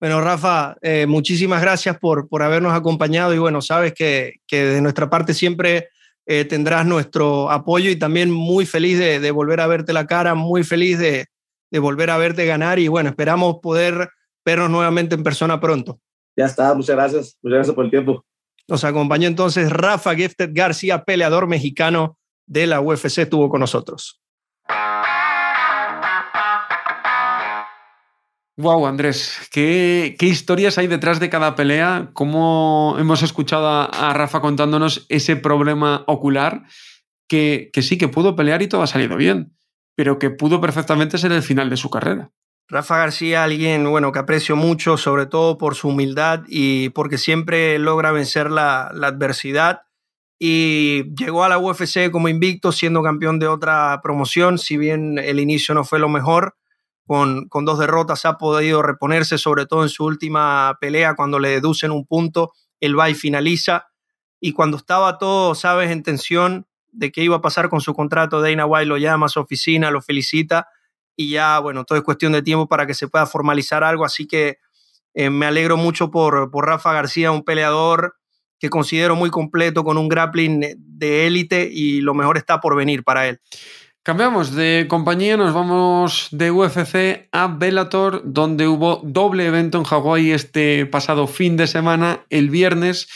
Bueno, 0.00 0.20
Rafa, 0.20 0.76
eh, 0.82 1.06
muchísimas 1.06 1.62
gracias 1.62 1.98
por, 1.98 2.28
por 2.28 2.42
habernos 2.42 2.74
acompañado 2.74 3.32
y 3.32 3.38
bueno, 3.38 3.62
sabes 3.62 3.94
que, 3.94 4.40
que 4.46 4.62
de 4.62 4.82
nuestra 4.82 5.08
parte 5.08 5.32
siempre 5.32 5.88
eh, 6.26 6.44
tendrás 6.44 6.84
nuestro 6.84 7.50
apoyo 7.50 7.88
y 7.90 7.96
también 7.96 8.30
muy 8.30 8.66
feliz 8.66 8.98
de, 8.98 9.20
de, 9.20 9.30
volver 9.30 9.60
a 9.60 9.66
verte 9.66 9.92
la 9.92 10.06
cara, 10.06 10.34
muy 10.34 10.64
feliz 10.64 10.98
de, 10.98 11.26
de, 11.70 11.78
volver 11.78 12.10
a 12.10 12.18
verte 12.18 12.44
ganar 12.44 12.78
y 12.78 12.88
bueno, 12.88 13.10
esperamos 13.10 13.56
poder 13.62 14.10
vernos 14.44 14.70
nuevamente 14.70 15.14
en 15.14 15.22
persona 15.22 15.60
pronto. 15.60 16.00
Ya 16.36 16.46
está, 16.46 16.74
muchas 16.74 16.96
gracias, 16.96 17.38
muchas 17.42 17.56
gracias 17.56 17.74
por 17.74 17.84
el 17.84 17.90
tiempo. 17.90 18.24
Nos 18.68 18.82
acompañó 18.82 19.28
entonces 19.28 19.70
Rafa 19.70 20.14
Gifted 20.14 20.50
García, 20.52 21.04
peleador 21.04 21.46
mexicano 21.46 22.18
de 22.46 22.66
la 22.66 22.80
UFC, 22.80 23.18
estuvo 23.18 23.48
con 23.48 23.60
nosotros. 23.60 24.20
Wow, 28.58 28.86
Andrés, 28.86 29.36
¿qué, 29.52 30.16
¿qué, 30.18 30.24
historias 30.24 30.78
hay 30.78 30.86
detrás 30.86 31.20
de 31.20 31.28
cada 31.28 31.54
pelea? 31.56 32.08
¿Cómo 32.14 32.96
hemos 32.98 33.22
escuchado 33.22 33.68
a, 33.68 34.14
Rafa 34.14 34.40
contándonos 34.40 35.04
ese 35.10 35.36
problema 35.36 36.04
ocular? 36.06 36.62
Que, 37.28 37.68
que, 37.70 37.82
sí, 37.82 37.98
que 37.98 38.08
pudo 38.08 38.34
pelear 38.34 38.62
y 38.62 38.66
todo 38.66 38.80
ha 38.80 38.86
salido 38.86 39.18
bien, 39.18 39.54
pero 39.94 40.18
que 40.18 40.30
pudo 40.30 40.58
perfectamente 40.62 41.18
ser 41.18 41.32
el 41.32 41.42
final 41.42 41.68
de 41.68 41.76
su 41.76 41.90
carrera. 41.90 42.30
Rafa 42.66 42.96
García, 42.96 43.44
alguien 43.44 43.90
bueno 43.90 44.10
que 44.10 44.20
aprecio 44.20 44.56
mucho, 44.56 44.96
sobre 44.96 45.26
todo 45.26 45.58
por 45.58 45.74
su 45.74 45.88
humildad 45.88 46.44
y 46.48 46.88
porque 46.90 47.18
siempre 47.18 47.78
logra 47.78 48.10
vencer 48.10 48.50
la, 48.50 48.90
la 48.94 49.08
adversidad. 49.08 49.82
Y 50.38 51.14
llegó 51.14 51.44
a 51.44 51.50
la 51.50 51.58
UFC 51.58 52.10
como 52.10 52.30
invicto, 52.30 52.72
siendo 52.72 53.02
campeón 53.02 53.38
de 53.38 53.48
otra 53.48 54.00
promoción, 54.02 54.56
si 54.56 54.78
bien 54.78 55.18
el 55.18 55.40
inicio 55.40 55.74
no 55.74 55.84
fue 55.84 55.98
lo 55.98 56.08
mejor 56.08 56.56
con, 57.06 57.48
con, 57.48 57.64
dos 57.64 57.78
derrotas 57.78 58.24
ha 58.24 58.36
podido 58.36 58.82
reponerse, 58.82 59.38
sobre 59.38 59.66
todo 59.66 59.82
en 59.82 59.88
su 59.88 60.04
última 60.04 60.76
pelea, 60.80 61.14
cuando 61.14 61.38
le 61.38 61.50
deducen 61.50 61.90
un 61.90 62.06
punto, 62.06 62.52
el 62.80 62.98
va 62.98 63.06
finaliza. 63.14 63.86
Y 64.40 64.52
cuando 64.52 64.76
estaba 64.76 65.18
todo, 65.18 65.54
sabes, 65.54 65.90
en 65.90 66.02
tensión 66.02 66.66
de 66.92 67.12
qué 67.12 67.22
iba 67.22 67.36
a 67.36 67.40
pasar 67.40 67.68
con 67.68 67.80
su 67.80 67.94
contrato, 67.94 68.40
Dana 68.40 68.66
White 68.66 68.86
lo 68.86 68.98
llama 68.98 69.26
a 69.26 69.28
su 69.28 69.40
oficina, 69.40 69.90
lo 69.90 70.02
felicita 70.02 70.68
y 71.16 71.30
ya, 71.30 71.58
bueno, 71.58 71.84
todo 71.84 71.98
es 71.98 72.04
cuestión 72.04 72.32
de 72.32 72.42
tiempo 72.42 72.68
para 72.68 72.86
que 72.86 72.94
se 72.94 73.08
pueda 73.08 73.26
formalizar 73.26 73.82
algo. 73.82 74.04
Así 74.04 74.26
que 74.26 74.58
eh, 75.14 75.30
me 75.30 75.46
alegro 75.46 75.76
mucho 75.76 76.10
por, 76.10 76.50
por 76.50 76.66
Rafa 76.66 76.92
García, 76.92 77.32
un 77.32 77.42
peleador 77.42 78.16
que 78.58 78.68
considero 78.70 79.16
muy 79.16 79.30
completo, 79.30 79.82
con 79.82 79.98
un 79.98 80.08
grappling 80.08 80.76
de 80.76 81.26
élite 81.26 81.68
y 81.70 82.00
lo 82.00 82.14
mejor 82.14 82.36
está 82.36 82.60
por 82.60 82.76
venir 82.76 83.02
para 83.02 83.28
él. 83.28 83.40
Cambiamos 84.06 84.54
de 84.54 84.86
compañía, 84.88 85.36
nos 85.36 85.52
vamos 85.52 86.28
de 86.30 86.52
UFC 86.52 87.28
a 87.32 87.48
Bellator, 87.48 88.22
donde 88.24 88.68
hubo 88.68 89.00
doble 89.02 89.46
evento 89.46 89.78
en 89.78 89.84
Hawái 89.84 90.30
este 90.30 90.86
pasado 90.86 91.26
fin 91.26 91.56
de 91.56 91.66
semana, 91.66 92.24
el 92.30 92.48
viernes. 92.48 93.08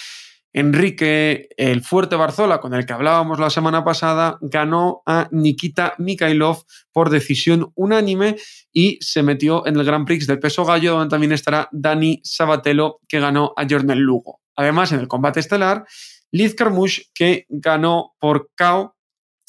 Enrique, 0.53 1.49
el 1.57 1.85
fuerte 1.85 2.17
Barzola, 2.17 2.59
con 2.59 2.75
el 2.75 2.87
que 2.87 2.93
hablábamos 2.93 3.39
la 3.39 3.51
semana 3.51 3.85
pasada, 3.85 4.39
ganó 4.41 5.03
a 5.07 5.29
Nikita 5.31 5.95
Mikhailov 5.99 6.65
por 6.93 7.09
decisión 7.09 7.71
unánime 7.77 8.35
y 8.73 8.99
se 9.01 9.23
metió 9.23 9.65
en 9.69 9.77
el 9.77 9.85
Grand 9.85 10.05
Prix 10.05 10.27
del 10.27 10.41
peso 10.41 10.65
gallo, 10.65 10.95
donde 10.95 11.11
también 11.11 11.31
estará 11.31 11.69
Dani 11.71 12.21
Sabatello, 12.25 12.99
que 13.07 13.21
ganó 13.21 13.53
a 13.57 13.65
Jornel 13.71 14.01
Lugo. 14.01 14.41
Además, 14.57 14.91
en 14.91 14.99
el 14.99 15.07
combate 15.07 15.39
estelar, 15.39 15.85
Liz 16.33 16.57
Carmouche, 16.57 17.05
que 17.15 17.47
ganó 17.49 18.17
por 18.19 18.51
KO 18.59 18.97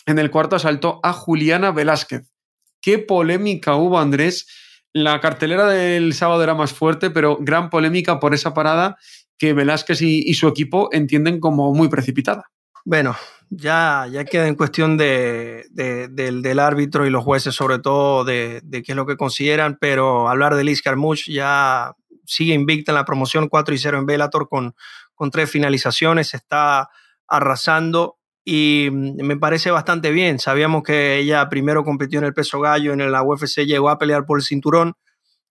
en 0.06 0.20
el 0.20 0.32
cuarto 0.32 0.56
asalto 0.56 1.00
a 1.04 1.14
Juliana 1.14 1.72
Velázquez. 1.72 2.30
Qué 2.82 3.00
polémica 3.00 3.76
hubo, 3.76 4.00
Andrés. 4.00 4.48
La 4.94 5.22
cartelera 5.22 5.68
del 5.68 6.14
sábado 6.14 6.44
era 6.44 6.56
más 6.56 6.74
fuerte, 6.74 7.10
pero 7.10 7.38
gran 7.40 7.70
polémica 7.70 8.20
por 8.20 8.34
esa 8.34 8.54
parada 8.54 8.98
que 9.38 9.54
Velázquez 9.54 10.02
y, 10.02 10.34
su 10.34 10.48
equipo 10.48 10.90
entienden 10.92 11.40
como 11.40 11.74
muy 11.74 11.88
precipitada. 11.88 12.52
Bueno, 12.84 13.16
ya, 13.50 14.08
ya 14.12 14.26
queda 14.26 14.48
en 14.48 14.56
cuestión 14.56 14.98
de, 14.98 15.66
de, 15.72 16.08
del, 16.10 16.60
árbitro 16.60 17.06
y 17.06 17.10
los 17.10 17.24
jueces, 17.24 17.56
sobre 17.56 17.80
todo 17.80 18.24
de, 18.24 18.62
qué 18.72 18.92
es 18.92 18.96
lo 18.96 19.06
que 19.06 19.18
consideran, 19.18 19.78
pero 19.80 20.30
hablar 20.30 20.56
de 20.56 20.64
Liz 20.64 20.82
Carmouche 20.82 21.32
ya 21.32 21.96
sigue 22.26 22.54
invicta 22.54 22.92
en 22.92 22.98
la 22.98 23.06
promoción 23.06 23.50
4 23.50 23.74
y 23.74 23.78
0 23.78 24.00
en 24.00 24.06
Bellator 24.06 24.48
con, 24.48 24.76
con 25.16 25.32
tres 25.32 25.50
finalizaciones, 25.50 26.34
está 26.34 26.90
arrasando 27.28 28.20
y 28.44 28.90
mm, 28.92 29.24
me 29.24 29.38
parece 29.38 29.72
bastante 29.72 30.12
bien. 30.12 30.40
Sabíamos 30.40 30.84
que 30.84 31.18
ella 31.18 31.48
primero 31.50 31.84
compitió 31.84 32.20
en 32.20 32.26
el 32.26 32.34
peso 32.34 32.60
gallo, 32.60 32.94
en 32.94 33.12
la 33.12 33.24
UFC 33.24 33.66
llegó 33.66 33.90
a 33.90 33.98
pelear 33.98 34.26
por 34.26 34.40
el 34.40 34.44
cinturón 34.44 34.96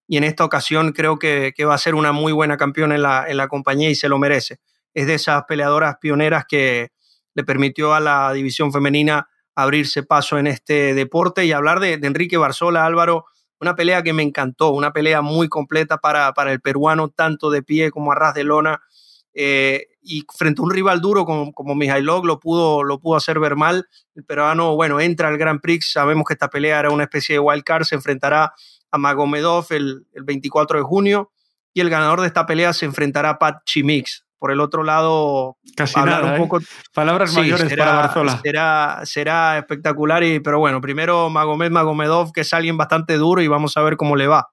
y 0.06 0.16
en 0.16 0.24
esta 0.24 0.44
ocasión 0.44 0.92
creo 0.92 1.18
que, 1.18 1.54
va 1.64 1.74
a 1.74 1.78
ser 1.78 1.94
una 1.94 2.10
muy 2.12 2.32
buena 2.32 2.56
campeona 2.56 2.96
en 2.96 3.02
la, 3.02 3.26
en 3.28 3.36
la 3.36 3.46
compañía 3.46 3.90
y 3.90 3.94
se 3.94 4.08
lo 4.08 4.18
merece. 4.18 4.58
Es 4.92 5.06
de 5.06 5.14
esas 5.14 5.44
peleadoras 5.44 5.98
pioneras 6.00 6.44
que 6.48 6.90
le 7.34 7.44
permitió 7.44 7.94
a 7.94 8.00
la 8.00 8.32
división 8.32 8.72
femenina 8.72 9.28
abrirse 9.54 10.02
paso 10.02 10.38
en 10.38 10.48
este 10.48 10.94
deporte 10.94 11.44
y 11.44 11.52
hablar 11.52 11.78
de, 11.78 11.92
Enrique 11.92 12.36
Barzola, 12.36 12.86
Álvaro, 12.86 13.26
una 13.60 13.76
pelea 13.76 14.02
que 14.02 14.12
me 14.12 14.24
encantó, 14.24 14.70
una 14.70 14.92
pelea 14.92 15.22
muy 15.22 15.48
completa 15.48 15.98
para, 15.98 16.32
para 16.32 16.50
el 16.50 16.60
peruano, 16.60 17.10
tanto 17.10 17.50
de 17.50 17.62
pie 17.62 17.92
como 17.92 18.10
a 18.10 18.16
ras 18.16 18.34
de 18.34 18.42
lona. 18.42 18.80
Eh, 19.32 19.89
y 20.02 20.24
frente 20.36 20.60
a 20.60 20.64
un 20.64 20.70
rival 20.70 21.00
duro 21.00 21.24
como, 21.24 21.52
como 21.52 21.74
Mijailov 21.74 22.24
lo 22.24 22.40
pudo, 22.40 22.82
lo 22.82 22.98
pudo 22.98 23.16
hacer 23.16 23.38
ver 23.38 23.56
mal. 23.56 23.86
El 24.14 24.24
peruano, 24.24 24.74
bueno, 24.74 25.00
entra 25.00 25.28
al 25.28 25.38
Grand 25.38 25.60
Prix, 25.60 25.92
sabemos 25.92 26.24
que 26.26 26.34
esta 26.34 26.48
pelea 26.48 26.80
era 26.80 26.90
una 26.90 27.04
especie 27.04 27.34
de 27.34 27.40
wild 27.40 27.64
card, 27.64 27.84
se 27.84 27.94
enfrentará 27.94 28.52
a 28.90 28.98
Magomedov 28.98 29.66
el, 29.70 30.06
el 30.12 30.24
24 30.24 30.78
de 30.78 30.84
junio 30.84 31.30
y 31.72 31.80
el 31.80 31.90
ganador 31.90 32.20
de 32.20 32.26
esta 32.26 32.46
pelea 32.46 32.72
se 32.72 32.86
enfrentará 32.86 33.30
a 33.30 33.38
Pat 33.38 33.62
Chimix. 33.64 34.24
Por 34.38 34.52
el 34.52 34.60
otro 34.60 34.82
lado, 34.84 35.58
casi 35.76 36.00
nada, 36.00 36.28
un 36.28 36.34
¿eh? 36.36 36.38
poco, 36.38 36.60
Palabras 36.94 37.34
mayores 37.34 37.68
será, 37.68 37.84
para 37.84 37.96
Barzola. 37.98 38.40
Será, 38.42 39.00
será 39.04 39.58
espectacular, 39.58 40.24
y, 40.24 40.40
pero 40.40 40.58
bueno, 40.58 40.80
primero 40.80 41.28
Magomed 41.28 41.70
Magomedov, 41.70 42.32
que 42.32 42.40
es 42.40 42.54
alguien 42.54 42.78
bastante 42.78 43.18
duro 43.18 43.42
y 43.42 43.48
vamos 43.48 43.76
a 43.76 43.82
ver 43.82 43.98
cómo 43.98 44.16
le 44.16 44.28
va. 44.28 44.48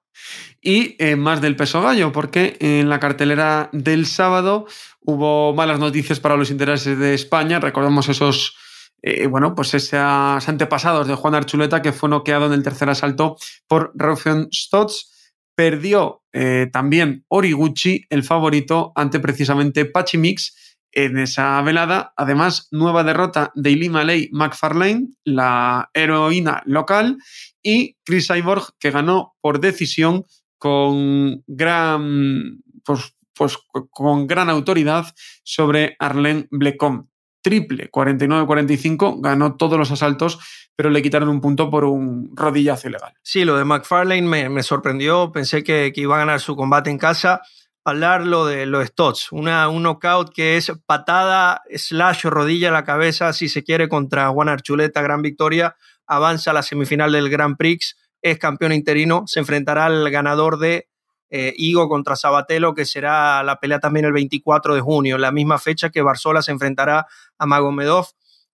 Y 0.60 0.94
eh, 0.98 1.16
más 1.16 1.40
del 1.40 1.56
peso 1.56 1.80
gallo, 1.80 2.12
porque 2.12 2.58
en 2.60 2.90
la 2.90 3.00
cartelera 3.00 3.70
del 3.72 4.04
sábado 4.04 4.66
hubo 5.00 5.54
malas 5.54 5.78
noticias 5.78 6.20
para 6.20 6.36
los 6.36 6.50
intereses 6.50 6.98
de 6.98 7.14
España. 7.14 7.60
Recordamos 7.60 8.08
esos, 8.08 8.56
eh, 9.02 9.26
bueno, 9.26 9.54
pues 9.54 9.74
esos 9.74 10.48
antepasados 10.48 11.06
de 11.06 11.14
Juan 11.14 11.34
Archuleta, 11.34 11.82
que 11.82 11.92
fue 11.92 12.08
noqueado 12.08 12.46
en 12.46 12.52
el 12.52 12.62
tercer 12.62 12.90
asalto 12.90 13.36
por 13.66 13.92
Raufen 13.94 14.48
Stotz. 14.52 15.16
Perdió 15.54 16.22
eh, 16.32 16.68
también 16.72 17.24
Origuchi, 17.28 18.04
el 18.10 18.22
favorito, 18.22 18.92
ante 18.94 19.18
precisamente 19.18 19.86
Pachimix 19.86 20.76
en 20.92 21.18
esa 21.18 21.60
velada. 21.62 22.12
Además, 22.16 22.68
nueva 22.70 23.04
derrota 23.04 23.50
de 23.54 23.70
Ilima 23.70 24.04
Ley 24.04 24.28
McFarlane, 24.32 25.08
la 25.24 25.90
heroína 25.94 26.62
local, 26.64 27.18
y 27.62 27.96
Chris 28.04 28.28
Cyborg, 28.28 28.74
que 28.78 28.90
ganó 28.90 29.34
por 29.40 29.60
decisión 29.60 30.24
con 30.58 31.42
gran, 31.46 32.62
pues, 32.84 33.14
pues, 33.38 33.56
con 33.90 34.26
gran 34.26 34.50
autoridad 34.50 35.06
sobre 35.44 35.96
Arlen 35.98 36.48
Blecom. 36.50 37.06
Triple, 37.40 37.90
49-45, 37.90 39.20
ganó 39.22 39.56
todos 39.56 39.78
los 39.78 39.90
asaltos, 39.92 40.40
pero 40.74 40.90
le 40.90 41.00
quitaron 41.00 41.28
un 41.28 41.40
punto 41.40 41.70
por 41.70 41.84
un 41.84 42.32
rodillazo 42.34 42.88
ilegal. 42.88 43.14
Sí, 43.22 43.44
lo 43.44 43.56
de 43.56 43.64
McFarlane 43.64 44.48
me, 44.48 44.62
sorprendió, 44.62 45.30
pensé 45.32 45.62
que, 45.62 45.92
iba 45.94 46.16
a 46.16 46.18
ganar 46.18 46.40
su 46.40 46.56
combate 46.56 46.90
en 46.90 46.98
casa. 46.98 47.40
Hablar 47.84 48.26
lo 48.26 48.44
de 48.44 48.66
los 48.66 48.86
Stots, 48.88 49.32
una, 49.32 49.68
un 49.68 49.84
knockout 49.84 50.34
que 50.34 50.56
es 50.56 50.72
patada, 50.84 51.62
slash, 51.74 52.24
rodilla 52.24 52.68
a 52.68 52.72
la 52.72 52.84
cabeza, 52.84 53.32
si 53.32 53.48
se 53.48 53.62
quiere, 53.62 53.88
contra 53.88 54.28
Juan 54.28 54.48
Archuleta, 54.48 55.00
gran 55.00 55.22
victoria, 55.22 55.76
avanza 56.06 56.50
a 56.50 56.54
la 56.54 56.62
semifinal 56.62 57.12
del 57.12 57.30
Grand 57.30 57.56
Prix, 57.56 57.96
es 58.20 58.38
campeón 58.38 58.72
interino, 58.72 59.24
se 59.26 59.40
enfrentará 59.40 59.86
al 59.86 60.10
ganador 60.10 60.58
de 60.58 60.88
eh, 61.30 61.54
Igo 61.56 61.88
contra 61.88 62.16
Sabatelo, 62.16 62.74
que 62.74 62.84
será 62.84 63.42
la 63.42 63.60
pelea 63.60 63.80
también 63.80 64.06
el 64.06 64.12
24 64.12 64.74
de 64.74 64.80
junio, 64.80 65.18
la 65.18 65.32
misma 65.32 65.58
fecha 65.58 65.90
que 65.90 66.02
Barzola 66.02 66.42
se 66.42 66.52
enfrentará 66.52 67.06
a 67.38 67.46
Magomedov. 67.46 68.06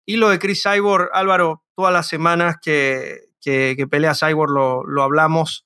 Y 0.06 0.18
lo 0.18 0.30
de 0.30 0.40
Chris 0.40 0.64
Cyborg, 0.64 1.10
Álvaro, 1.14 1.64
todas 1.76 1.94
las 1.94 2.08
semanas 2.08 2.58
que, 2.62 3.22
que, 3.42 3.88
pelea 3.90 4.14
Cyborg 4.16 4.52
lo, 4.52 5.04
hablamos. 5.04 5.66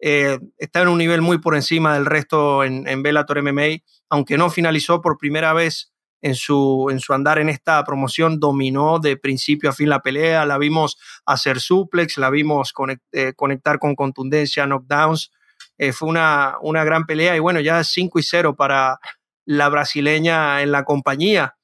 Eh, 0.00 0.38
está 0.58 0.82
en 0.82 0.88
un 0.88 0.98
nivel 0.98 1.22
muy 1.22 1.38
por 1.38 1.54
encima 1.54 1.94
del 1.94 2.06
resto 2.06 2.64
en, 2.64 2.86
en 2.86 3.02
Bellator 3.02 3.42
MMA, 3.42 3.82
aunque 4.10 4.36
no 4.36 4.50
finalizó 4.50 5.00
por 5.00 5.18
primera 5.18 5.52
vez 5.52 5.94
en 6.24 6.34
su, 6.34 6.88
en 6.90 7.00
su 7.00 7.12
andar 7.12 7.38
en 7.38 7.50
esta 7.50 7.84
promoción, 7.84 8.40
dominó 8.40 8.98
de 8.98 9.18
principio 9.18 9.68
a 9.68 9.74
fin 9.74 9.90
la 9.90 10.00
pelea, 10.00 10.46
la 10.46 10.56
vimos 10.56 10.96
hacer 11.26 11.60
suplex, 11.60 12.16
la 12.16 12.30
vimos 12.30 12.72
eh, 13.12 13.34
conectar 13.36 13.78
con 13.78 13.94
contundencia, 13.94 14.64
knockdowns. 14.64 15.30
Eh, 15.78 15.92
fue 15.92 16.08
una, 16.08 16.56
una 16.62 16.84
gran 16.84 17.04
pelea 17.04 17.36
y 17.36 17.40
bueno, 17.40 17.60
ya 17.60 17.82
5 17.82 18.18
y 18.18 18.22
0 18.22 18.54
para 18.54 18.98
la 19.44 19.68
brasileña 19.68 20.62
en 20.62 20.72
la 20.72 20.84
compañía. 20.84 21.56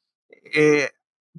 Eh, 0.52 0.90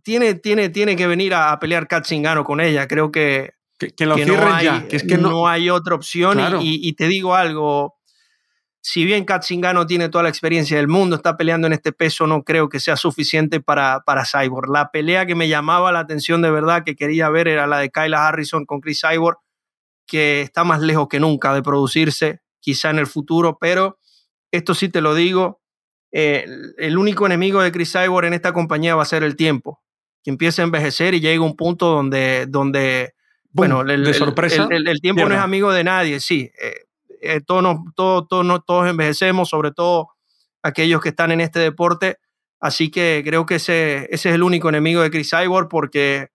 tiene, 0.03 0.36
tiene, 0.36 0.69
tiene 0.69 0.95
que 0.95 1.07
venir 1.07 1.34
a, 1.34 1.57
pelear 1.60 1.88
Katzingano 1.88 2.43
con 2.43 2.62
ella, 2.62 2.88
creo 2.88 3.12
que, 3.12 3.51
que, 3.77 4.05
lo 4.05 4.15
no 4.17 4.53
hay, 4.53 4.65
ya, 4.65 4.88
que 4.88 4.95
es 4.95 5.03
que 5.03 5.17
no, 5.17 5.47
hay 5.47 5.69
otra 5.69 5.95
opción 5.95 6.39
y, 6.62 6.88
y, 6.88 6.93
te 6.93 7.07
digo 7.07 7.36
algo, 7.36 7.99
si 8.81 9.05
bien 9.05 9.25
Katzingano 9.25 9.86
tiene 9.86 10.10
toda 10.10 10.23
la 10.23 10.29
experiencia 10.29 10.77
del 10.77 10.88
mundo, 10.88 11.15
está 11.15 11.38
peleando 11.38 11.67
en 11.67 11.73
este 11.73 11.91
peso, 11.91 12.25
no 12.25 12.43
creo 12.43 12.67
que 12.67 12.79
sea 12.79 12.95
suficiente 12.95 13.62
para, 13.62 14.01
para 14.05 14.23
Cyborg. 14.25 14.69
La 14.71 14.89
pelea 14.89 15.27
que 15.27 15.36
me 15.36 15.47
llamaba 15.47 15.91
la 15.91 15.99
atención 15.99 16.41
de 16.41 16.49
verdad, 16.49 16.84
que 16.84 16.95
quería 16.95 17.29
ver, 17.29 17.47
era 17.47 17.67
la 17.67 17.77
de 17.77 17.91
Kyla 17.91 18.27
Harrison 18.27 18.65
con 18.65 18.81
Chris 18.81 19.01
Cyborg, 19.01 19.38
que 20.07 20.41
está 20.41 20.63
más 20.63 20.81
lejos 20.81 21.07
que 21.07 21.19
nunca 21.19 21.53
de 21.53 21.62
producirse, 21.62 22.41
quizá 22.62 22.89
en 22.89 23.00
el 23.00 23.08
futuro, 23.08 23.58
pero 23.60 24.00
esto 24.52 24.74
sí 24.74 24.88
te 24.88 25.02
lo 25.02 25.13
digo, 25.13 25.62
eh, 26.13 26.45
el 26.78 26.97
único 26.97 27.26
enemigo 27.26 27.62
de 27.62 27.71
Chris 27.71 27.91
Cyborg 27.91 28.28
en 28.28 28.34
esta 28.34 28.54
compañía 28.54 28.95
va 28.95 29.04
a 29.04 29.06
ser 29.06 29.24
el 29.24 29.36
tiempo, 29.36 29.82
que 30.24 30.30
empiece 30.30 30.62
a 30.62 30.65
envejecer 30.65 31.13
y 31.13 31.19
llegue 31.19 31.38
a 31.38 31.41
un 31.41 31.58
punto 31.58 31.88
donde, 31.88 32.45
donde 32.47 33.13
bueno, 33.52 33.82
el, 33.82 34.04
de 34.04 34.13
sorpresa, 34.13 34.67
el, 34.71 35.02
tiempo 35.02 35.28
no 35.28 35.36
es 35.36 35.41
amigo 35.41 35.74
de 35.74 35.84
nadie, 35.84 36.19
sí. 36.19 36.50
Eh, 36.62 36.86
eh, 37.21 37.41
todos, 37.41 37.78
todos, 37.95 38.28
todos, 38.65 38.89
envejecemos, 38.89 39.50
sobre 39.50 39.71
todo 39.71 40.10
aquellos 40.63 41.02
que 41.02 41.10
están 41.10 41.32
en 41.32 41.41
este 41.41 41.60
deporte. 41.60 42.17
Así 42.60 42.89
que 42.89 43.21
creo 43.26 43.45
que 43.45 43.56
ese, 43.56 44.08
ese 44.12 44.30
es 44.30 44.36
el 44.36 44.43
único 44.43 44.69
enemigo 44.69 45.02
de 45.02 45.12
Chris 45.12 45.32
Cyborg 45.32 45.67
porque 45.67 46.30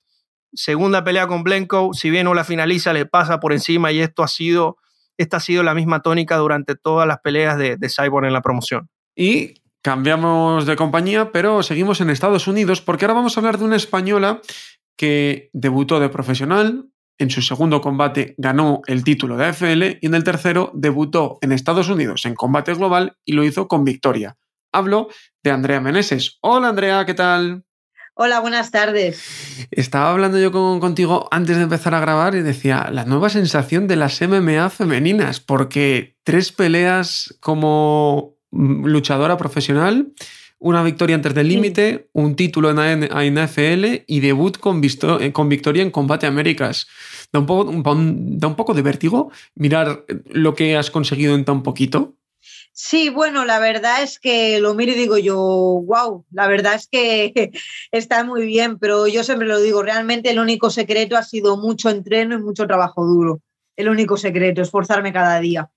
segunda 0.52 1.04
pelea 1.04 1.26
con 1.26 1.42
Blenko, 1.42 1.92
si 1.94 2.10
bien 2.10 2.24
no 2.24 2.34
la 2.34 2.44
finaliza, 2.44 2.92
le 2.92 3.06
pasa 3.06 3.40
por 3.40 3.52
encima 3.52 3.92
y 3.92 4.00
esto 4.00 4.22
ha 4.22 4.28
sido, 4.28 4.76
esta 5.18 5.38
ha 5.38 5.40
sido 5.40 5.62
la 5.62 5.74
misma 5.74 6.02
tónica 6.02 6.36
durante 6.36 6.74
todas 6.74 7.06
las 7.06 7.20
peleas 7.20 7.58
de, 7.58 7.78
Cyborg 7.88 8.26
en 8.26 8.32
la 8.32 8.42
promoción. 8.42 8.88
Y 9.14 9.62
cambiamos 9.82 10.66
de 10.66 10.76
compañía, 10.76 11.32
pero 11.32 11.62
seguimos 11.62 12.00
en 12.00 12.10
Estados 12.10 12.48
Unidos 12.48 12.80
porque 12.80 13.04
ahora 13.04 13.14
vamos 13.14 13.36
a 13.36 13.40
hablar 13.40 13.58
de 13.58 13.64
una 13.64 13.76
española 13.76 14.40
que 14.96 15.50
debutó 15.52 16.00
de 16.00 16.08
profesional, 16.08 16.86
en 17.18 17.30
su 17.30 17.40
segundo 17.40 17.80
combate 17.80 18.34
ganó 18.36 18.82
el 18.86 19.04
título 19.04 19.36
de 19.36 19.46
AFL 19.46 19.82
y 20.00 20.06
en 20.06 20.14
el 20.14 20.24
tercero 20.24 20.70
debutó 20.74 21.38
en 21.40 21.52
Estados 21.52 21.88
Unidos 21.88 22.26
en 22.26 22.34
combate 22.34 22.74
global 22.74 23.16
y 23.24 23.32
lo 23.32 23.44
hizo 23.44 23.68
con 23.68 23.84
victoria. 23.84 24.36
Hablo 24.72 25.08
de 25.42 25.50
Andrea 25.50 25.80
Meneses. 25.80 26.38
Hola 26.42 26.68
Andrea, 26.68 27.06
¿qué 27.06 27.14
tal? 27.14 27.64
Hola, 28.18 28.40
buenas 28.40 28.70
tardes. 28.70 29.68
Estaba 29.70 30.10
hablando 30.10 30.38
yo 30.38 30.50
contigo 30.50 31.28
antes 31.30 31.58
de 31.58 31.64
empezar 31.64 31.94
a 31.94 32.00
grabar 32.00 32.34
y 32.34 32.40
decía, 32.40 32.88
la 32.90 33.04
nueva 33.04 33.28
sensación 33.28 33.86
de 33.88 33.96
las 33.96 34.22
MMA 34.22 34.70
femeninas, 34.70 35.40
porque 35.40 36.16
tres 36.24 36.50
peleas 36.50 37.36
como 37.40 38.38
mm, 38.52 38.86
luchadora 38.86 39.36
profesional, 39.36 40.14
una 40.58 40.82
victoria 40.82 41.14
antes 41.14 41.34
del 41.34 41.48
límite, 41.48 42.08
un 42.14 42.36
título 42.36 42.70
en 42.70 43.00
NFL 43.00 44.04
y 44.06 44.20
debut 44.20 44.56
con, 44.56 44.80
eh, 44.82 45.32
con, 45.32 45.50
victoria 45.50 45.82
en 45.82 45.90
Combate 45.90 46.26
Américas. 46.26 46.86
Da 47.34 47.40
un, 47.40 47.44
poco, 47.44 47.70
da 47.70 48.48
un 48.48 48.56
poco 48.56 48.72
de 48.72 48.80
vértigo 48.80 49.30
mirar 49.54 50.06
lo 50.30 50.54
que 50.54 50.78
has 50.78 50.90
conseguido 50.90 51.34
en 51.34 51.44
tan 51.44 51.62
poquito. 51.62 52.14
Sí, 52.78 53.08
bueno, 53.08 53.46
la 53.46 53.58
verdad 53.58 54.02
es 54.02 54.18
que 54.18 54.60
lo 54.60 54.74
miro 54.74 54.92
y 54.92 54.96
digo 54.96 55.16
yo, 55.16 55.38
wow, 55.38 56.26
la 56.30 56.46
verdad 56.46 56.74
es 56.74 56.86
que 56.86 57.32
está 57.90 58.22
muy 58.22 58.44
bien, 58.44 58.78
pero 58.78 59.06
yo 59.06 59.24
siempre 59.24 59.48
lo 59.48 59.58
digo, 59.58 59.82
realmente 59.82 60.28
el 60.30 60.38
único 60.38 60.68
secreto 60.68 61.16
ha 61.16 61.22
sido 61.22 61.56
mucho 61.56 61.88
entreno 61.88 62.34
y 62.34 62.42
mucho 62.42 62.66
trabajo 62.66 63.06
duro. 63.06 63.40
El 63.76 63.88
único 63.88 64.18
secreto, 64.18 64.60
esforzarme 64.60 65.10
cada 65.10 65.40
día. 65.40 65.70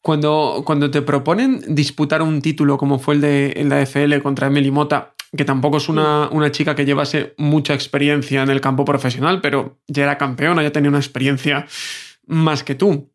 Cuando, 0.00 0.62
cuando 0.64 0.92
te 0.92 1.02
proponen 1.02 1.60
disputar 1.74 2.22
un 2.22 2.40
título 2.40 2.78
como 2.78 3.00
fue 3.00 3.14
el 3.14 3.20
de 3.20 3.64
la 3.66 3.80
AFL 3.80 4.22
contra 4.22 4.46
Emily 4.46 4.70
Mota, 4.70 5.16
que 5.36 5.44
tampoco 5.44 5.78
es 5.78 5.88
una, 5.88 6.28
una, 6.30 6.52
chica 6.52 6.76
que 6.76 6.84
llevase 6.84 7.34
mucha 7.36 7.74
experiencia 7.74 8.44
en 8.44 8.50
el 8.50 8.60
campo 8.60 8.84
profesional, 8.84 9.40
pero 9.40 9.80
ya 9.88 10.04
era 10.04 10.18
campeona, 10.18 10.62
ya 10.62 10.70
tenía 10.70 10.90
una 10.90 10.98
experiencia 10.98 11.66
más 12.26 12.62
que 12.62 12.76
tú. 12.76 13.11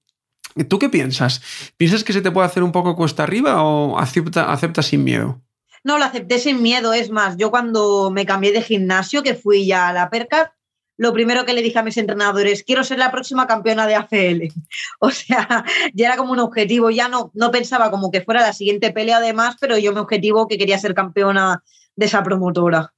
¿Tú 0.65 0.79
qué 0.79 0.89
piensas? 0.89 1.41
¿Piensas 1.77 2.03
que 2.03 2.13
se 2.13 2.21
te 2.21 2.31
puede 2.31 2.47
hacer 2.47 2.63
un 2.63 2.71
poco 2.71 2.95
cuesta 2.95 3.23
arriba 3.23 3.63
o 3.63 3.97
acepta, 3.97 4.51
aceptas 4.51 4.87
sin 4.87 5.03
miedo? 5.03 5.41
No, 5.83 5.97
lo 5.97 6.05
acepté 6.05 6.39
sin 6.39 6.61
miedo. 6.61 6.93
Es 6.93 7.09
más, 7.09 7.37
yo 7.37 7.51
cuando 7.51 8.11
me 8.11 8.25
cambié 8.25 8.51
de 8.51 8.61
gimnasio, 8.61 9.23
que 9.23 9.35
fui 9.35 9.65
ya 9.65 9.89
a 9.89 9.93
la 9.93 10.09
perca, 10.09 10.53
lo 10.97 11.13
primero 11.13 11.45
que 11.45 11.53
le 11.53 11.61
dije 11.61 11.79
a 11.79 11.83
mis 11.83 11.97
entrenadores, 11.97 12.63
quiero 12.63 12.83
ser 12.83 12.97
la 12.97 13.11
próxima 13.11 13.47
campeona 13.47 13.87
de 13.87 13.95
ACL. 13.95 14.53
O 14.99 15.11
sea, 15.11 15.63
ya 15.93 16.07
era 16.07 16.17
como 16.17 16.33
un 16.33 16.39
objetivo, 16.39 16.89
ya 16.89 17.07
no, 17.07 17.31
no 17.35 17.51
pensaba 17.51 17.91
como 17.91 18.11
que 18.11 18.21
fuera 18.21 18.41
la 18.41 18.53
siguiente 18.53 18.91
pelea 18.91 19.17
además, 19.17 19.55
pero 19.59 19.77
yo 19.77 19.93
mi 19.93 19.99
objetivo 19.99 20.47
que 20.47 20.57
quería 20.57 20.79
ser 20.79 20.95
campeona 20.95 21.63
de 21.95 22.05
esa 22.05 22.23
promotora. 22.23 22.93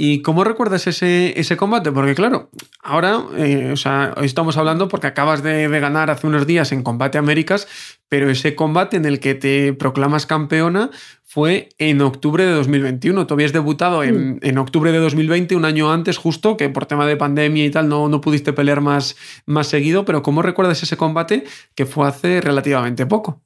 ¿Y 0.00 0.22
cómo 0.22 0.44
recuerdas 0.44 0.86
ese, 0.86 1.40
ese 1.40 1.56
combate? 1.56 1.90
Porque 1.90 2.14
claro, 2.14 2.50
ahora 2.84 3.20
eh, 3.36 3.72
o 3.72 3.76
sea, 3.76 4.14
hoy 4.16 4.26
estamos 4.26 4.56
hablando 4.56 4.86
porque 4.86 5.08
acabas 5.08 5.42
de, 5.42 5.68
ganar 5.80 6.08
hace 6.08 6.28
unos 6.28 6.46
días 6.46 6.70
en 6.70 6.84
Combate 6.84 7.18
Américas, 7.18 7.66
pero 8.08 8.30
ese 8.30 8.54
combate 8.54 8.96
en 8.96 9.06
el 9.06 9.18
que 9.18 9.34
te 9.34 9.72
proclamas 9.72 10.24
campeona 10.24 10.90
fue 11.24 11.70
en 11.78 12.00
octubre 12.00 12.46
de 12.46 12.52
2021. 12.52 13.26
Tú 13.26 13.34
habías 13.34 13.52
debutado 13.52 14.04
en, 14.04 14.38
en, 14.40 14.58
octubre 14.58 14.92
de 14.92 14.98
2020, 14.98 15.56
un 15.56 15.64
año 15.64 15.90
antes 15.90 16.16
justo, 16.16 16.56
que 16.56 16.68
por 16.68 16.86
tema 16.86 17.04
de 17.04 17.16
pandemia 17.16 17.64
y 17.64 17.70
tal 17.72 17.88
no, 17.88 18.08
no 18.08 18.20
pudiste 18.20 18.52
pelear 18.52 18.80
más, 18.80 19.16
más 19.46 19.66
seguido, 19.66 20.04
pero 20.04 20.22
¿cómo 20.22 20.42
recuerdas 20.42 20.80
ese 20.80 20.96
combate 20.96 21.42
que 21.74 21.86
fue 21.86 22.06
hace 22.06 22.40
relativamente 22.40 23.04
poco? 23.04 23.42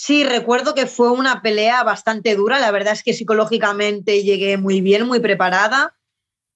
Sí, 0.00 0.22
recuerdo 0.22 0.76
que 0.76 0.86
fue 0.86 1.10
una 1.10 1.42
pelea 1.42 1.82
bastante 1.82 2.36
dura. 2.36 2.60
La 2.60 2.70
verdad 2.70 2.92
es 2.92 3.02
que 3.02 3.14
psicológicamente 3.14 4.22
llegué 4.22 4.56
muy 4.56 4.80
bien, 4.80 5.08
muy 5.08 5.18
preparada. 5.18 5.96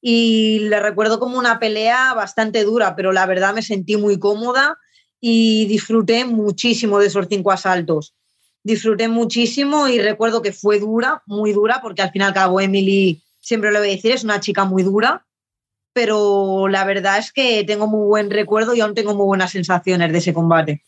Y 0.00 0.60
le 0.60 0.78
recuerdo 0.78 1.18
como 1.18 1.40
una 1.40 1.58
pelea 1.58 2.14
bastante 2.14 2.62
dura, 2.62 2.94
pero 2.94 3.10
la 3.10 3.26
verdad 3.26 3.52
me 3.52 3.62
sentí 3.62 3.96
muy 3.96 4.20
cómoda 4.20 4.78
y 5.20 5.66
disfruté 5.66 6.24
muchísimo 6.24 7.00
de 7.00 7.08
esos 7.08 7.26
cinco 7.28 7.50
asaltos. 7.50 8.14
Disfruté 8.62 9.08
muchísimo 9.08 9.88
y 9.88 10.00
recuerdo 10.00 10.40
que 10.40 10.52
fue 10.52 10.78
dura, 10.78 11.24
muy 11.26 11.52
dura, 11.52 11.80
porque 11.82 12.02
al 12.02 12.12
fin 12.12 12.22
y 12.22 12.26
al 12.26 12.34
cabo 12.34 12.60
Emily, 12.60 13.24
siempre 13.40 13.72
lo 13.72 13.80
voy 13.80 13.88
a 13.88 13.96
decir, 13.96 14.12
es 14.12 14.22
una 14.22 14.38
chica 14.38 14.66
muy 14.66 14.84
dura, 14.84 15.26
pero 15.92 16.68
la 16.68 16.84
verdad 16.84 17.18
es 17.18 17.32
que 17.32 17.64
tengo 17.64 17.88
muy 17.88 18.06
buen 18.06 18.30
recuerdo 18.30 18.72
y 18.76 18.80
aún 18.80 18.94
tengo 18.94 19.16
muy 19.16 19.26
buenas 19.26 19.50
sensaciones 19.50 20.12
de 20.12 20.18
ese 20.18 20.32
combate 20.32 20.84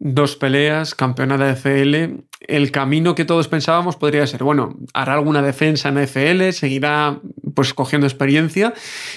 dos 0.00 0.34
peleas, 0.34 0.94
campeona 0.94 1.36
de 1.36 1.52
FL. 1.52 2.24
El 2.40 2.72
camino 2.72 3.14
que 3.14 3.26
todos 3.26 3.48
pensábamos 3.48 3.96
podría 3.96 4.26
ser, 4.26 4.42
bueno, 4.42 4.74
hará 4.94 5.12
alguna 5.12 5.42
defensa 5.42 5.90
en 5.90 5.98
FL, 5.98 6.52
seguirá 6.52 7.20
pues 7.54 7.74
cogiendo 7.74 8.06
experiencia 8.06 8.72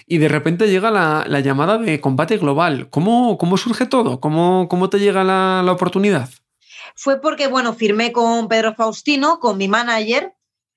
y 0.06 0.18
de 0.18 0.28
repente 0.28 0.70
llega 0.70 0.92
la, 0.92 1.40
llamada 1.40 1.78
de 1.78 2.02
combate 2.02 2.38
global. 2.38 2.90
¿Cómo, 2.90 3.38
cómo 3.38 3.58
surge 3.58 3.86
todo? 3.86 4.20
¿Cómo, 4.20 4.68
cómo 4.70 4.90
te 4.90 5.00
llega 5.00 5.24
la, 5.24 5.64
la 5.66 5.72
oportunidad? 5.72 6.30
Fue 6.96 7.20
porque, 7.22 7.48
bueno, 7.48 7.74
firmé 7.74 8.12
con 8.12 8.50
Pedro 8.50 8.76
Faustino, 8.76 9.40
con 9.40 9.58
mi 9.58 9.68
manager, 9.68 10.34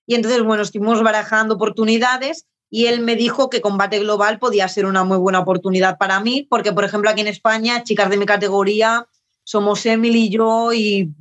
y 0.07 0.15
entonces, 0.15 0.43
bueno, 0.45 0.63
estuvimos 0.63 1.03
barajando 1.03 1.57
oportunidades 1.57 2.47
y 2.71 2.87
él 2.87 3.01
me 3.01 3.17
dijo 3.17 3.51
que 3.51 3.61
combate 3.61 3.99
global 3.99 4.39
podía 4.39 4.69
ser 4.69 4.87
una 4.87 5.03
muy 5.03 5.19
buena 5.19 5.41
oportunidad 5.41 5.99
para 5.99 6.21
mí, 6.21 6.47
porque, 6.49 6.73
por 6.73 6.85
ejemplo, 6.85 7.11
aquí 7.11 7.23
en 7.23 7.27
España, 7.27 7.83
chicas 7.83 8.09
de 8.09 8.17
mi 8.17 8.25
categoría 8.25 9.09
somos 9.47 9.87
Emily 9.87 10.25
y 10.25 10.29
yo 10.31 10.73
y 10.73 11.15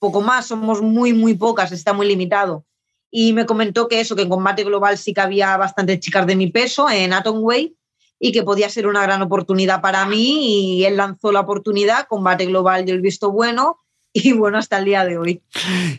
poco 0.00 0.20
más, 0.20 0.46
somos 0.46 0.82
muy, 0.82 1.12
muy 1.12 1.34
pocas, 1.34 1.70
está 1.70 1.92
muy 1.92 2.08
limitado. 2.08 2.64
Y 3.08 3.32
me 3.32 3.46
comentó 3.46 3.86
que 3.86 4.00
eso, 4.00 4.16
que 4.16 4.22
en 4.22 4.28
combate 4.28 4.64
global 4.64 4.98
sí 4.98 5.14
que 5.14 5.20
había 5.20 5.56
bastantes 5.56 6.00
chicas 6.00 6.26
de 6.26 6.34
mi 6.34 6.48
peso 6.48 6.90
en 6.90 7.12
Atomway 7.12 7.76
y 8.18 8.32
que 8.32 8.42
podía 8.42 8.68
ser 8.68 8.88
una 8.88 9.02
gran 9.02 9.22
oportunidad 9.22 9.80
para 9.80 10.04
mí 10.06 10.78
y 10.78 10.84
él 10.84 10.96
lanzó 10.96 11.30
la 11.30 11.40
oportunidad, 11.40 12.08
combate 12.08 12.46
global 12.46 12.84
del 12.84 13.00
visto 13.00 13.30
bueno 13.30 13.78
y 14.24 14.32
bueno, 14.32 14.58
hasta 14.58 14.78
el 14.78 14.84
día 14.84 15.04
de 15.04 15.18
hoy. 15.18 15.42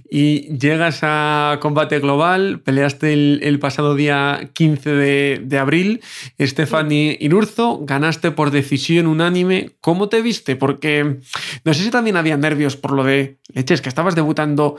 Y 0.09 0.57
llegas 0.57 0.99
a 1.03 1.57
combate 1.61 1.99
global, 1.99 2.61
peleaste 2.61 3.13
el, 3.13 3.59
pasado 3.59 3.95
día 3.95 4.49
15 4.53 4.89
de, 4.91 5.57
abril, 5.59 6.01
Stephanie 6.39 7.17
Inurzo, 7.19 7.79
ganaste 7.83 8.31
por 8.31 8.51
decisión 8.51 9.07
unánime. 9.07 9.71
¿Cómo 9.81 10.09
te 10.09 10.21
viste? 10.21 10.55
Porque 10.55 11.19
no 11.63 11.73
sé 11.73 11.83
si 11.83 11.91
también 11.91 12.17
había 12.17 12.37
nervios 12.37 12.75
por 12.75 12.91
lo 12.91 13.03
de 13.03 13.37
leches, 13.53 13.81
que 13.81 13.89
estabas 13.89 14.15
debutando 14.15 14.77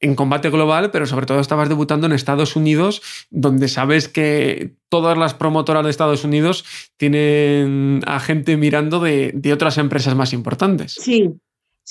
en 0.00 0.16
combate 0.16 0.50
global, 0.50 0.90
pero 0.90 1.06
sobre 1.06 1.26
todo 1.26 1.38
estabas 1.38 1.68
debutando 1.68 2.06
en 2.06 2.12
Estados 2.12 2.56
Unidos, 2.56 3.02
donde 3.30 3.68
sabes 3.68 4.08
que 4.08 4.72
todas 4.88 5.16
las 5.16 5.32
promotoras 5.32 5.84
de 5.84 5.90
Estados 5.90 6.24
Unidos 6.24 6.64
tienen 6.96 8.02
a 8.06 8.18
gente 8.18 8.56
mirando 8.56 8.98
de, 8.98 9.30
de 9.32 9.52
otras 9.52 9.78
empresas 9.78 10.16
más 10.16 10.32
importantes. 10.32 10.94
Sí, 10.94 11.30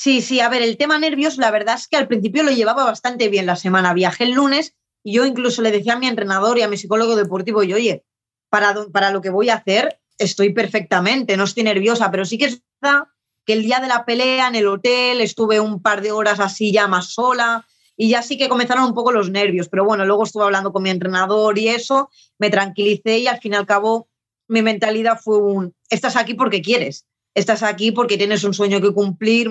Sí, 0.04 0.22
sí, 0.22 0.39
a 0.39 0.49
ver, 0.49 0.64
el 0.64 0.78
tema 0.78 0.97
nervios, 0.97 1.38
la 1.38 1.52
verdad 1.52 1.76
es 1.76 1.88
que 1.88 1.95
al 1.95 2.08
principio 2.08 2.41
lo 2.41 2.49
llevaba 2.49 2.86
bastante 2.86 3.30
bien 3.30 3.45
la 3.45 3.56
semana. 3.56 3.93
Viajé 3.93 4.24
el 4.24 4.32
lunes 4.32 4.74
y 5.04 5.14
yo 5.14 5.28
incluso 5.28 5.62
le 5.62 5.70
decía 5.70 5.93
a 5.93 5.99
mi 5.99 6.08
entrenador 6.08 6.58
y 6.58 6.64
a 6.64 6.68
mi 6.68 6.76
psicólogo 6.76 7.16
deportivo, 7.16 7.62
y 7.62 7.72
oye, 7.72 8.04
para, 8.49 8.74
para 8.91 9.12
lo 9.12 9.22
que 9.22 9.30
voy 9.30 9.49
a 9.49 9.58
hacer 9.58 9.99
estoy 10.18 10.54
perfectamente, 10.54 11.38
no 11.38 11.43
estoy 11.43 11.62
nerviosa, 11.62 12.10
pero 12.10 12.26
sí 12.26 12.39
que 12.39 12.45
es 12.45 12.64
verdad 12.82 13.10
que 13.45 13.54
el 13.54 13.62
día 13.62 13.80
de 13.80 13.89
la 13.89 14.04
pelea 14.04 14.47
en 14.47 14.56
el 14.56 14.66
hotel 14.66 15.22
estuve 15.22 15.60
un 15.60 15.84
par 15.84 16.02
de 16.02 16.12
horas 16.12 16.39
así 16.39 16.72
ya 16.72 16.88
más 16.88 17.14
sola 17.14 17.68
y 17.95 18.10
ya 18.10 18.24
sí 18.24 18.39
que 18.39 18.49
comenzaron 18.49 18.86
un 18.86 18.95
poco 18.95 19.12
los 19.12 19.30
nervios, 19.30 19.70
pero 19.70 19.86
bueno, 19.86 20.04
luego 20.04 20.24
estuve 20.24 20.45
hablando 20.45 20.74
con 20.74 20.82
mi 20.82 20.89
entrenador 20.89 21.60
y 21.60 21.68
eso, 21.68 22.10
me 22.39 22.49
tranquilicé 22.49 23.20
y 23.20 23.28
al 23.28 23.39
fin 23.39 23.54
y 23.54 23.58
al 23.58 23.68
cabo 23.68 24.10
mi 24.47 24.64
mentalidad 24.64 25.20
fue 25.24 25.38
un, 25.38 25.76
estás 25.91 26.16
aquí 26.16 26.34
porque 26.34 26.64
quieres, 26.64 27.06
estás 27.36 27.62
aquí 27.62 27.91
porque 27.91 28.18
tienes 28.18 28.43
un 28.43 28.56
sueño 28.56 28.82
que 28.82 28.91
cumplir, 28.95 29.47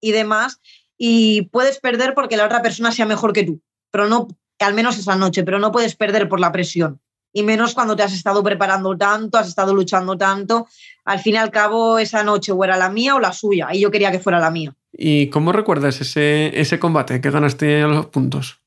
y 0.00 0.12
demás, 0.12 0.60
y 0.96 1.42
puedes 1.52 1.78
perder 1.80 2.14
porque 2.14 2.36
la 2.36 2.46
otra 2.46 2.62
persona 2.62 2.92
sea 2.92 3.06
mejor 3.06 3.32
que 3.32 3.44
tú, 3.44 3.60
pero 3.90 4.08
no, 4.08 4.28
al 4.58 4.74
menos 4.74 4.98
esa 4.98 5.16
noche, 5.16 5.44
pero 5.44 5.58
no 5.58 5.72
puedes 5.72 5.94
perder 5.94 6.28
por 6.28 6.40
la 6.40 6.52
presión. 6.52 7.00
Y 7.32 7.42
menos 7.42 7.74
cuando 7.74 7.94
te 7.94 8.02
has 8.02 8.12
estado 8.12 8.42
preparando 8.42 8.96
tanto, 8.96 9.38
has 9.38 9.48
estado 9.48 9.74
luchando 9.74 10.16
tanto. 10.16 10.66
Al 11.04 11.20
fin 11.20 11.34
y 11.34 11.36
al 11.36 11.50
cabo, 11.50 11.98
esa 11.98 12.22
noche 12.22 12.52
o 12.52 12.64
era 12.64 12.76
la 12.76 12.88
mía 12.88 13.14
o 13.14 13.20
la 13.20 13.32
suya, 13.32 13.68
y 13.72 13.80
yo 13.80 13.90
quería 13.90 14.10
que 14.10 14.18
fuera 14.18 14.40
la 14.40 14.50
mía. 14.50 14.74
¿Y 14.92 15.28
cómo 15.28 15.52
recuerdas 15.52 16.00
ese, 16.00 16.58
ese 16.58 16.78
combate 16.78 17.20
que 17.20 17.30
ganaste 17.30 17.82
a 17.82 17.86
los 17.86 18.06
puntos? 18.06 18.60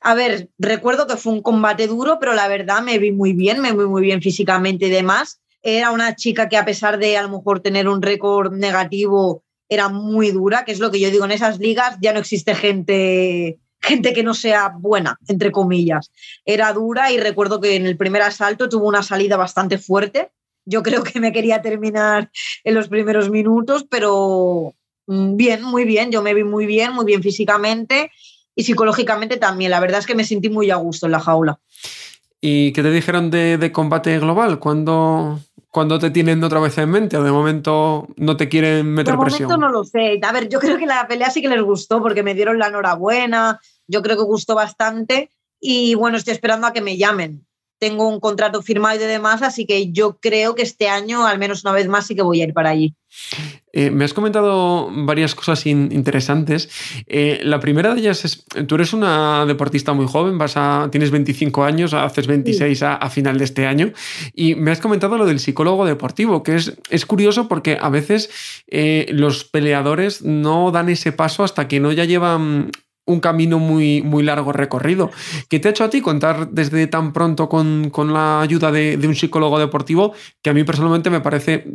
A 0.00 0.14
ver, 0.14 0.50
recuerdo 0.58 1.06
que 1.06 1.16
fue 1.16 1.32
un 1.32 1.42
combate 1.42 1.86
duro, 1.86 2.18
pero 2.18 2.34
la 2.34 2.48
verdad 2.48 2.82
me 2.82 2.98
vi 2.98 3.12
muy 3.12 3.32
bien, 3.32 3.60
me 3.60 3.72
vi 3.72 3.84
muy 3.84 4.02
bien 4.02 4.20
físicamente 4.20 4.86
y 4.86 4.90
demás. 4.90 5.40
Era 5.62 5.90
una 5.90 6.16
chica 6.16 6.48
que 6.48 6.56
a 6.56 6.64
pesar 6.64 6.98
de 6.98 7.16
a 7.16 7.22
lo 7.22 7.30
mejor 7.30 7.60
tener 7.60 7.88
un 7.88 8.02
récord 8.02 8.52
negativo, 8.52 9.44
era 9.72 9.88
muy 9.88 10.30
dura, 10.30 10.64
que 10.64 10.72
es 10.72 10.80
lo 10.80 10.90
que 10.90 11.00
yo 11.00 11.10
digo, 11.10 11.24
en 11.24 11.30
esas 11.30 11.58
ligas 11.58 11.96
ya 12.00 12.12
no 12.12 12.18
existe 12.18 12.54
gente, 12.54 13.58
gente 13.80 14.12
que 14.12 14.22
no 14.22 14.34
sea 14.34 14.74
buena, 14.78 15.18
entre 15.28 15.50
comillas. 15.50 16.10
Era 16.44 16.72
dura 16.74 17.10
y 17.10 17.18
recuerdo 17.18 17.60
que 17.60 17.76
en 17.76 17.86
el 17.86 17.96
primer 17.96 18.20
asalto 18.20 18.68
tuvo 18.68 18.86
una 18.86 19.02
salida 19.02 19.38
bastante 19.38 19.78
fuerte. 19.78 20.30
Yo 20.66 20.82
creo 20.82 21.02
que 21.02 21.20
me 21.20 21.32
quería 21.32 21.62
terminar 21.62 22.30
en 22.64 22.74
los 22.74 22.88
primeros 22.88 23.30
minutos, 23.30 23.86
pero 23.88 24.74
mm, 25.06 25.36
bien, 25.36 25.62
muy 25.62 25.84
bien, 25.84 26.12
yo 26.12 26.20
me 26.22 26.34
vi 26.34 26.44
muy 26.44 26.66
bien, 26.66 26.92
muy 26.92 27.06
bien 27.06 27.22
físicamente 27.22 28.10
y 28.54 28.64
psicológicamente 28.64 29.38
también. 29.38 29.70
La 29.70 29.80
verdad 29.80 30.00
es 30.00 30.06
que 30.06 30.14
me 30.14 30.24
sentí 30.24 30.50
muy 30.50 30.70
a 30.70 30.76
gusto 30.76 31.06
en 31.06 31.12
la 31.12 31.20
jaula. 31.20 31.58
¿Y 32.42 32.72
qué 32.72 32.82
te 32.82 32.90
dijeron 32.90 33.30
de, 33.30 33.56
de 33.56 33.72
combate 33.72 34.18
global? 34.18 34.58
¿Cuándo, 34.58 35.40
cuando 35.72 35.98
te 35.98 36.10
tienen 36.10 36.44
otra 36.44 36.60
vez 36.60 36.76
en 36.76 36.90
mente 36.90 37.16
o 37.16 37.24
de 37.24 37.32
momento 37.32 38.06
no 38.16 38.36
te 38.36 38.50
quieren 38.50 38.92
meter 38.92 39.16
presión? 39.18 39.48
De 39.48 39.56
momento 39.56 39.66
no 39.66 39.72
lo 39.72 39.84
sé. 39.84 40.20
A 40.22 40.30
ver, 40.30 40.50
yo 40.50 40.60
creo 40.60 40.76
que 40.76 40.84
la 40.84 41.08
pelea 41.08 41.30
sí 41.30 41.40
que 41.40 41.48
les 41.48 41.62
gustó 41.62 42.02
porque 42.02 42.22
me 42.22 42.34
dieron 42.34 42.58
la 42.58 42.66
enhorabuena, 42.66 43.58
yo 43.86 44.02
creo 44.02 44.18
que 44.18 44.22
gustó 44.22 44.54
bastante 44.54 45.30
y 45.58 45.94
bueno, 45.94 46.18
estoy 46.18 46.34
esperando 46.34 46.66
a 46.66 46.74
que 46.74 46.82
me 46.82 46.98
llamen. 46.98 47.46
Tengo 47.82 48.06
un 48.06 48.20
contrato 48.20 48.62
firmado 48.62 48.94
y 48.94 49.08
demás, 49.08 49.42
así 49.42 49.66
que 49.66 49.90
yo 49.90 50.16
creo 50.20 50.54
que 50.54 50.62
este 50.62 50.88
año, 50.88 51.26
al 51.26 51.40
menos 51.40 51.64
una 51.64 51.72
vez 51.72 51.88
más, 51.88 52.06
sí 52.06 52.14
que 52.14 52.22
voy 52.22 52.40
a 52.40 52.44
ir 52.44 52.54
para 52.54 52.70
allí. 52.70 52.94
Eh, 53.72 53.90
me 53.90 54.04
has 54.04 54.14
comentado 54.14 54.88
varias 54.88 55.34
cosas 55.34 55.66
interesantes. 55.66 56.70
Eh, 57.08 57.40
la 57.42 57.58
primera 57.58 57.92
de 57.92 58.00
ellas 58.00 58.24
es, 58.24 58.44
tú 58.68 58.76
eres 58.76 58.92
una 58.92 59.44
deportista 59.46 59.94
muy 59.94 60.06
joven, 60.06 60.38
vas 60.38 60.56
a, 60.56 60.90
tienes 60.92 61.10
25 61.10 61.64
años, 61.64 61.92
haces 61.92 62.28
26 62.28 62.84
a, 62.84 63.10
final 63.10 63.36
de 63.36 63.44
este 63.46 63.66
año, 63.66 63.92
y 64.32 64.54
me 64.54 64.70
has 64.70 64.78
comentado 64.78 65.18
lo 65.18 65.26
del 65.26 65.40
psicólogo 65.40 65.84
deportivo, 65.84 66.44
que 66.44 66.54
es, 66.54 66.78
es 66.88 67.04
curioso 67.04 67.48
porque 67.48 67.78
a 67.80 67.88
veces 67.88 68.30
eh, 68.68 69.06
los 69.10 69.42
peleadores 69.42 70.22
no 70.22 70.70
dan 70.70 70.88
ese 70.88 71.10
paso 71.10 71.42
hasta 71.42 71.66
que 71.66 71.80
no 71.80 71.90
ya 71.90 72.04
llevan 72.04 72.70
un 73.04 73.20
camino 73.20 73.58
muy, 73.58 74.02
muy 74.02 74.22
largo 74.22 74.52
recorrido. 74.52 75.10
¿Qué 75.48 75.58
te 75.58 75.68
ha 75.68 75.70
hecho 75.72 75.84
a 75.84 75.90
ti 75.90 76.00
contar 76.00 76.50
desde 76.50 76.86
tan 76.86 77.12
pronto 77.12 77.48
con, 77.48 77.90
la 78.12 78.40
ayuda 78.40 78.70
de, 78.70 78.98
un 79.02 79.14
psicólogo 79.14 79.58
deportivo 79.58 80.14
que 80.40 80.50
a 80.50 80.52
mí 80.52 80.64
personalmente 80.64 81.10
me 81.10 81.20
parece 81.20 81.66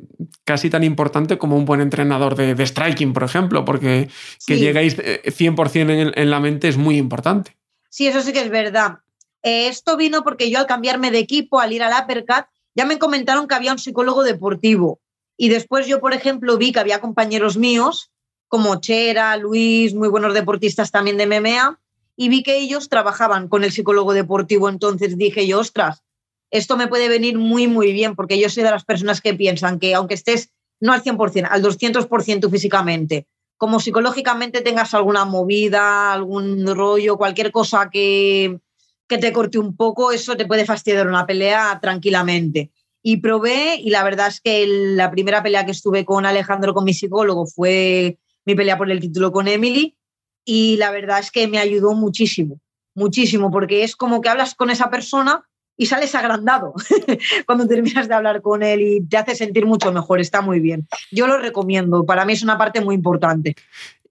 casi 0.45 0.69
tan 0.69 0.84
importante 0.84 1.38
como 1.38 1.57
un 1.57 1.65
buen 1.65 1.82
entrenador 1.82 2.36
de, 2.36 2.65
striking, 2.65 3.13
por 3.13 3.23
ejemplo? 3.23 3.65
Porque 3.65 4.09
que 4.45 4.57
llegáis 4.57 4.97
100% 4.97 5.75
eh, 5.75 5.82
en, 5.82 6.11
en, 6.15 6.30
la 6.30 6.39
mente 6.39 6.67
es 6.67 6.78
muy 6.78 6.97
importante. 6.97 7.57
Sí, 7.89 8.07
eso 8.07 8.21
sí 8.21 8.32
que 8.32 8.41
es 8.41 8.49
verdad. 8.49 8.99
Eh, 9.43 9.67
esto 9.67 9.97
vino 9.97 10.23
porque 10.23 10.49
yo 10.49 10.59
al 10.59 10.65
cambiarme 10.65 11.11
de 11.11 11.19
equipo, 11.19 11.59
al 11.59 11.73
ir 11.73 11.84
al 11.84 12.03
Uppercut, 12.03 12.45
ya 12.75 12.86
me 12.86 12.99
comentaron 12.99 13.47
que 13.47 13.55
había 13.55 13.71
un 13.71 13.80
psicólogo 13.80 14.23
deportivo. 14.23 14.99
Y 15.38 15.49
después 15.49 15.88
yo, 15.88 15.99
por 15.99 16.13
ejemplo, 16.13 16.57
vi 16.57 16.71
que 16.71 16.80
había 16.80 17.01
compañeros 17.01 17.57
míos 17.57 18.11
como 18.47 18.79
Chera, 18.79 19.35
Luis, 19.37 19.93
muy 19.93 20.07
buenos 20.07 20.33
deportistas 20.33 20.91
también 20.91 21.17
de 21.17 21.25
MMA, 21.27 21.79
y 22.15 22.29
vi 22.29 22.43
que 22.43 22.57
ellos 22.57 22.89
trabajaban 22.89 23.47
con 23.47 23.63
el 23.63 23.71
psicólogo 23.71 24.13
deportivo. 24.13 24.69
Entonces 24.69 25.17
dije 25.17 25.47
yo, 25.47 25.59
ostras, 25.59 26.03
esto 26.49 26.77
me 26.77 26.87
puede 26.87 27.09
venir 27.09 27.37
muy, 27.37 27.67
muy 27.67 27.91
bien, 27.93 28.15
porque 28.15 28.39
yo 28.39 28.49
soy 28.49 28.63
de 28.63 28.71
las 28.71 28.85
personas 28.85 29.21
que 29.21 29.33
piensan 29.33 29.79
que 29.79 29.93
aunque 29.93 30.15
estés 30.15 30.51
no 30.79 30.93
al 30.93 31.03
100%, 31.03 31.47
al 31.49 31.63
200% 31.63 32.49
físicamente, 32.49 33.27
como 33.57 33.79
psicológicamente 33.79 34.61
tengas 34.61 34.93
alguna 34.93 35.25
movida, 35.25 36.13
algún 36.13 36.65
rollo, 36.75 37.17
cualquier 37.17 37.51
cosa 37.51 37.89
que, 37.91 38.59
que 39.07 39.17
te 39.17 39.33
corte 39.33 39.57
un 39.57 39.75
poco, 39.75 40.11
eso 40.11 40.37
te 40.37 40.45
puede 40.45 40.65
fastidiar 40.65 41.07
una 41.07 41.25
pelea 41.25 41.79
tranquilamente. 41.81 42.71
Y 43.01 43.17
probé 43.17 43.75
y 43.75 43.89
la 43.89 44.03
verdad 44.03 44.27
es 44.27 44.41
que 44.41 44.65
la 44.67 45.09
primera 45.11 45.41
pelea 45.41 45.65
que 45.65 45.71
estuve 45.71 46.05
con 46.05 46.25
Alejandro, 46.25 46.73
con 46.73 46.83
mi 46.83 46.93
psicólogo, 46.93 47.47
fue 47.47 48.17
mi 48.47 48.55
pelea 48.55 48.77
por 48.77 48.89
el 48.89 49.01
título 49.01 49.33
con 49.33 49.49
Emily 49.49 49.97
y 50.45 50.77
la 50.77 50.89
verdad 50.89 51.19
es 51.19 51.31
que 51.31 51.49
me 51.49 51.59
ayudó 51.59 51.93
muchísimo, 51.93 52.61
muchísimo, 52.95 53.51
porque 53.51 53.83
es 53.83 53.97
como 53.97 54.21
que 54.21 54.29
hablas 54.29 54.55
con 54.55 54.69
esa 54.69 54.89
persona 54.89 55.43
y 55.75 55.87
sales 55.87 56.15
agrandado 56.15 56.73
cuando 57.45 57.67
terminas 57.67 58.07
de 58.07 58.15
hablar 58.15 58.41
con 58.41 58.63
él 58.63 58.81
y 58.81 59.05
te 59.05 59.17
hace 59.17 59.35
sentir 59.35 59.65
mucho 59.65 59.91
mejor, 59.91 60.21
está 60.21 60.39
muy 60.39 60.61
bien. 60.61 60.87
Yo 61.11 61.27
lo 61.27 61.37
recomiendo, 61.37 62.05
para 62.05 62.23
mí 62.23 62.33
es 62.33 62.41
una 62.41 62.57
parte 62.57 62.79
muy 62.79 62.95
importante. 62.95 63.53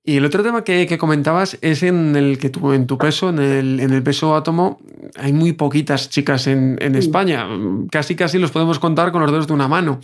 Y 0.09 0.19
el 0.19 0.25
otro 0.25 0.45
tema 0.45 0.63
que, 0.63 0.99
comentabas 0.99 1.59
es 1.63 1.83
en 1.83 2.15
el 2.15 2.39
que 2.39 2.49
tú, 2.49 2.73
en 2.73 2.87
tu 2.87 2.97
peso, 2.97 3.31
en 3.31 3.41
el, 3.41 3.81
en 3.81 3.93
el 3.93 4.05
peso 4.05 4.37
átomo, 4.37 4.79
hay 5.17 5.33
muy 5.33 5.53
poquitas 5.53 6.09
chicas 6.11 6.47
en, 6.47 6.79
España. 6.95 7.49
Casi 7.91 8.15
casi 8.15 8.39
los 8.39 8.53
podemos 8.53 8.79
contar 8.79 9.11
con 9.11 9.23
los 9.23 9.33
dedos 9.33 9.49
de 9.49 9.53
una 9.53 9.67
mano. 9.67 9.99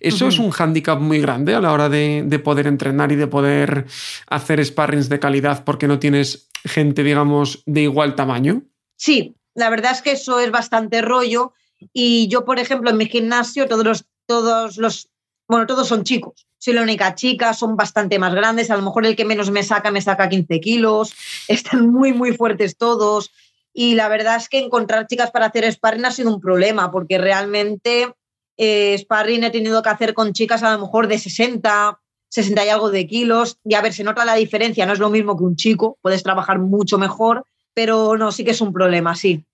Eso 0.00 0.28
es 0.28 0.38
un 0.38 0.50
hándicap 0.50 1.00
muy 1.00 1.18
grande 1.18 1.54
a 1.54 1.62
la 1.62 1.72
hora 1.72 1.88
de, 1.88 2.24
de, 2.26 2.38
poder 2.38 2.66
entrenar 2.66 3.10
y 3.10 3.16
de 3.16 3.26
poder 3.26 3.86
hacer 4.26 4.62
sparrings 4.62 5.08
de 5.08 5.18
calidad 5.18 5.64
porque 5.64 5.88
no 5.88 5.98
tienes 5.98 6.50
gente, 6.66 7.02
digamos, 7.02 7.62
de 7.64 7.80
igual 7.84 8.16
tamaño. 8.16 8.64
Sí, 8.96 9.34
la 9.54 9.70
verdad 9.70 9.92
es 9.92 10.02
que 10.02 10.12
eso 10.12 10.40
es 10.40 10.50
bastante 10.50 11.00
rollo. 11.00 11.54
Y 11.94 12.28
yo, 12.28 12.44
por 12.44 12.58
ejemplo, 12.58 12.90
en 12.90 12.98
mi 12.98 13.06
gimnasio, 13.06 13.66
todos 13.66 13.86
los, 13.86 14.04
todos 14.26 14.76
los, 14.76 15.08
bueno, 15.48 15.66
todos 15.66 15.88
son 15.88 16.04
chicos 16.04 16.47
soy 16.58 16.74
la 16.74 16.82
única 16.82 17.14
chica, 17.14 17.54
son 17.54 17.76
bastante 17.76 18.18
más 18.18 18.34
grandes, 18.34 18.70
a 18.70 18.76
lo 18.76 18.82
mejor 18.82 19.06
el 19.06 19.16
que 19.16 19.24
menos 19.24 19.50
me 19.50 19.62
saca 19.62 19.90
me 19.90 20.02
saca 20.02 20.28
15 20.28 20.60
kilos, 20.60 21.14
están 21.48 21.88
muy, 21.90 22.12
muy 22.12 22.32
fuertes 22.32 22.76
todos. 22.76 23.30
Y 23.72 23.94
la 23.94 24.08
verdad 24.08 24.36
es 24.36 24.48
que 24.48 24.58
encontrar 24.58 25.06
chicas 25.06 25.30
para 25.30 25.46
hacer 25.46 25.70
sparring 25.72 26.04
ha 26.04 26.10
sido 26.10 26.34
un 26.34 26.40
problema, 26.40 26.90
porque 26.90 27.16
realmente 27.16 28.12
eh, 28.56 28.96
sparring 28.98 29.44
he 29.44 29.50
tenido 29.50 29.82
que 29.82 29.88
hacer 29.88 30.14
con 30.14 30.32
chicas 30.32 30.62
a 30.64 30.72
lo 30.72 30.80
mejor 30.80 31.06
de 31.06 31.18
60, 31.18 32.00
60 32.28 32.64
y 32.64 32.68
algo 32.68 32.90
de 32.90 33.06
kilos. 33.06 33.58
Y 33.64 33.74
a 33.74 33.82
ver, 33.82 33.92
se 33.92 34.02
nota 34.02 34.24
la 34.24 34.34
diferencia, 34.34 34.84
no 34.84 34.94
es 34.94 34.98
lo 34.98 35.10
mismo 35.10 35.36
que 35.36 35.44
un 35.44 35.54
chico, 35.54 35.96
puedes 36.02 36.24
trabajar 36.24 36.58
mucho 36.58 36.98
mejor, 36.98 37.44
pero 37.72 38.16
no, 38.16 38.32
sí 38.32 38.44
que 38.44 38.50
es 38.50 38.60
un 38.60 38.72
problema, 38.72 39.14
sí. 39.14 39.44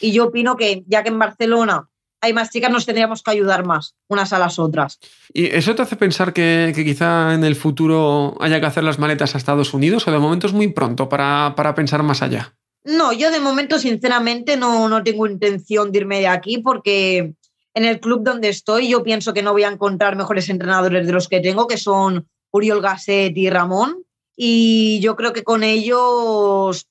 Y 0.00 0.12
yo 0.12 0.26
opino 0.26 0.56
que 0.56 0.84
ya 0.86 1.02
que 1.02 1.08
en 1.08 1.18
Barcelona 1.18 1.88
hay 2.24 2.32
más 2.32 2.50
chicas, 2.50 2.70
nos 2.70 2.86
tendríamos 2.86 3.22
que 3.22 3.30
ayudar 3.30 3.64
más 3.64 3.94
unas 4.08 4.32
a 4.32 4.38
las 4.38 4.58
otras. 4.58 4.98
¿Y 5.32 5.46
eso 5.46 5.74
te 5.74 5.82
hace 5.82 5.96
pensar 5.96 6.32
que, 6.32 6.72
quizá 6.74 7.34
en 7.34 7.44
el 7.44 7.54
futuro 7.54 8.36
haya 8.40 8.60
que 8.60 8.66
hacer 8.66 8.84
las 8.84 8.98
maletas 8.98 9.34
a 9.34 9.38
Estados 9.38 9.74
Unidos 9.74 10.08
o 10.08 10.10
de 10.10 10.18
momento 10.18 10.46
es 10.46 10.52
muy 10.52 10.68
pronto 10.68 11.08
para, 11.08 11.54
pensar 11.76 12.02
más 12.02 12.22
allá? 12.22 12.54
No, 12.84 13.12
yo 13.12 13.30
de 13.30 13.40
momento 13.40 13.78
sinceramente 13.78 14.56
no, 14.56 14.88
no 14.88 15.02
tengo 15.02 15.26
intención 15.26 15.92
de 15.92 15.98
irme 15.98 16.20
de 16.20 16.28
aquí 16.28 16.58
porque 16.58 17.34
en 17.74 17.84
el 17.84 18.00
club 18.00 18.22
donde 18.22 18.48
estoy 18.48 18.88
yo 18.88 19.02
pienso 19.02 19.32
que 19.32 19.42
no 19.42 19.52
voy 19.52 19.64
a 19.64 19.70
encontrar 19.70 20.16
mejores 20.16 20.48
entrenadores 20.48 21.06
de 21.06 21.12
los 21.12 21.28
que 21.28 21.40
tengo, 21.40 21.66
que 21.66 21.76
son 21.76 22.26
Uriol 22.52 22.80
Gasset 22.80 23.36
y 23.36 23.50
Ramón. 23.50 24.04
Y 24.36 25.00
yo 25.00 25.16
creo 25.16 25.32
que 25.32 25.44
con 25.44 25.62
ellos, 25.62 26.86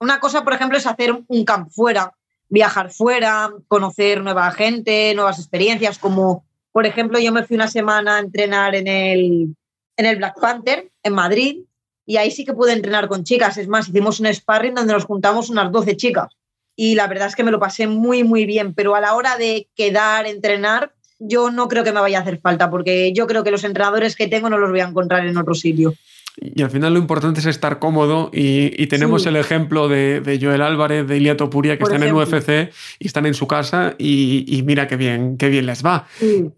una 0.00 0.20
cosa, 0.20 0.44
por 0.44 0.52
ejemplo, 0.52 0.78
es 0.78 0.86
hacer 0.86 1.24
un 1.26 1.44
camp 1.44 1.70
fuera, 1.70 2.14
viajar 2.48 2.90
fuera, 2.90 3.52
conocer 3.68 4.22
nueva 4.22 4.50
gente, 4.50 5.12
nuevas 5.14 5.38
experiencias, 5.38 5.98
como 5.98 6.44
por 6.72 6.86
ejemplo 6.86 7.18
yo 7.18 7.32
me 7.32 7.44
fui 7.44 7.56
una 7.56 7.68
semana 7.68 8.16
a 8.16 8.20
entrenar 8.20 8.74
en 8.74 8.86
el, 8.86 9.56
en 9.96 10.06
el 10.06 10.16
Black 10.16 10.40
Panther, 10.40 10.90
en 11.02 11.12
Madrid, 11.12 11.60
y 12.06 12.16
ahí 12.16 12.30
sí 12.30 12.44
que 12.44 12.54
pude 12.54 12.72
entrenar 12.72 13.06
con 13.06 13.24
chicas. 13.24 13.58
Es 13.58 13.68
más, 13.68 13.88
hicimos 13.88 14.18
un 14.18 14.32
sparring 14.32 14.74
donde 14.74 14.94
nos 14.94 15.04
juntamos 15.04 15.50
unas 15.50 15.70
12 15.70 15.96
chicas. 15.96 16.28
Y 16.74 16.94
la 16.94 17.06
verdad 17.06 17.26
es 17.26 17.36
que 17.36 17.44
me 17.44 17.50
lo 17.50 17.60
pasé 17.60 17.86
muy, 17.86 18.24
muy 18.24 18.46
bien, 18.46 18.72
pero 18.72 18.94
a 18.94 19.00
la 19.00 19.14
hora 19.14 19.36
de 19.36 19.68
quedar, 19.74 20.26
entrenar, 20.26 20.94
yo 21.18 21.50
no 21.50 21.68
creo 21.68 21.84
que 21.84 21.92
me 21.92 22.00
vaya 22.00 22.18
a 22.18 22.22
hacer 22.22 22.40
falta, 22.40 22.70
porque 22.70 23.12
yo 23.12 23.26
creo 23.26 23.44
que 23.44 23.50
los 23.50 23.64
entrenadores 23.64 24.16
que 24.16 24.28
tengo 24.28 24.48
no 24.48 24.56
los 24.56 24.70
voy 24.70 24.80
a 24.80 24.88
encontrar 24.88 25.26
en 25.26 25.36
otro 25.36 25.54
sitio. 25.54 25.92
Y 26.40 26.62
al 26.62 26.70
final 26.70 26.92
lo 26.94 27.00
importante 27.00 27.40
es 27.40 27.46
estar 27.46 27.80
cómodo 27.80 28.30
y, 28.32 28.86
tenemos 28.86 29.26
el 29.26 29.36
ejemplo 29.36 29.88
de, 29.88 30.38
Joel 30.40 30.62
Álvarez, 30.62 31.06
de 31.06 31.16
Ilia 31.16 31.36
Topuria, 31.36 31.76
que 31.76 31.84
están 31.84 32.02
en 32.02 32.14
UFC 32.14 32.72
y 32.98 33.06
están 33.06 33.26
en 33.26 33.34
su 33.34 33.48
casa 33.48 33.94
y, 33.98 34.62
mira 34.64 34.86
qué 34.86 34.96
bien, 34.96 35.36
qué 35.36 35.48
bien 35.48 35.66
les 35.66 35.84
va. 35.84 36.06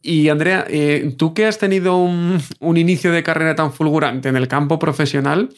Y 0.02 0.28
Andrea, 0.28 0.66
eh, 0.68 1.14
tú 1.16 1.32
que 1.32 1.46
has 1.46 1.58
tenido 1.58 1.96
un, 1.96 2.40
inicio 2.76 3.12
de 3.12 3.22
carrera 3.22 3.54
tan 3.54 3.72
fulgurante 3.72 4.28
en 4.28 4.36
el 4.36 4.48
campo 4.48 4.78
profesional, 4.78 5.48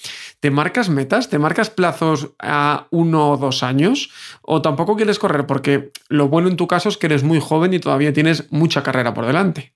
¿te 0.41 0.51
marcas 0.51 0.89
metas? 0.89 1.29
¿Te 1.29 1.39
marcas 1.39 1.71
plazos 1.71 2.31
a 2.39 2.87
uno 2.91 3.31
o 3.31 3.37
dos 3.37 3.63
años? 3.63 4.11
¿O 4.43 4.63
tampoco 4.63 4.97
quieres 4.97 5.19
correr? 5.19 5.47
Porque 5.47 5.91
lo 6.09 6.29
bueno 6.29 6.49
en 6.49 6.57
tu 6.57 6.69
caso 6.69 6.89
es 6.89 6.97
que 6.97 7.07
eres 7.07 7.23
muy 7.23 7.41
joven 7.41 7.75
y 7.75 7.81
todavía 7.81 8.13
tienes 8.13 8.51
mucha 8.51 8.83
carrera 8.83 9.15
por 9.15 9.27
delante. 9.27 9.73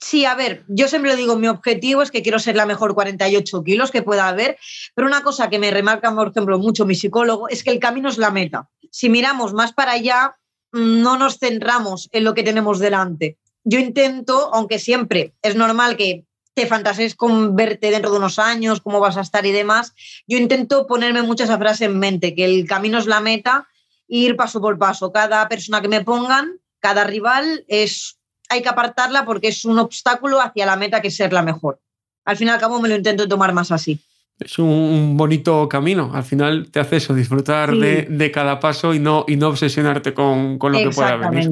Sí, 0.00 0.24
a 0.24 0.34
ver, 0.36 0.64
yo 0.68 0.86
siempre 0.86 1.10
lo 1.10 1.16
digo, 1.16 1.36
mi 1.36 1.48
objetivo 1.48 2.02
es 2.02 2.12
que 2.12 2.22
quiero 2.22 2.38
ser 2.38 2.54
la 2.54 2.66
mejor 2.66 2.94
48 2.94 3.64
kilos 3.64 3.90
que 3.90 4.02
pueda 4.02 4.28
haber, 4.28 4.56
pero 4.94 5.08
una 5.08 5.22
cosa 5.22 5.50
que 5.50 5.58
me 5.58 5.72
remarca, 5.72 6.14
por 6.14 6.28
ejemplo, 6.28 6.58
mucho 6.58 6.86
mi 6.86 6.94
psicólogo 6.94 7.48
es 7.48 7.64
que 7.64 7.70
el 7.70 7.80
camino 7.80 8.08
es 8.08 8.16
la 8.16 8.30
meta. 8.30 8.68
Si 8.92 9.08
miramos 9.08 9.54
más 9.54 9.72
para 9.72 9.92
allá, 9.92 10.36
no 10.72 11.18
nos 11.18 11.38
centramos 11.38 12.08
en 12.12 12.24
lo 12.24 12.34
que 12.34 12.44
tenemos 12.44 12.78
delante. 12.78 13.38
Yo 13.64 13.80
intento, 13.80 14.54
aunque 14.54 14.78
siempre 14.78 15.34
es 15.42 15.56
normal 15.56 15.96
que 15.96 16.24
te 16.54 16.66
fantasees 16.66 17.14
con 17.14 17.56
verte 17.56 17.90
dentro 17.90 18.10
de 18.10 18.18
unos 18.18 18.38
años, 18.38 18.80
cómo 18.80 19.00
vas 19.00 19.16
a 19.16 19.20
estar 19.20 19.46
y 19.46 19.52
demás, 19.52 19.94
yo 20.26 20.38
intento 20.38 20.86
ponerme 20.86 21.22
muchas 21.22 21.50
frases 21.56 21.82
en 21.82 21.98
mente, 21.98 22.34
que 22.34 22.44
el 22.44 22.66
camino 22.66 22.98
es 22.98 23.06
la 23.06 23.20
meta, 23.20 23.68
ir 24.06 24.36
paso 24.36 24.60
por 24.60 24.78
paso. 24.78 25.12
Cada 25.12 25.48
persona 25.48 25.80
que 25.82 25.88
me 25.88 26.04
pongan, 26.04 26.60
cada 26.80 27.04
rival 27.04 27.64
es 27.68 28.17
hay 28.48 28.62
que 28.62 28.68
apartarla 28.68 29.24
porque 29.24 29.48
es 29.48 29.64
un 29.64 29.78
obstáculo 29.78 30.40
hacia 30.40 30.66
la 30.66 30.76
meta 30.76 31.00
que 31.00 31.08
es 31.08 31.16
ser 31.16 31.32
la 31.32 31.42
mejor. 31.42 31.80
Al 32.24 32.36
fin 32.36 32.48
y 32.48 32.50
al 32.50 32.60
cabo 32.60 32.80
me 32.80 32.88
lo 32.88 32.96
intento 32.96 33.26
tomar 33.26 33.52
más 33.52 33.72
así. 33.72 34.00
Es 34.38 34.58
un 34.58 35.16
bonito 35.16 35.68
camino. 35.68 36.12
Al 36.14 36.22
final 36.22 36.70
te 36.70 36.78
hace 36.78 36.96
eso, 36.96 37.12
disfrutar 37.12 37.74
de, 37.74 38.30
cada 38.32 38.60
paso 38.60 38.94
y 38.94 39.00
no, 39.00 39.24
y 39.26 39.34
no 39.34 39.48
obsesionarte 39.48 40.14
con, 40.14 40.58
lo 40.60 40.78
que 40.78 40.90
pueda 40.90 41.16
venir. 41.16 41.50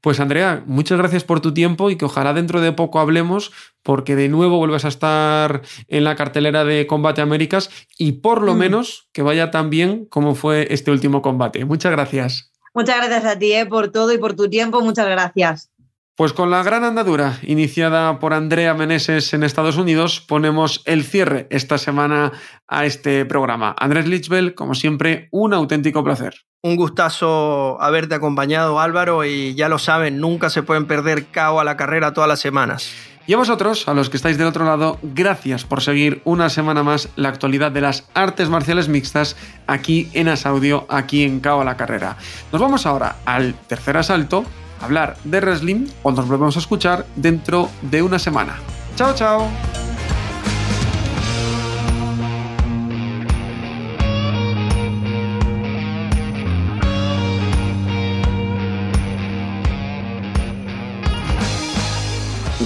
Pues 0.00 0.18
Andrea, 0.18 0.64
muchas 0.66 0.98
gracias 0.98 1.22
por 1.22 1.40
tu 1.40 1.54
tiempo 1.54 1.90
y 1.90 1.96
que 1.96 2.06
ojalá 2.06 2.34
dentro 2.34 2.60
de 2.60 2.72
poco 2.72 2.98
hablemos 2.98 3.52
porque 3.84 4.16
de 4.16 4.28
nuevo 4.28 4.58
vuelves 4.58 4.84
a 4.84 4.88
estar 4.88 5.62
en 5.86 6.02
la 6.02 6.16
cartelera 6.16 6.64
de 6.64 6.88
Combate 6.88 7.20
Américas 7.20 7.70
y 7.96 8.12
por 8.12 8.42
lo 8.42 8.54
mm. 8.54 8.58
menos 8.58 9.08
que 9.12 9.22
vaya 9.22 9.52
tan 9.52 9.70
bien 9.70 10.04
como 10.06 10.34
fue 10.34 10.66
este 10.70 10.90
último 10.90 11.22
combate. 11.22 11.64
Muchas 11.64 11.92
gracias. 11.92 12.50
Muchas 12.74 12.96
gracias 12.96 13.24
a 13.24 13.38
ti 13.38 13.52
eh, 13.52 13.66
por 13.66 13.92
todo 13.92 14.12
y 14.12 14.18
por 14.18 14.34
tu 14.34 14.48
tiempo. 14.50 14.80
Muchas 14.80 15.06
gracias. 15.06 15.70
Pues 16.18 16.32
con 16.32 16.50
la 16.50 16.64
gran 16.64 16.82
andadura 16.82 17.38
iniciada 17.42 18.18
por 18.18 18.34
Andrea 18.34 18.74
Meneses 18.74 19.32
en 19.34 19.44
Estados 19.44 19.76
Unidos, 19.76 20.20
ponemos 20.20 20.82
el 20.84 21.04
cierre 21.04 21.46
esta 21.50 21.78
semana 21.78 22.32
a 22.66 22.86
este 22.86 23.24
programa. 23.24 23.76
Andrés 23.78 24.08
Lichbel, 24.08 24.56
como 24.56 24.74
siempre, 24.74 25.28
un 25.30 25.54
auténtico 25.54 26.02
placer. 26.02 26.34
Un 26.60 26.74
gustazo 26.74 27.80
haberte 27.80 28.16
acompañado, 28.16 28.80
Álvaro, 28.80 29.24
y 29.24 29.54
ya 29.54 29.68
lo 29.68 29.78
saben, 29.78 30.18
nunca 30.18 30.50
se 30.50 30.64
pueden 30.64 30.88
perder 30.88 31.26
cao 31.26 31.60
a 31.60 31.64
la 31.64 31.76
carrera 31.76 32.12
todas 32.12 32.26
las 32.26 32.40
semanas. 32.40 32.90
Y 33.28 33.34
a 33.34 33.36
vosotros, 33.36 33.86
a 33.86 33.94
los 33.94 34.10
que 34.10 34.16
estáis 34.16 34.38
del 34.38 34.48
otro 34.48 34.64
lado, 34.64 34.98
gracias 35.04 35.64
por 35.64 35.82
seguir 35.82 36.20
una 36.24 36.50
semana 36.50 36.82
más 36.82 37.10
la 37.14 37.28
actualidad 37.28 37.70
de 37.70 37.82
las 37.82 38.08
artes 38.14 38.48
marciales 38.48 38.88
mixtas 38.88 39.36
aquí 39.68 40.10
en 40.14 40.26
Asaudio, 40.26 40.84
aquí 40.88 41.22
en 41.22 41.38
Cao 41.38 41.60
a 41.60 41.64
la 41.64 41.76
Carrera. 41.76 42.16
Nos 42.50 42.60
vamos 42.60 42.86
ahora 42.86 43.18
al 43.24 43.54
tercer 43.54 43.96
asalto 43.96 44.44
hablar 44.80 45.16
de 45.24 45.40
wrestling 45.40 45.86
o 46.02 46.10
nos 46.10 46.26
volvemos 46.28 46.56
a 46.56 46.60
escuchar 46.60 47.06
dentro 47.16 47.68
de 47.82 48.02
una 48.02 48.18
semana. 48.18 48.58
Chao, 48.96 49.14
chao. 49.14 49.48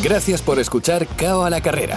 Gracias 0.02 0.42
por 0.42 0.58
escuchar 0.58 1.06
Cao 1.16 1.44
a 1.44 1.50
la 1.50 1.60
Carrera, 1.60 1.96